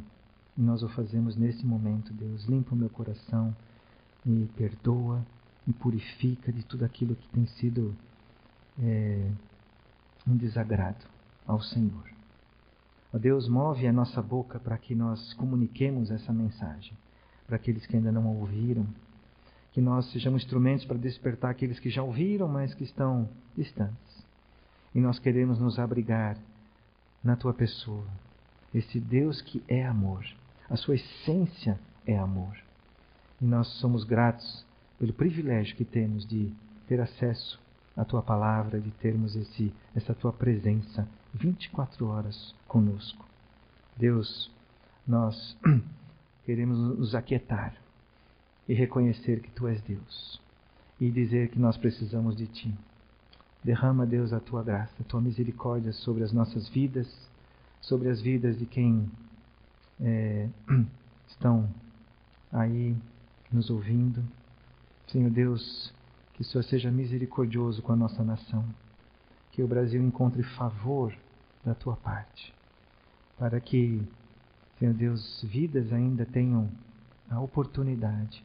E 0.58 0.62
nós 0.62 0.84
o 0.84 0.90
fazemos 0.90 1.36
nesse 1.36 1.66
momento, 1.66 2.14
Deus. 2.14 2.46
Limpa 2.46 2.74
o 2.74 2.78
meu 2.78 2.90
coração, 2.90 3.56
me 4.26 4.48
perdoa, 4.56 5.26
me 5.66 5.74
purifica 5.74 6.52
de 6.52 6.64
tudo 6.64 6.86
aquilo 6.86 7.16
que 7.16 7.28
tem 7.30 7.46
sido 7.46 7.96
é, 8.82 9.30
um 10.28 10.36
desagrado 10.36 11.06
ao 11.46 11.62
Senhor. 11.62 12.10
Ó 13.14 13.18
Deus, 13.18 13.48
move 13.48 13.88
a 13.88 13.94
nossa 13.94 14.22
boca 14.22 14.60
para 14.60 14.78
que 14.78 14.96
nós 14.96 15.34
comuniquemos 15.34 16.12
essa 16.12 16.34
mensagem 16.34 16.94
para 17.46 17.58
aqueles 17.58 17.86
que 17.86 17.96
ainda 17.96 18.12
não 18.12 18.26
ouviram, 18.28 18.88
que 19.72 19.82
nós 19.82 20.10
sejamos 20.12 20.42
instrumentos 20.44 20.86
para 20.86 20.98
despertar 20.98 21.52
aqueles 21.52 21.80
que 21.80 21.90
já 21.90 22.02
ouviram, 22.02 22.48
mas 22.48 22.74
que 22.74 22.84
estão 22.84 23.30
distantes. 23.56 24.26
E 24.94 25.00
nós 25.00 25.20
queremos 25.20 25.60
nos 25.60 25.78
abrigar 25.78 26.38
na 27.24 27.36
tua 27.36 27.54
pessoa. 27.54 28.06
Esse 28.74 29.00
Deus 29.00 29.42
que 29.42 29.64
é 29.68 29.86
amor. 29.86 30.26
A 30.70 30.76
sua 30.76 30.96
essência 30.96 31.80
é 32.06 32.18
amor. 32.18 32.58
E 33.42 33.46
nós 33.46 33.68
somos 33.80 34.04
gratos 34.04 34.66
pelo 34.98 35.14
privilégio 35.14 35.76
que 35.76 35.86
temos 35.86 36.26
de 36.26 36.52
ter 36.88 37.00
acesso 37.00 37.60
à 37.96 38.04
tua 38.04 38.22
palavra, 38.22 38.80
de 38.80 38.92
termos 38.92 39.36
esse, 39.36 39.74
essa 39.96 40.14
tua 40.14 40.34
presença 40.34 41.08
24 41.34 42.08
horas 42.08 42.56
conosco. 42.68 43.26
Deus, 43.96 44.52
nós 45.08 45.58
queremos 46.46 46.78
nos 46.98 47.16
aquietar 47.16 47.74
e 48.68 48.74
reconhecer 48.74 49.42
que 49.42 49.52
tu 49.52 49.68
és 49.68 49.82
Deus 49.82 50.42
e 51.00 51.12
dizer 51.12 51.50
que 51.50 51.60
nós 51.60 51.78
precisamos 51.78 52.36
de 52.36 52.48
ti. 52.48 52.74
Derrama, 53.64 54.06
Deus, 54.06 54.32
a 54.32 54.40
tua 54.40 54.64
graça, 54.64 54.94
a 55.00 55.04
tua 55.04 55.22
misericórdia 55.22 55.92
sobre 55.92 56.24
as 56.24 56.32
nossas 56.32 56.70
vidas, 56.70 57.08
sobre 57.82 58.10
as 58.10 58.22
vidas 58.22 58.58
de 58.58 58.66
quem 58.66 59.10
é, 60.02 60.50
estão 61.28 61.70
aí 62.52 62.96
nos 63.52 63.70
ouvindo. 63.70 64.24
Senhor 65.08 65.30
Deus, 65.30 65.94
que 66.34 66.42
o 66.42 66.46
Senhor 66.46 66.64
seja 66.64 66.92
misericordioso 66.92 67.82
com 67.82 67.94
a 67.94 67.96
nossa 67.96 68.24
nação, 68.24 68.66
que 69.52 69.62
o 69.62 69.68
Brasil 69.68 70.02
encontre 70.02 70.44
favor 70.44 71.16
da 71.64 71.74
tua 71.74 71.96
parte, 71.96 72.54
para 73.38 73.60
que, 73.60 74.02
Senhor 74.78 74.94
Deus, 74.94 75.44
vidas 75.44 75.92
ainda 75.94 76.26
tenham 76.26 76.70
a 77.30 77.40
oportunidade 77.40 78.44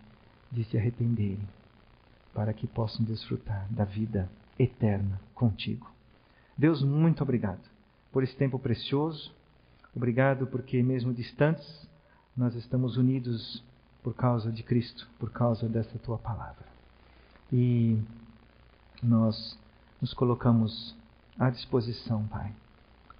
de 0.50 0.64
se 0.64 0.76
arrependerem, 0.76 1.48
para 2.32 2.52
que 2.52 2.66
possam 2.66 3.04
desfrutar 3.04 3.66
da 3.70 3.84
vida 3.84 4.30
eterna 4.58 5.20
contigo. 5.34 5.90
Deus, 6.56 6.82
muito 6.82 7.22
obrigado 7.22 7.62
por 8.12 8.22
esse 8.22 8.36
tempo 8.36 8.58
precioso. 8.58 9.34
Obrigado 9.94 10.46
porque, 10.46 10.82
mesmo 10.82 11.12
distantes, 11.12 11.88
nós 12.36 12.54
estamos 12.54 12.96
unidos 12.96 13.62
por 14.02 14.14
causa 14.14 14.50
de 14.50 14.62
Cristo, 14.62 15.08
por 15.18 15.30
causa 15.30 15.68
dessa 15.68 15.98
tua 15.98 16.18
palavra. 16.18 16.66
E 17.52 17.98
nós 19.02 19.58
nos 20.00 20.14
colocamos 20.14 20.96
à 21.38 21.50
disposição, 21.50 22.26
Pai, 22.28 22.52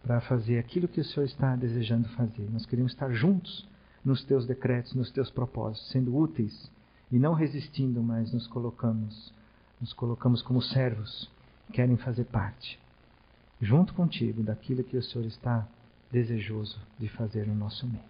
para 0.03 0.21
fazer 0.21 0.59
aquilo 0.59 0.89
que 0.89 1.01
o 1.01 1.05
Senhor 1.05 1.27
está 1.27 1.57
desejando 1.57 2.09
fazer. 2.11 2.49
Nós 2.51 2.64
queremos 2.64 2.93
estar 2.93 3.11
juntos 3.12 3.68
nos 4.05 4.25
teus 4.25 4.47
decretos, 4.47 4.95
nos 4.95 5.11
teus 5.11 5.31
propósitos, 5.31 5.91
sendo 5.91 6.16
úteis 6.16 6.71
e 7.11 7.18
não 7.18 7.35
resistindo, 7.35 8.03
mas 8.03 8.33
nos 8.33 8.47
colocamos 8.47 9.33
nos 9.81 9.93
colocamos 9.95 10.43
como 10.43 10.61
servos, 10.61 11.31
querem 11.73 11.97
fazer 11.97 12.25
parte, 12.25 12.79
junto 13.61 13.95
contigo, 13.95 14.43
daquilo 14.43 14.85
que 14.85 14.97
o 14.97 15.03
Senhor 15.03 15.27
está 15.27 15.66
desejoso 16.11 16.79
de 16.99 17.09
fazer 17.09 17.47
no 17.47 17.55
nosso 17.55 17.87
meio. 17.87 18.05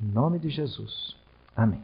Em 0.00 0.06
nome 0.06 0.38
de 0.38 0.50
Jesus. 0.50 1.16
Amém. 1.56 1.82